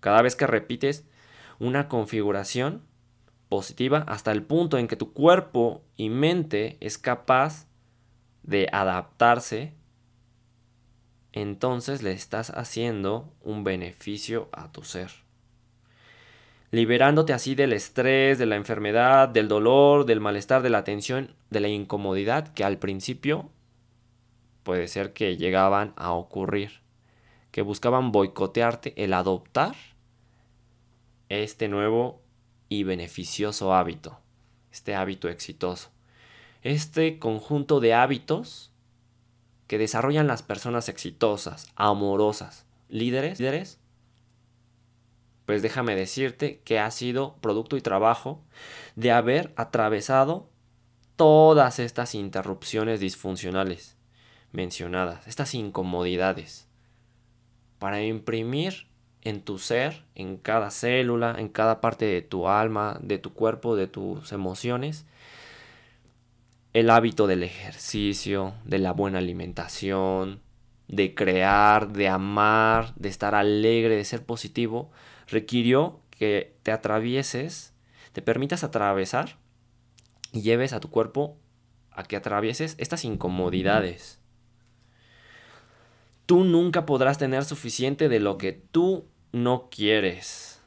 Cada 0.00 0.22
vez 0.22 0.36
que 0.36 0.46
repites 0.46 1.04
una 1.58 1.88
configuración 1.88 2.82
positiva 3.48 4.04
hasta 4.06 4.32
el 4.32 4.42
punto 4.42 4.78
en 4.78 4.88
que 4.88 4.96
tu 4.96 5.12
cuerpo 5.12 5.82
y 5.96 6.08
mente 6.08 6.78
es 6.80 6.98
capaz 6.98 7.66
de 8.42 8.68
adaptarse, 8.72 9.74
entonces 11.32 12.02
le 12.02 12.12
estás 12.12 12.50
haciendo 12.50 13.32
un 13.42 13.64
beneficio 13.64 14.48
a 14.52 14.72
tu 14.72 14.82
ser. 14.82 15.10
Liberándote 16.72 17.32
así 17.32 17.54
del 17.54 17.72
estrés, 17.72 18.38
de 18.38 18.46
la 18.46 18.56
enfermedad, 18.56 19.28
del 19.28 19.48
dolor, 19.48 20.06
del 20.06 20.20
malestar, 20.20 20.62
de 20.62 20.70
la 20.70 20.84
tensión, 20.84 21.34
de 21.50 21.60
la 21.60 21.68
incomodidad 21.68 22.52
que 22.52 22.64
al 22.64 22.78
principio 22.78 23.50
puede 24.62 24.86
ser 24.86 25.12
que 25.12 25.36
llegaban 25.36 25.92
a 25.96 26.12
ocurrir, 26.12 26.80
que 27.50 27.62
buscaban 27.62 28.12
boicotearte 28.12 28.94
el 29.02 29.14
adoptar 29.14 29.74
este 31.28 31.68
nuevo 31.68 32.22
y 32.68 32.84
beneficioso 32.84 33.74
hábito, 33.74 34.20
este 34.72 34.94
hábito 34.94 35.28
exitoso, 35.28 35.90
este 36.62 37.18
conjunto 37.18 37.80
de 37.80 37.94
hábitos 37.94 38.69
que 39.70 39.78
desarrollan 39.78 40.26
las 40.26 40.42
personas 40.42 40.88
exitosas, 40.88 41.68
amorosas, 41.76 42.66
líderes, 42.88 43.38
líderes 43.38 43.78
pues 45.46 45.62
déjame 45.62 45.94
decirte 45.94 46.60
que 46.64 46.80
ha 46.80 46.90
sido 46.90 47.36
producto 47.40 47.76
y 47.76 47.80
trabajo 47.80 48.42
de 48.96 49.12
haber 49.12 49.52
atravesado 49.54 50.50
todas 51.14 51.78
estas 51.78 52.16
interrupciones 52.16 52.98
disfuncionales 52.98 53.96
mencionadas, 54.50 55.24
estas 55.28 55.54
incomodidades, 55.54 56.66
para 57.78 58.02
imprimir 58.02 58.88
en 59.22 59.40
tu 59.40 59.60
ser, 59.60 60.04
en 60.16 60.36
cada 60.36 60.72
célula, 60.72 61.36
en 61.38 61.48
cada 61.48 61.80
parte 61.80 62.06
de 62.06 62.22
tu 62.22 62.48
alma, 62.48 62.98
de 63.00 63.18
tu 63.18 63.34
cuerpo, 63.34 63.76
de 63.76 63.86
tus 63.86 64.32
emociones, 64.32 65.06
el 66.72 66.90
hábito 66.90 67.26
del 67.26 67.42
ejercicio, 67.42 68.54
de 68.64 68.78
la 68.78 68.92
buena 68.92 69.18
alimentación, 69.18 70.40
de 70.88 71.14
crear, 71.14 71.92
de 71.92 72.08
amar, 72.08 72.94
de 72.96 73.08
estar 73.08 73.34
alegre, 73.34 73.96
de 73.96 74.04
ser 74.04 74.24
positivo, 74.24 74.90
requirió 75.28 76.00
que 76.10 76.56
te 76.62 76.72
atravieses, 76.72 77.74
te 78.12 78.22
permitas 78.22 78.64
atravesar 78.64 79.38
y 80.32 80.42
lleves 80.42 80.72
a 80.72 80.80
tu 80.80 80.90
cuerpo 80.90 81.36
a 81.90 82.04
que 82.04 82.16
atravieses 82.16 82.74
estas 82.78 83.04
incomodidades 83.04 84.20
tú 86.30 86.44
nunca 86.44 86.86
podrás 86.86 87.18
tener 87.18 87.44
suficiente 87.44 88.08
de 88.08 88.20
lo 88.20 88.38
que 88.38 88.52
tú 88.52 89.08
no 89.32 89.68
quieres. 89.68 90.62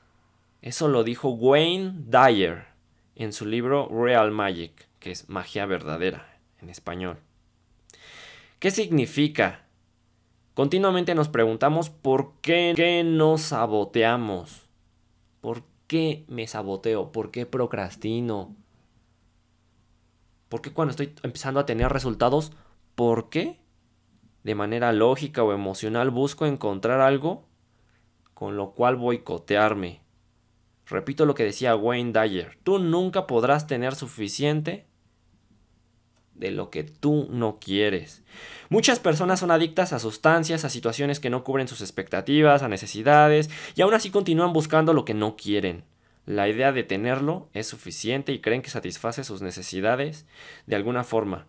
Eso 0.62 0.90
lo 0.90 1.06
dijo 1.06 1.30
Wayne 1.30 1.94
Dyer 2.06 2.66
en 3.16 3.32
su 3.32 3.46
libro 3.46 3.88
Real 3.90 4.32
Magic, 4.32 4.90
que 5.04 5.12
es 5.12 5.28
magia 5.28 5.66
verdadera 5.66 6.40
en 6.62 6.70
español. 6.70 7.18
¿Qué 8.60 8.72
significa? 8.72 9.66
Continuamente 10.54 11.14
nos 11.14 11.28
preguntamos 11.28 11.90
por 11.90 12.36
qué, 12.40 13.04
nos 13.06 13.42
saboteamos. 13.42 14.70
¿Por 15.42 15.64
qué 15.88 16.24
me 16.30 16.48
saboteo? 16.48 17.12
¿Por 17.12 17.32
qué 17.32 17.46
procrastino? 17.46 18.56
¿Por 20.48 20.62
qué 20.62 20.72
cuando 20.72 20.92
estoy 20.92 21.14
empezando 21.22 21.60
a 21.60 21.66
tener 21.66 21.92
resultados? 21.92 22.54
¿Por 22.96 23.30
qué? 23.30 23.60
De 24.44 24.56
manera 24.56 24.94
lógica 24.94 25.44
o 25.44 25.52
emocional 25.52 26.12
busco 26.12 26.46
encontrar 26.46 27.02
algo 27.02 27.46
con 28.34 28.56
lo 28.56 28.72
cual 28.72 28.96
boicotearme. 28.96 30.02
Repito 30.86 31.26
lo 31.26 31.36
que 31.36 31.44
decía 31.44 31.76
Wayne 31.76 32.14
Dyer. 32.14 32.58
Tú 32.64 32.80
nunca 32.80 33.28
podrás 33.28 33.68
tener 33.68 33.96
suficiente 33.96 34.88
de 36.36 36.52
lo 36.52 36.70
que 36.70 36.84
tú 36.84 37.28
no 37.30 37.60
quieres. 37.60 38.24
Muchas 38.70 39.00
personas 39.00 39.40
son 39.40 39.52
adictas 39.52 39.94
a 39.94 40.00
sustancias, 40.00 40.66
a 40.66 40.70
situaciones 40.70 41.20
que 41.20 41.30
no 41.30 41.44
cubren 41.44 41.68
sus 41.68 41.82
expectativas, 41.82 42.64
a 42.64 42.70
necesidades, 42.70 43.50
y 43.76 43.82
aún 43.82 43.94
así 43.94 44.10
continúan 44.10 44.54
buscando 44.54 44.94
lo 44.94 45.06
que 45.06 45.14
no 45.14 45.36
quieren. 45.36 45.84
La 46.26 46.48
idea 46.48 46.72
de 46.72 46.84
tenerlo 46.84 47.50
es 47.54 47.68
suficiente 47.68 48.32
y 48.32 48.40
creen 48.40 48.62
que 48.62 48.70
satisface 48.70 49.24
sus 49.24 49.42
necesidades 49.42 50.26
de 50.66 50.76
alguna 50.76 51.04
forma. 51.04 51.48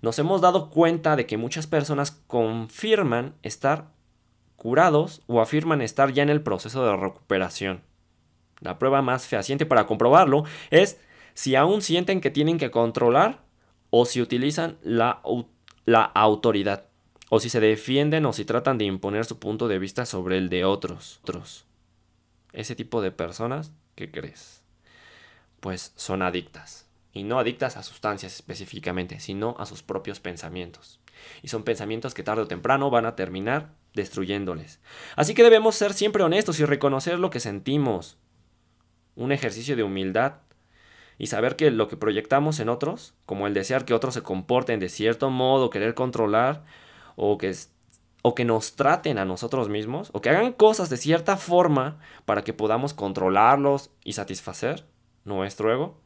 Nos 0.00 0.18
hemos 0.18 0.40
dado 0.40 0.70
cuenta 0.70 1.14
de 1.14 1.26
que 1.26 1.36
muchas 1.36 1.68
personas 1.68 2.10
confirman 2.10 3.36
estar 3.42 3.92
curados 4.56 5.22
o 5.28 5.40
afirman 5.40 5.80
estar 5.80 6.12
ya 6.12 6.24
en 6.24 6.30
el 6.30 6.42
proceso 6.42 6.84
de 6.84 6.96
recuperación. 6.96 7.82
La 8.60 8.78
prueba 8.78 9.02
más 9.02 9.26
fehaciente 9.26 9.66
para 9.66 9.86
comprobarlo 9.86 10.44
es 10.70 11.00
si 11.34 11.54
aún 11.54 11.82
sienten 11.82 12.20
que 12.20 12.30
tienen 12.30 12.58
que 12.58 12.70
controlar 12.70 13.42
o 13.94 14.06
si 14.06 14.22
utilizan 14.22 14.78
la, 14.82 15.20
la 15.84 16.02
autoridad, 16.02 16.86
o 17.28 17.40
si 17.40 17.50
se 17.50 17.60
defienden 17.60 18.24
o 18.24 18.32
si 18.32 18.46
tratan 18.46 18.78
de 18.78 18.86
imponer 18.86 19.26
su 19.26 19.38
punto 19.38 19.68
de 19.68 19.78
vista 19.78 20.06
sobre 20.06 20.38
el 20.38 20.48
de 20.48 20.64
otros. 20.64 21.20
otros. 21.22 21.66
Ese 22.54 22.74
tipo 22.74 23.02
de 23.02 23.10
personas, 23.10 23.70
¿qué 23.94 24.10
crees? 24.10 24.62
Pues 25.60 25.92
son 25.94 26.22
adictas. 26.22 26.86
Y 27.12 27.24
no 27.24 27.38
adictas 27.38 27.76
a 27.76 27.82
sustancias 27.82 28.34
específicamente, 28.34 29.20
sino 29.20 29.56
a 29.58 29.66
sus 29.66 29.82
propios 29.82 30.20
pensamientos. 30.20 30.98
Y 31.42 31.48
son 31.48 31.62
pensamientos 31.62 32.14
que 32.14 32.22
tarde 32.22 32.42
o 32.42 32.48
temprano 32.48 32.88
van 32.88 33.04
a 33.04 33.14
terminar 33.14 33.74
destruyéndoles. 33.92 34.80
Así 35.16 35.34
que 35.34 35.42
debemos 35.42 35.74
ser 35.74 35.92
siempre 35.92 36.22
honestos 36.22 36.58
y 36.60 36.64
reconocer 36.64 37.18
lo 37.18 37.28
que 37.28 37.40
sentimos. 37.40 38.16
Un 39.16 39.32
ejercicio 39.32 39.76
de 39.76 39.82
humildad 39.82 40.36
y 41.18 41.26
saber 41.26 41.56
que 41.56 41.70
lo 41.70 41.88
que 41.88 41.96
proyectamos 41.96 42.60
en 42.60 42.68
otros, 42.68 43.14
como 43.26 43.46
el 43.46 43.54
desear 43.54 43.84
que 43.84 43.94
otros 43.94 44.14
se 44.14 44.22
comporten 44.22 44.80
de 44.80 44.88
cierto 44.88 45.30
modo, 45.30 45.70
querer 45.70 45.94
controlar, 45.94 46.64
o 47.16 47.38
que, 47.38 47.54
o 48.22 48.34
que 48.34 48.44
nos 48.44 48.74
traten 48.74 49.18
a 49.18 49.24
nosotros 49.24 49.68
mismos, 49.68 50.10
o 50.12 50.20
que 50.20 50.30
hagan 50.30 50.52
cosas 50.52 50.90
de 50.90 50.96
cierta 50.96 51.36
forma 51.36 52.00
para 52.24 52.42
que 52.42 52.52
podamos 52.52 52.94
controlarlos 52.94 53.90
y 54.04 54.14
satisfacer 54.14 54.86
nuestro 55.24 55.72
ego, 55.72 56.00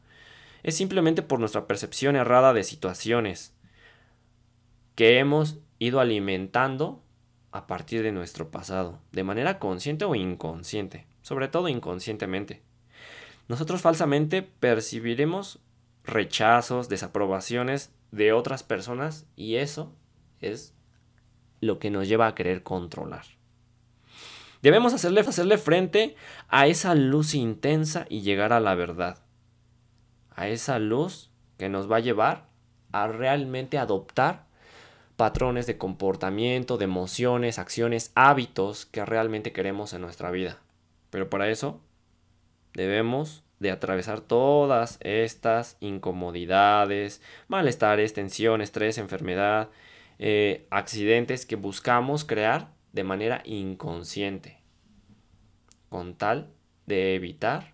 es 0.63 0.75
simplemente 0.75 1.21
por 1.21 1.39
nuestra 1.39 1.67
percepción 1.67 2.15
errada 2.15 2.53
de 2.53 2.63
situaciones 2.63 3.53
que 4.95 5.19
hemos 5.19 5.59
ido 5.79 5.99
alimentando 5.99 7.03
a 7.51 7.67
partir 7.67 8.03
de 8.03 8.11
nuestro 8.11 8.51
pasado, 8.51 8.99
de 9.11 9.23
manera 9.23 9.59
consciente 9.59 10.05
o 10.05 10.15
inconsciente, 10.15 11.07
sobre 11.21 11.47
todo 11.47 11.69
inconscientemente 11.69 12.66
nosotros 13.47 13.81
falsamente 13.81 14.41
percibiremos 14.41 15.59
rechazos, 16.03 16.89
desaprobaciones 16.89 17.91
de 18.11 18.33
otras 18.33 18.63
personas 18.63 19.25
y 19.35 19.55
eso 19.55 19.93
es 20.39 20.73
lo 21.61 21.79
que 21.79 21.89
nos 21.89 22.07
lleva 22.07 22.27
a 22.27 22.35
querer 22.35 22.63
controlar. 22.63 23.25
Debemos 24.61 24.93
hacerle, 24.93 25.21
hacerle 25.21 25.57
frente 25.57 26.15
a 26.47 26.67
esa 26.67 26.95
luz 26.95 27.35
intensa 27.35 28.05
y 28.09 28.21
llegar 28.21 28.53
a 28.53 28.59
la 28.59 28.75
verdad. 28.75 29.19
A 30.31 30.47
esa 30.47 30.79
luz 30.79 31.31
que 31.57 31.69
nos 31.69 31.91
va 31.91 31.97
a 31.97 32.01
llevar 32.01 32.49
a 32.91 33.07
realmente 33.07 33.77
adoptar 33.77 34.47
patrones 35.15 35.67
de 35.67 35.77
comportamiento, 35.77 36.77
de 36.77 36.85
emociones, 36.85 37.59
acciones, 37.59 38.11
hábitos 38.15 38.85
que 38.85 39.05
realmente 39.05 39.51
queremos 39.51 39.93
en 39.93 40.01
nuestra 40.01 40.31
vida. 40.31 40.59
Pero 41.09 41.29
para 41.29 41.49
eso 41.49 41.81
debemos 42.77 43.43
de 43.59 43.71
atravesar 43.71 44.21
todas 44.21 44.99
estas 45.01 45.77
incomodidades, 45.79 47.23
malestares, 47.47 48.13
tensión, 48.13 48.61
estrés, 48.61 48.99
enfermedad, 48.99 49.69
eh, 50.19 50.67
accidentes 50.69 51.47
que 51.47 51.55
buscamos 51.55 52.23
crear 52.23 52.69
de 52.93 53.03
manera 53.03 53.41
inconsciente, 53.45 54.61
con 55.89 56.15
tal 56.15 56.51
de 56.85 57.15
evitar 57.15 57.73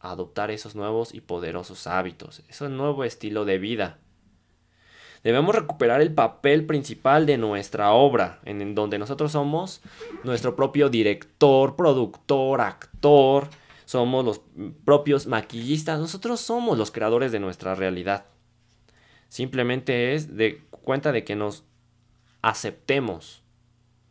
adoptar 0.00 0.50
esos 0.50 0.76
nuevos 0.76 1.14
y 1.14 1.22
poderosos 1.22 1.86
hábitos, 1.86 2.42
ese 2.48 2.68
nuevo 2.68 3.04
estilo 3.04 3.46
de 3.46 3.58
vida. 3.58 3.98
Debemos 5.24 5.54
recuperar 5.54 6.02
el 6.02 6.12
papel 6.12 6.66
principal 6.66 7.24
de 7.24 7.38
nuestra 7.38 7.90
obra, 7.90 8.38
en 8.44 8.74
donde 8.74 8.98
nosotros 8.98 9.32
somos 9.32 9.80
nuestro 10.22 10.54
propio 10.54 10.88
director, 10.90 11.74
productor, 11.74 12.60
actor, 12.60 13.48
somos 13.86 14.24
los 14.24 14.40
propios 14.84 15.26
maquillistas, 15.28 16.00
nosotros 16.00 16.40
somos 16.40 16.76
los 16.76 16.90
creadores 16.90 17.30
de 17.32 17.38
nuestra 17.38 17.74
realidad. 17.76 18.26
Simplemente 19.28 20.14
es 20.14 20.36
de 20.36 20.60
cuenta 20.82 21.12
de 21.12 21.24
que 21.24 21.36
nos 21.36 21.64
aceptemos 22.42 23.42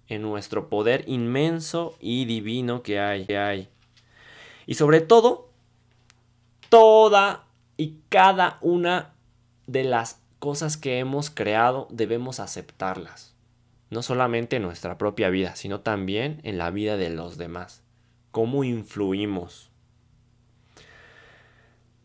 en 0.07 0.21
nuestro 0.21 0.69
poder 0.69 1.03
inmenso 1.07 1.97
y 1.99 2.23
divino 2.23 2.84
que 2.84 2.99
hay, 2.99 3.26
que 3.26 3.38
hay. 3.38 3.69
Y 4.65 4.76
sobre 4.76 5.01
todo, 5.01 5.49
toda 6.69 7.43
y 7.76 7.99
cada 8.07 8.59
una 8.61 9.13
de 9.67 9.84
las 9.84 10.21
cosas 10.39 10.78
que 10.78 10.99
hemos 10.99 11.30
creado 11.30 11.88
debemos 11.91 12.39
aceptarlas. 12.39 13.36
No 13.89 14.01
solamente 14.01 14.55
en 14.55 14.63
nuestra 14.63 14.97
propia 14.97 15.30
vida, 15.30 15.55
sino 15.57 15.82
también 15.82 16.39
en 16.43 16.57
la 16.57 16.71
vida 16.71 16.95
de 16.95 17.09
los 17.09 17.38
demás 17.38 17.84
cómo 18.36 18.65
influimos. 18.65 19.71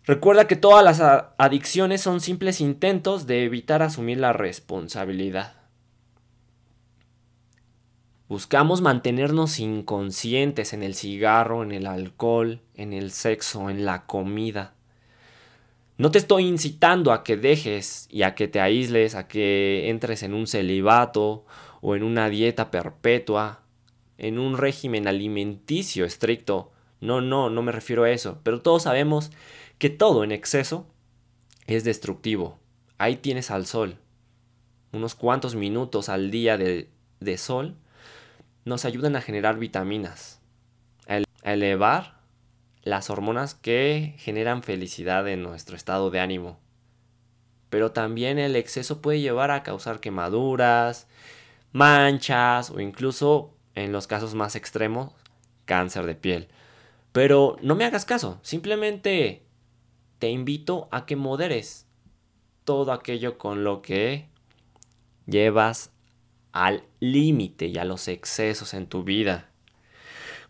Recuerda 0.04 0.46
que 0.46 0.54
todas 0.54 0.84
las 0.84 1.00
adicciones 1.38 2.02
son 2.02 2.20
simples 2.20 2.60
intentos 2.60 3.26
de 3.26 3.44
evitar 3.44 3.82
asumir 3.82 4.18
la 4.18 4.32
responsabilidad. 4.32 5.56
Buscamos 8.28 8.80
mantenernos 8.80 9.58
inconscientes 9.58 10.72
en 10.72 10.84
el 10.84 10.94
cigarro, 10.94 11.64
en 11.64 11.72
el 11.72 11.88
alcohol, 11.88 12.60
en 12.76 12.92
el 12.92 13.10
sexo, 13.10 13.68
en 13.68 13.84
la 13.84 14.06
comida. 14.06 14.74
No 15.98 16.12
te 16.12 16.18
estoy 16.18 16.46
incitando 16.46 17.10
a 17.10 17.24
que 17.24 17.36
dejes 17.36 18.06
y 18.08 18.22
a 18.22 18.36
que 18.36 18.46
te 18.46 18.60
aísles, 18.60 19.16
a 19.16 19.26
que 19.26 19.90
entres 19.90 20.22
en 20.22 20.34
un 20.34 20.46
celibato 20.46 21.44
o 21.80 21.96
en 21.96 22.04
una 22.04 22.28
dieta 22.28 22.70
perpetua 22.70 23.59
en 24.20 24.38
un 24.38 24.56
régimen 24.56 25.08
alimenticio 25.08 26.04
estricto. 26.04 26.70
No, 27.00 27.20
no, 27.20 27.50
no 27.50 27.62
me 27.62 27.72
refiero 27.72 28.04
a 28.04 28.10
eso. 28.10 28.38
Pero 28.42 28.60
todos 28.60 28.84
sabemos 28.84 29.30
que 29.78 29.90
todo 29.90 30.22
en 30.22 30.30
exceso 30.30 30.86
es 31.66 31.84
destructivo. 31.84 32.58
Ahí 32.98 33.16
tienes 33.16 33.50
al 33.50 33.66
sol. 33.66 33.96
Unos 34.92 35.14
cuantos 35.14 35.54
minutos 35.54 36.08
al 36.08 36.30
día 36.30 36.58
de, 36.58 36.88
sol 37.38 37.76
nos 38.64 38.84
ayudan 38.84 39.16
a 39.16 39.22
generar 39.22 39.58
vitaminas, 39.58 40.40
a 41.08 41.52
elevar 41.52 42.20
las 42.82 43.08
hormonas 43.08 43.54
que 43.54 44.14
generan 44.18 44.62
felicidad 44.62 45.26
en 45.28 45.42
nuestro 45.42 45.76
estado 45.76 46.10
de 46.10 46.20
ánimo. 46.20 46.58
Pero 47.70 47.92
también 47.92 48.38
el 48.38 48.56
exceso 48.56 49.00
puede 49.00 49.20
llevar 49.20 49.50
a 49.50 49.62
causar 49.62 50.00
quemaduras, 50.00 51.06
manchas 51.72 52.70
o 52.70 52.80
incluso 52.80 53.54
en 53.84 53.92
los 53.92 54.06
casos 54.06 54.34
más 54.34 54.56
extremos, 54.56 55.12
cáncer 55.64 56.06
de 56.06 56.14
piel. 56.14 56.48
Pero 57.12 57.56
no 57.62 57.74
me 57.74 57.84
hagas 57.84 58.04
caso, 58.04 58.38
simplemente 58.42 59.42
te 60.18 60.30
invito 60.30 60.88
a 60.90 61.06
que 61.06 61.16
moderes 61.16 61.86
todo 62.64 62.92
aquello 62.92 63.38
con 63.38 63.64
lo 63.64 63.82
que 63.82 64.28
llevas 65.26 65.92
al 66.52 66.84
límite 67.00 67.66
y 67.66 67.78
a 67.78 67.84
los 67.84 68.08
excesos 68.08 68.74
en 68.74 68.86
tu 68.86 69.02
vida. 69.02 69.50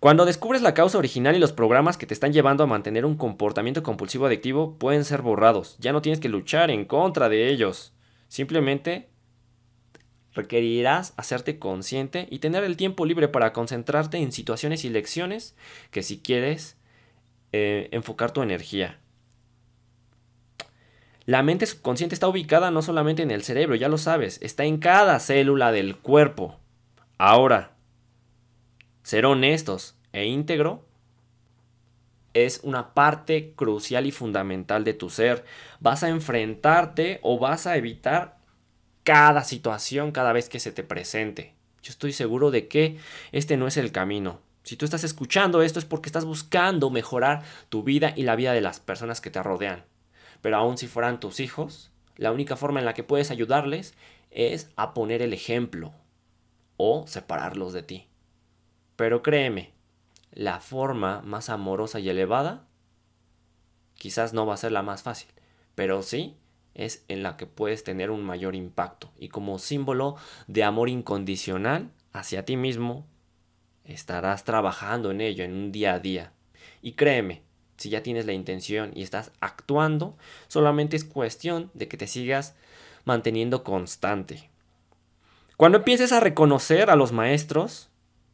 Cuando 0.01 0.25
descubres 0.25 0.63
la 0.63 0.73
causa 0.73 0.97
original 0.97 1.37
y 1.37 1.39
los 1.39 1.53
programas 1.53 1.99
que 1.99 2.07
te 2.07 2.15
están 2.15 2.33
llevando 2.33 2.65
a 2.65 2.67
mantener 2.67 3.05
un 3.05 3.17
comportamiento 3.17 3.83
compulsivo 3.83 4.25
adictivo 4.25 4.79
pueden 4.79 5.05
ser 5.05 5.21
borrados. 5.21 5.77
Ya 5.79 5.93
no 5.93 6.01
tienes 6.01 6.21
que 6.21 6.31
luchar 6.31 6.71
en 6.71 6.87
contra 6.87 7.29
de 7.29 7.51
ellos. 7.51 7.93
Simplemente 8.29 9.10
requerirás 10.35 11.15
hacerte 11.17 11.59
consciente 11.59 12.27
y 12.31 12.39
tener 12.39 12.65
el 12.65 12.77
tiempo 12.77 13.05
libre 13.05 13.29
para 13.29 13.53
concentrarte 13.53 14.19
en 14.19 14.33
situaciones 14.33 14.85
y 14.85 14.91
lecciones 14.91 15.57
que 15.91 16.03
si 16.03 16.21
quieres 16.21 16.77
eh, 17.53 17.89
enfocar 17.93 18.33
tu 18.33 18.43
energía. 18.43 18.99
La 21.27 21.43
mente 21.43 21.67
subconsciente 21.67 22.15
está 22.15 22.29
ubicada 22.29 22.71
no 22.71 22.83
solamente 22.83 23.23
en 23.23 23.31
el 23.31 23.43
cerebro, 23.43 23.75
ya 23.75 23.89
lo 23.89 23.99
sabes, 23.99 24.41
está 24.43 24.65
en 24.65 24.79
cada 24.79 25.21
célula 25.21 25.71
del 25.71 25.97
cuerpo. 25.97 26.59
Ahora, 27.19 27.77
ser 29.03 29.27
honestos 29.27 29.97
e 30.13 30.27
íntegro 30.27 30.87
es 32.35 32.61
una 32.63 32.95
parte 32.95 33.53
crucial 33.55 34.07
y 34.07 34.11
fundamental 34.11 34.85
de 34.85 34.95
tu 34.95 35.11
ser. 35.11 35.45
Vas 35.81 36.03
a 36.03 36.09
enfrentarte 36.09 37.21
o 37.23 37.39
vas 37.39 37.67
a 37.67 37.77
evitar 37.77 38.40
cada 39.11 39.43
situación 39.43 40.13
cada 40.13 40.33
vez 40.33 40.49
que 40.49 40.61
se 40.61 40.71
te 40.71 40.85
presente. 40.85 41.53
Yo 41.83 41.91
estoy 41.91 42.13
seguro 42.13 42.53
de 42.53 42.69
que 42.69 42.97
este 43.33 43.57
no 43.57 43.67
es 43.67 43.77
el 43.77 43.91
camino. 43.91 44.39
Si 44.63 44.77
tú 44.77 44.85
estás 44.85 45.03
escuchando 45.03 45.63
esto 45.63 45.81
es 45.81 45.85
porque 45.85 46.09
estás 46.09 46.25
buscando 46.25 46.91
mejorar 46.91 47.43
tu 47.71 47.83
vida 47.83 48.13
y 48.15 48.23
la 48.23 48.37
vida 48.37 48.53
de 48.53 48.61
las 48.61 48.79
personas 48.79 49.21
que 49.21 49.31
te 49.31 49.43
rodean. 49.43 49.85
Pero 50.43 50.59
aun 50.59 50.79
si 50.79 50.87
fueran 50.87 51.19
tus 51.19 51.41
hijos, 51.41 51.91
la 52.15 52.31
única 52.31 52.55
forma 52.55 52.79
en 52.79 52.87
la 52.87 52.95
que 52.95 53.03
puedes 53.03 53.33
ayudarles 53.33 53.95
es 54.31 54.71
a 54.77 54.95
poner 54.95 55.23
el 55.23 55.33
ejemplo 55.33 55.93
o 56.77 57.05
separarlos 57.09 57.73
de 57.73 57.83
ti. 57.83 58.07
Pero 58.95 59.25
créeme, 59.25 59.73
la 60.31 60.61
forma 60.61 61.21
más 61.23 61.49
amorosa 61.49 61.99
y 61.99 62.11
elevada 62.11 62.65
quizás 63.95 64.35
no 64.35 64.47
va 64.47 64.55
a 64.55 64.59
ser 64.59 64.71
la 64.71 64.83
más 64.83 65.03
fácil, 65.03 65.31
pero 65.75 66.05
sí 66.05 66.37
es 66.75 67.05
en 67.09 67.23
la 67.23 67.37
que 67.37 67.47
puedes 67.47 67.85
tener 67.85 68.11
un 68.11 68.25
mayor 68.25 68.55
impacto. 68.55 69.11
Y 69.19 69.29
como 69.29 69.59
símbolo 69.59 70.17
de 70.47 70.65
amor 70.65 70.89
incondicional 70.89 71.91
hacia 72.13 72.45
ti 72.45 72.57
mismo, 72.57 73.07
estarás 73.85 74.45
trabajando 74.45 75.11
en 75.11 75.21
ello 75.21 75.45
en 75.45 75.53
un 75.53 75.73
día 75.73 75.95
a 75.95 75.99
día. 75.99 76.33
Y 76.83 76.93
créeme, 76.93 77.43
si 77.77 77.91
ya 77.91 78.03
tienes 78.03 78.27
la 78.27 78.33
intención 78.33 78.93
y 78.95 79.03
estás 79.03 79.33
actuando, 79.41 80.17
solamente 80.49 80.97
es 80.97 81.05
cuestión 81.05 81.71
de 81.75 81.89
que 81.89 81.97
te 81.97 82.07
sigas 82.07 82.55
manteniendo 83.05 83.65
constante. 83.65 84.51
Cuando 85.57 85.79
empieces 85.79 86.13
a 86.13 86.21
reconocer 86.21 86.91
a 86.91 86.97
los 86.97 87.13
maestros, 87.13 87.90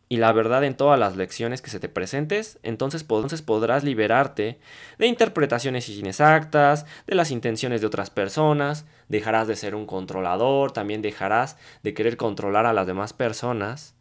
y 0.08 0.18
la 0.18 0.32
verdad 0.32 0.62
en 0.62 0.76
todas 0.76 0.98
las 0.98 1.16
lecciones 1.16 1.62
que 1.62 1.70
se 1.70 1.80
te 1.80 1.88
presentes, 1.88 2.58
entonces, 2.62 3.02
podrás 3.02 3.82
liberarte 3.82 4.60
de 4.98 5.06
interpretaciones 5.06 5.88
inexactas, 5.88 6.86
de 7.06 7.16
las 7.16 7.30
intenciones 7.32 7.80
de 7.80 7.88
otras 7.88 8.10
personas, 8.10 8.86
dejarás 9.08 9.48
de 9.48 9.56
ser 9.56 9.74
un 9.74 9.86
controlador, 9.86 10.70
también 10.70 11.02
dejarás 11.02 11.56
de 11.82 11.94
querer 11.94 12.16
controlar 12.16 12.66
a 12.66 12.72
las 12.72 12.86
demás 12.86 13.12
personas 13.12 13.96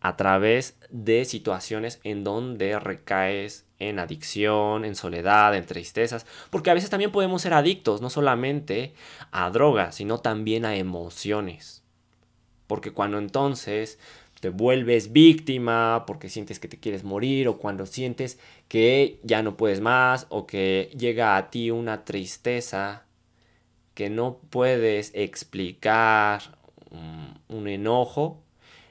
a 0.00 0.16
través 0.16 0.76
de 0.90 1.24
situaciones 1.24 1.98
en 2.04 2.24
donde 2.24 2.78
recaes 2.78 3.66
en 3.78 3.98
adicción, 3.98 4.84
en 4.84 4.94
soledad, 4.94 5.56
en 5.56 5.66
tristezas, 5.66 6.26
porque 6.50 6.70
a 6.70 6.74
veces 6.74 6.90
también 6.90 7.10
podemos 7.10 7.42
ser 7.42 7.54
adictos, 7.54 8.02
no 8.02 8.10
solamente 8.10 8.94
a 9.32 9.50
drogas, 9.50 9.96
sino 9.96 10.20
también 10.20 10.64
a 10.64 10.76
emociones. 10.76 11.82
Porque 12.66 12.92
cuando 12.92 13.18
entonces 13.18 13.98
te 14.44 14.50
vuelves 14.50 15.10
víctima 15.10 16.04
porque 16.06 16.28
sientes 16.28 16.60
que 16.60 16.68
te 16.68 16.78
quieres 16.78 17.02
morir 17.02 17.48
o 17.48 17.56
cuando 17.56 17.86
sientes 17.86 18.38
que 18.68 19.18
ya 19.22 19.42
no 19.42 19.56
puedes 19.56 19.80
más 19.80 20.26
o 20.28 20.46
que 20.46 20.90
llega 20.98 21.38
a 21.38 21.48
ti 21.48 21.70
una 21.70 22.04
tristeza 22.04 23.06
que 23.94 24.10
no 24.10 24.40
puedes 24.50 25.12
explicar, 25.14 26.58
mm, 26.90 27.54
un 27.56 27.68
enojo, 27.68 28.42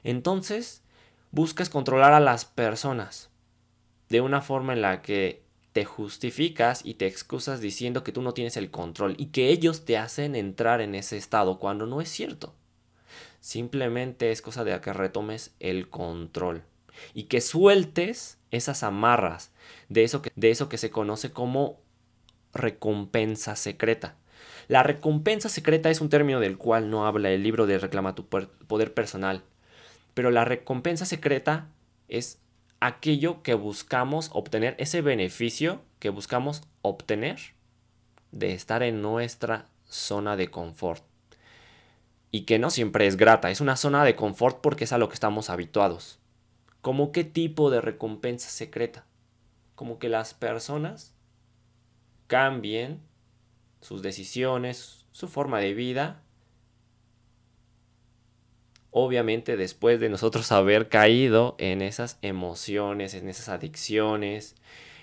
entonces 0.02 0.82
buscas 1.30 1.70
controlar 1.70 2.14
a 2.14 2.18
las 2.18 2.44
personas 2.44 3.30
de 4.08 4.22
una 4.22 4.42
forma 4.42 4.72
en 4.72 4.82
la 4.82 5.02
que 5.02 5.44
te 5.72 5.84
justificas 5.84 6.84
y 6.84 6.94
te 6.94 7.06
excusas 7.06 7.60
diciendo 7.60 8.02
que 8.02 8.10
tú 8.10 8.22
no 8.22 8.34
tienes 8.34 8.56
el 8.56 8.72
control 8.72 9.14
y 9.18 9.26
que 9.26 9.50
ellos 9.50 9.84
te 9.84 9.98
hacen 9.98 10.34
entrar 10.34 10.80
en 10.80 10.96
ese 10.96 11.16
estado 11.16 11.60
cuando 11.60 11.86
no 11.86 12.00
es 12.00 12.08
cierto. 12.08 12.54
Simplemente 13.44 14.30
es 14.30 14.40
cosa 14.40 14.64
de 14.64 14.80
que 14.80 14.94
retomes 14.94 15.54
el 15.60 15.90
control 15.90 16.62
y 17.12 17.24
que 17.24 17.42
sueltes 17.42 18.38
esas 18.50 18.82
amarras 18.82 19.52
de 19.90 20.02
eso 20.02 20.22
que, 20.22 20.32
de 20.34 20.50
eso 20.50 20.70
que 20.70 20.78
se 20.78 20.88
conoce 20.88 21.30
como 21.30 21.78
recompensa 22.54 23.54
secreta. 23.54 24.16
La 24.66 24.82
recompensa 24.82 25.50
secreta 25.50 25.90
es 25.90 26.00
un 26.00 26.08
término 26.08 26.40
del 26.40 26.56
cual 26.56 26.88
no 26.88 27.06
habla 27.06 27.32
el 27.32 27.42
libro 27.42 27.66
de 27.66 27.78
Reclama 27.78 28.14
tu 28.14 28.26
Poder 28.28 28.94
Personal, 28.94 29.44
pero 30.14 30.30
la 30.30 30.46
recompensa 30.46 31.04
secreta 31.04 31.68
es 32.08 32.38
aquello 32.80 33.42
que 33.42 33.52
buscamos 33.52 34.30
obtener, 34.32 34.74
ese 34.78 35.02
beneficio 35.02 35.82
que 35.98 36.08
buscamos 36.08 36.62
obtener 36.80 37.38
de 38.32 38.54
estar 38.54 38.82
en 38.82 39.02
nuestra 39.02 39.66
zona 39.84 40.34
de 40.34 40.50
confort 40.50 41.04
y 42.34 42.46
que 42.46 42.58
no 42.58 42.68
siempre 42.68 43.06
es 43.06 43.16
grata, 43.16 43.52
es 43.52 43.60
una 43.60 43.76
zona 43.76 44.04
de 44.04 44.16
confort 44.16 44.60
porque 44.60 44.82
es 44.82 44.92
a 44.92 44.98
lo 44.98 45.08
que 45.08 45.14
estamos 45.14 45.50
habituados. 45.50 46.18
¿Cómo 46.80 47.12
qué 47.12 47.22
tipo 47.22 47.70
de 47.70 47.80
recompensa 47.80 48.50
secreta? 48.50 49.06
Como 49.76 50.00
que 50.00 50.08
las 50.08 50.34
personas 50.34 51.14
cambien 52.26 53.00
sus 53.80 54.02
decisiones, 54.02 55.06
su 55.12 55.28
forma 55.28 55.60
de 55.60 55.74
vida, 55.74 56.24
obviamente 58.90 59.56
después 59.56 60.00
de 60.00 60.08
nosotros 60.08 60.50
haber 60.50 60.88
caído 60.88 61.54
en 61.58 61.82
esas 61.82 62.18
emociones, 62.20 63.14
en 63.14 63.28
esas 63.28 63.48
adicciones, 63.48 64.56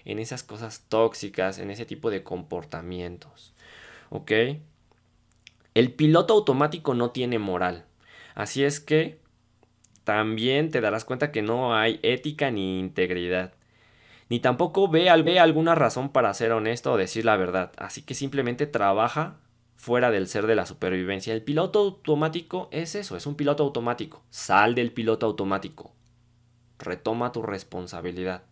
en 0.03 0.19
esas 0.19 0.43
cosas 0.43 0.83
tóxicas, 0.89 1.59
en 1.59 1.71
ese 1.71 1.85
tipo 1.85 2.09
de 2.09 2.23
comportamientos. 2.23 3.53
¿Ok? 4.09 4.33
El 5.73 5.93
piloto 5.93 6.33
automático 6.33 6.93
no 6.93 7.11
tiene 7.11 7.39
moral. 7.39 7.85
Así 8.35 8.63
es 8.63 8.79
que 8.79 9.19
también 10.03 10.69
te 10.69 10.81
darás 10.81 11.05
cuenta 11.05 11.31
que 11.31 11.41
no 11.41 11.75
hay 11.75 11.99
ética 12.03 12.51
ni 12.51 12.79
integridad. 12.79 13.53
Ni 14.29 14.39
tampoco 14.39 14.87
ve, 14.87 15.09
ve 15.23 15.39
alguna 15.39 15.75
razón 15.75 16.09
para 16.09 16.33
ser 16.33 16.51
honesto 16.51 16.93
o 16.93 16.97
decir 16.97 17.25
la 17.25 17.37
verdad. 17.37 17.71
Así 17.77 18.01
que 18.01 18.13
simplemente 18.13 18.65
trabaja 18.65 19.37
fuera 19.75 20.11
del 20.11 20.27
ser 20.27 20.47
de 20.47 20.55
la 20.55 20.65
supervivencia. 20.65 21.33
El 21.33 21.41
piloto 21.41 21.79
automático 21.79 22.69
es 22.71 22.95
eso, 22.95 23.17
es 23.17 23.25
un 23.25 23.35
piloto 23.35 23.63
automático. 23.63 24.23
Sal 24.29 24.75
del 24.75 24.91
piloto 24.91 25.25
automático. 25.25 25.93
Retoma 26.79 27.31
tu 27.31 27.41
responsabilidad. 27.41 28.43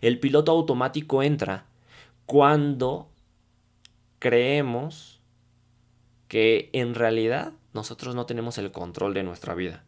El 0.00 0.18
piloto 0.18 0.52
automático 0.52 1.22
entra 1.22 1.66
cuando 2.26 3.10
creemos 4.18 5.19
que 6.30 6.70
en 6.72 6.94
realidad 6.94 7.54
nosotros 7.72 8.14
no 8.14 8.24
tenemos 8.24 8.56
el 8.58 8.70
control 8.70 9.14
de 9.14 9.24
nuestra 9.24 9.52
vida. 9.56 9.82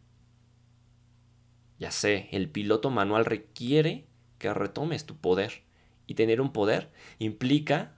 Ya 1.78 1.92
sé, 1.92 2.28
el 2.32 2.50
piloto 2.50 2.90
manual 2.90 3.24
requiere 3.24 4.08
que 4.38 4.52
retomes 4.52 5.06
tu 5.06 5.16
poder. 5.16 5.62
Y 6.08 6.14
tener 6.14 6.40
un 6.40 6.52
poder 6.52 6.90
implica 7.20 7.92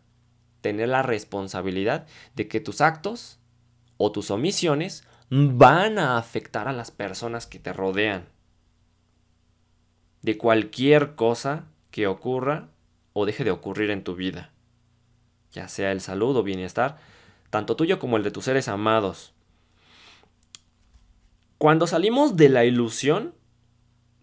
tener 0.60 0.90
la 0.90 1.00
responsabilidad 1.00 2.06
de 2.34 2.46
que 2.46 2.60
tus 2.60 2.82
actos 2.82 3.38
o 3.96 4.12
tus 4.12 4.30
omisiones 4.30 5.08
van 5.30 5.98
a 5.98 6.18
afectar 6.18 6.68
a 6.68 6.74
las 6.74 6.90
personas 6.90 7.46
que 7.46 7.58
te 7.58 7.72
rodean. 7.72 8.28
De 10.20 10.36
cualquier 10.36 11.14
cosa 11.14 11.64
que 11.90 12.06
ocurra 12.06 12.68
o 13.14 13.24
deje 13.24 13.42
de 13.42 13.52
ocurrir 13.52 13.88
en 13.88 14.04
tu 14.04 14.14
vida. 14.14 14.50
Ya 15.50 15.66
sea 15.68 15.92
el 15.92 16.02
salud 16.02 16.36
o 16.36 16.42
bienestar, 16.42 16.98
tanto 17.54 17.76
tuyo 17.76 18.00
como 18.00 18.16
el 18.16 18.24
de 18.24 18.32
tus 18.32 18.46
seres 18.46 18.66
amados. 18.66 19.32
Cuando 21.56 21.86
salimos 21.86 22.36
de 22.36 22.48
la 22.48 22.64
ilusión, 22.64 23.32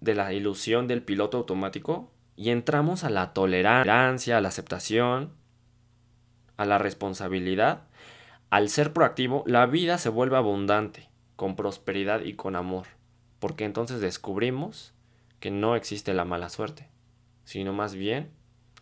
de 0.01 0.15
la 0.15 0.33
ilusión 0.33 0.85
del 0.89 1.01
piloto 1.01 1.37
automático, 1.37 2.11
y 2.35 2.49
entramos 2.49 3.05
a 3.05 3.09
la 3.09 3.31
tolerancia, 3.31 4.37
a 4.37 4.41
la 4.41 4.49
aceptación, 4.49 5.31
a 6.57 6.65
la 6.65 6.77
responsabilidad, 6.77 7.83
al 8.49 8.67
ser 8.67 8.91
proactivo, 8.91 9.45
la 9.47 9.65
vida 9.65 9.97
se 9.97 10.09
vuelve 10.09 10.35
abundante, 10.35 11.07
con 11.37 11.55
prosperidad 11.55 12.25
y 12.25 12.33
con 12.33 12.57
amor, 12.57 12.87
porque 13.39 13.63
entonces 13.63 14.01
descubrimos 14.01 14.93
que 15.39 15.51
no 15.51 15.77
existe 15.77 16.13
la 16.13 16.25
mala 16.25 16.49
suerte, 16.49 16.89
sino 17.45 17.71
más 17.71 17.95
bien 17.95 18.29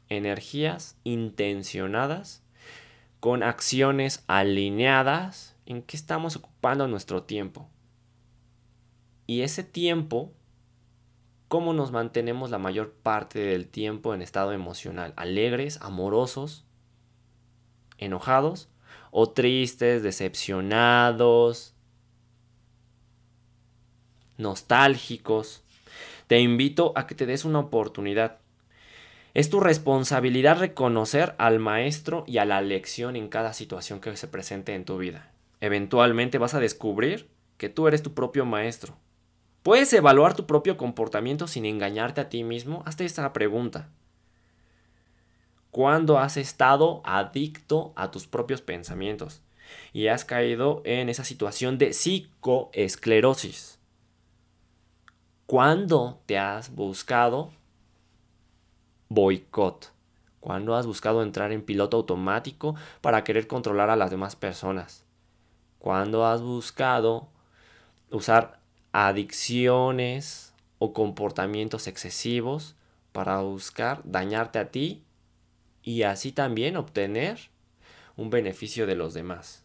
energías 0.07 0.97
intencionadas 1.03 2.41
con 3.19 3.43
acciones 3.43 4.23
alineadas 4.27 5.55
en 5.65 5.81
qué 5.81 5.97
estamos 5.97 6.35
ocupando 6.35 6.87
nuestro 6.87 7.23
tiempo. 7.23 7.69
Y 9.27 9.41
ese 9.41 9.63
tiempo, 9.63 10.33
¿cómo 11.47 11.73
nos 11.73 11.91
mantenemos 11.91 12.49
la 12.49 12.57
mayor 12.57 12.93
parte 12.93 13.39
del 13.39 13.67
tiempo 13.67 14.13
en 14.13 14.21
estado 14.21 14.53
emocional? 14.53 15.13
¿Alegres, 15.15 15.79
amorosos, 15.81 16.65
enojados 17.97 18.69
o 19.11 19.29
tristes, 19.29 20.01
decepcionados? 20.03 21.75
nostálgicos. 24.39 25.61
Te 26.27 26.39
invito 26.39 26.93
a 26.95 27.05
que 27.05 27.13
te 27.13 27.27
des 27.27 27.45
una 27.45 27.59
oportunidad. 27.59 28.39
Es 29.39 29.49
tu 29.49 29.61
responsabilidad 29.61 30.59
reconocer 30.59 31.33
al 31.37 31.59
maestro 31.59 32.25
y 32.27 32.39
a 32.39 32.45
la 32.45 32.59
lección 32.59 33.15
en 33.15 33.29
cada 33.29 33.53
situación 33.53 34.01
que 34.01 34.17
se 34.17 34.27
presente 34.27 34.75
en 34.75 34.83
tu 34.83 34.97
vida. 34.97 35.31
Eventualmente 35.61 36.37
vas 36.37 36.55
a 36.55 36.59
descubrir 36.59 37.29
que 37.55 37.69
tú 37.69 37.87
eres 37.87 38.03
tu 38.03 38.13
propio 38.13 38.45
maestro. 38.45 38.97
Puedes 39.63 39.93
evaluar 39.93 40.35
tu 40.35 40.45
propio 40.45 40.75
comportamiento 40.75 41.47
sin 41.47 41.63
engañarte 41.65 42.19
a 42.19 42.27
ti 42.27 42.43
mismo. 42.43 42.83
Hazte 42.85 43.05
esta 43.05 43.31
pregunta. 43.31 43.87
¿Cuándo 45.71 46.19
has 46.19 46.35
estado 46.35 47.01
adicto 47.05 47.93
a 47.95 48.11
tus 48.11 48.27
propios 48.27 48.61
pensamientos 48.61 49.41
y 49.93 50.07
has 50.07 50.25
caído 50.25 50.81
en 50.83 51.07
esa 51.07 51.23
situación 51.23 51.77
de 51.77 51.93
psicoesclerosis? 51.93 53.79
¿Cuándo 55.45 56.21
te 56.25 56.37
has 56.37 56.75
buscado 56.75 57.53
boicot? 59.09 59.91
¿Cuándo 60.39 60.75
has 60.75 60.85
buscado 60.85 61.21
entrar 61.21 61.51
en 61.51 61.63
piloto 61.63 61.97
automático 61.97 62.75
para 63.01 63.23
querer 63.23 63.47
controlar 63.47 63.89
a 63.89 63.95
las 63.95 64.09
demás 64.09 64.35
personas? 64.35 65.03
¿Cuándo 65.79 66.25
has 66.25 66.41
buscado 66.41 67.27
usar 68.09 68.59
adicciones 68.91 70.53
o 70.77 70.93
comportamientos 70.93 71.87
excesivos 71.87 72.75
para 73.11 73.39
buscar 73.41 74.01
dañarte 74.05 74.59
a 74.59 74.71
ti 74.71 75.03
y 75.83 76.03
así 76.03 76.31
también 76.31 76.77
obtener 76.77 77.49
un 78.15 78.29
beneficio 78.29 78.85
de 78.85 78.95
los 78.95 79.13
demás. 79.13 79.63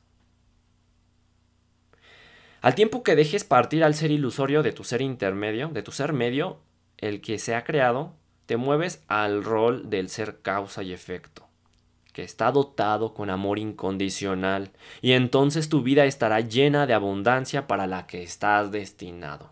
Al 2.60 2.74
tiempo 2.74 3.02
que 3.02 3.16
dejes 3.16 3.44
partir 3.44 3.84
al 3.84 3.94
ser 3.94 4.10
ilusorio 4.10 4.62
de 4.62 4.72
tu 4.72 4.84
ser 4.84 5.02
intermedio, 5.02 5.68
de 5.68 5.82
tu 5.82 5.92
ser 5.92 6.12
medio, 6.12 6.60
el 6.96 7.20
que 7.20 7.38
se 7.38 7.54
ha 7.54 7.64
creado, 7.64 8.14
te 8.46 8.56
mueves 8.56 9.02
al 9.08 9.44
rol 9.44 9.90
del 9.90 10.08
ser 10.08 10.40
causa 10.42 10.82
y 10.82 10.92
efecto, 10.92 11.46
que 12.12 12.22
está 12.22 12.50
dotado 12.52 13.14
con 13.14 13.30
amor 13.30 13.58
incondicional, 13.58 14.70
y 15.00 15.12
entonces 15.12 15.68
tu 15.68 15.82
vida 15.82 16.04
estará 16.04 16.40
llena 16.40 16.86
de 16.86 16.94
abundancia 16.94 17.66
para 17.66 17.86
la 17.86 18.06
que 18.06 18.22
estás 18.22 18.70
destinado. 18.70 19.50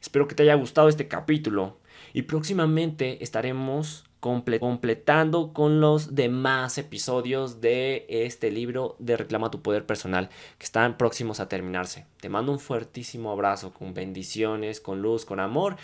Espero 0.00 0.28
que 0.28 0.34
te 0.34 0.42
haya 0.42 0.54
gustado 0.54 0.88
este 0.88 1.08
capítulo 1.08 1.78
y 2.12 2.22
próximamente 2.22 3.24
estaremos 3.24 4.04
completando 4.20 5.52
con 5.52 5.82
los 5.82 6.14
demás 6.14 6.78
episodios 6.78 7.60
de 7.60 8.06
este 8.08 8.50
libro 8.50 8.96
de 8.98 9.18
Reclama 9.18 9.50
tu 9.50 9.60
Poder 9.60 9.84
Personal 9.84 10.30
que 10.58 10.64
están 10.64 10.96
próximos 10.96 11.40
a 11.40 11.48
terminarse. 11.48 12.06
Te 12.20 12.30
mando 12.30 12.52
un 12.52 12.58
fuertísimo 12.58 13.30
abrazo 13.30 13.74
con 13.74 13.92
bendiciones, 13.92 14.80
con 14.80 15.02
luz, 15.02 15.26
con 15.26 15.40
amor 15.40 15.76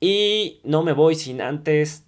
y 0.00 0.60
no 0.64 0.82
me 0.82 0.92
voy 0.92 1.14
sin 1.14 1.40
antes 1.40 2.04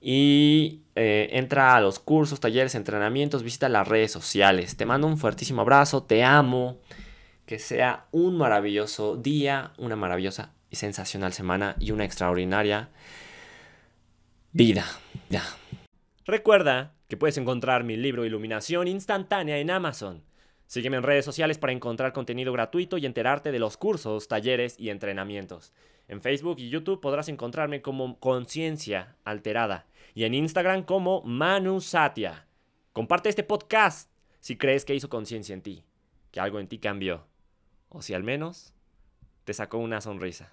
Y 0.00 0.80
eh, 0.96 1.30
entra 1.32 1.76
a 1.76 1.80
los 1.80 1.98
cursos, 1.98 2.38
talleres, 2.38 2.74
entrenamientos, 2.74 3.42
visita 3.42 3.70
las 3.70 3.88
redes 3.88 4.12
sociales. 4.12 4.76
Te 4.76 4.84
mando 4.84 5.06
un 5.06 5.16
fuertísimo 5.16 5.62
abrazo, 5.62 6.02
te 6.02 6.22
amo. 6.22 6.78
Que 7.46 7.58
sea 7.58 8.06
un 8.10 8.38
maravilloso 8.38 9.16
día, 9.16 9.72
una 9.76 9.96
maravillosa 9.96 10.50
sensacional 10.72 11.32
semana 11.32 11.76
y 11.78 11.90
una 11.90 12.04
extraordinaria 12.04 12.88
vida. 14.52 14.86
Ya. 15.28 15.42
Recuerda 16.26 16.93
que 17.08 17.16
puedes 17.16 17.38
encontrar 17.38 17.84
mi 17.84 17.96
libro 17.96 18.24
Iluminación 18.24 18.88
Instantánea 18.88 19.58
en 19.58 19.70
Amazon. 19.70 20.24
Sígueme 20.66 20.96
en 20.96 21.02
redes 21.02 21.24
sociales 21.24 21.58
para 21.58 21.72
encontrar 21.72 22.12
contenido 22.12 22.52
gratuito 22.52 22.96
y 22.98 23.06
enterarte 23.06 23.52
de 23.52 23.58
los 23.58 23.76
cursos, 23.76 24.28
talleres 24.28 24.76
y 24.78 24.88
entrenamientos. 24.88 25.72
En 26.08 26.20
Facebook 26.20 26.56
y 26.58 26.70
YouTube 26.70 27.00
podrás 27.00 27.28
encontrarme 27.28 27.82
como 27.82 28.18
Conciencia 28.18 29.16
Alterada 29.24 29.86
y 30.14 30.24
en 30.24 30.34
Instagram 30.34 30.82
como 30.82 31.22
Manu 31.22 31.80
Satya. 31.80 32.46
Comparte 32.92 33.28
este 33.28 33.42
podcast 33.42 34.10
si 34.40 34.56
crees 34.56 34.84
que 34.84 34.94
hizo 34.94 35.08
conciencia 35.08 35.54
en 35.54 35.62
ti, 35.62 35.84
que 36.30 36.40
algo 36.40 36.60
en 36.60 36.68
ti 36.68 36.78
cambió, 36.78 37.26
o 37.88 38.02
si 38.02 38.14
al 38.14 38.22
menos 38.22 38.72
te 39.44 39.54
sacó 39.54 39.78
una 39.78 40.00
sonrisa. 40.00 40.52